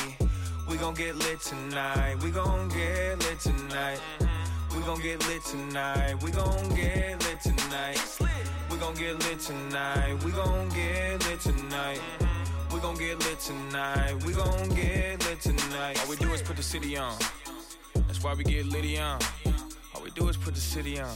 We 0.67 0.77
gon' 0.77 0.95
get 0.95 1.15
lit 1.15 1.39
tonight. 1.41 2.15
We 2.23 2.31
gon' 2.31 2.67
get 2.69 3.19
lit 3.19 3.39
tonight. 3.39 3.99
We 4.75 4.81
gon' 4.81 4.99
get 5.01 5.27
lit 5.27 5.43
tonight. 5.43 6.15
We 6.23 6.31
gon' 6.31 6.75
get 6.75 7.23
lit 7.25 7.39
tonight. 7.41 7.99
We 8.71 8.77
gon' 8.77 8.95
get 8.95 9.19
lit 9.19 9.39
tonight. 9.39 10.23
We 10.23 10.31
gon' 10.31 10.67
get 10.69 11.21
lit 11.25 11.39
tonight. 11.41 12.01
We 12.73 12.79
gon' 12.79 12.95
get 12.95 13.19
lit 13.19 13.39
tonight. 13.39 14.25
We 14.25 14.33
gon' 14.33 14.69
get 14.69 15.23
lit 15.25 15.39
tonight. 15.41 16.01
All 16.01 16.09
we 16.09 16.15
do 16.15 16.33
is 16.33 16.41
put 16.41 16.57
the 16.57 16.63
city 16.63 16.97
on. 16.97 17.15
That's 18.07 18.23
why 18.23 18.33
we 18.33 18.43
get 18.43 18.65
litty 18.65 18.97
on. 18.99 19.19
All 19.93 20.01
we 20.03 20.09
do 20.11 20.27
is 20.27 20.37
put 20.37 20.55
the 20.55 20.61
city 20.61 20.99
on. 20.99 21.15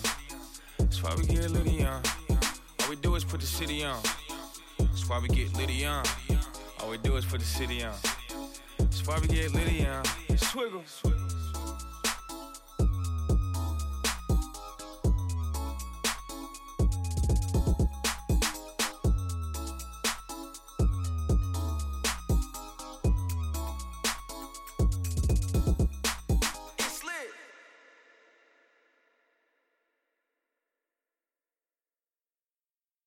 That's 0.77 1.01
why 1.01 1.15
we 1.15 1.25
get 1.25 1.49
litty 1.49 1.83
on. 1.83 2.01
All 2.29 2.89
we 2.89 2.95
do 2.97 3.15
is 3.15 3.23
put 3.23 3.39
the 3.39 3.47
city 3.47 3.83
on. 3.83 4.01
That's 4.77 5.09
why 5.09 5.19
we 5.19 5.27
get 5.29 5.55
litty 5.57 5.85
on. 5.85 6.03
All 6.81 6.89
we 6.89 6.97
do 6.97 7.15
is 7.15 7.25
put 7.25 7.39
the 7.39 7.45
city 7.45 7.83
on. 7.83 7.93
Why 9.05 9.19
we 9.19 9.27
get 9.27 9.53
litty 9.53 9.85
on. 9.87 10.03
Swiggle. 10.35 11.26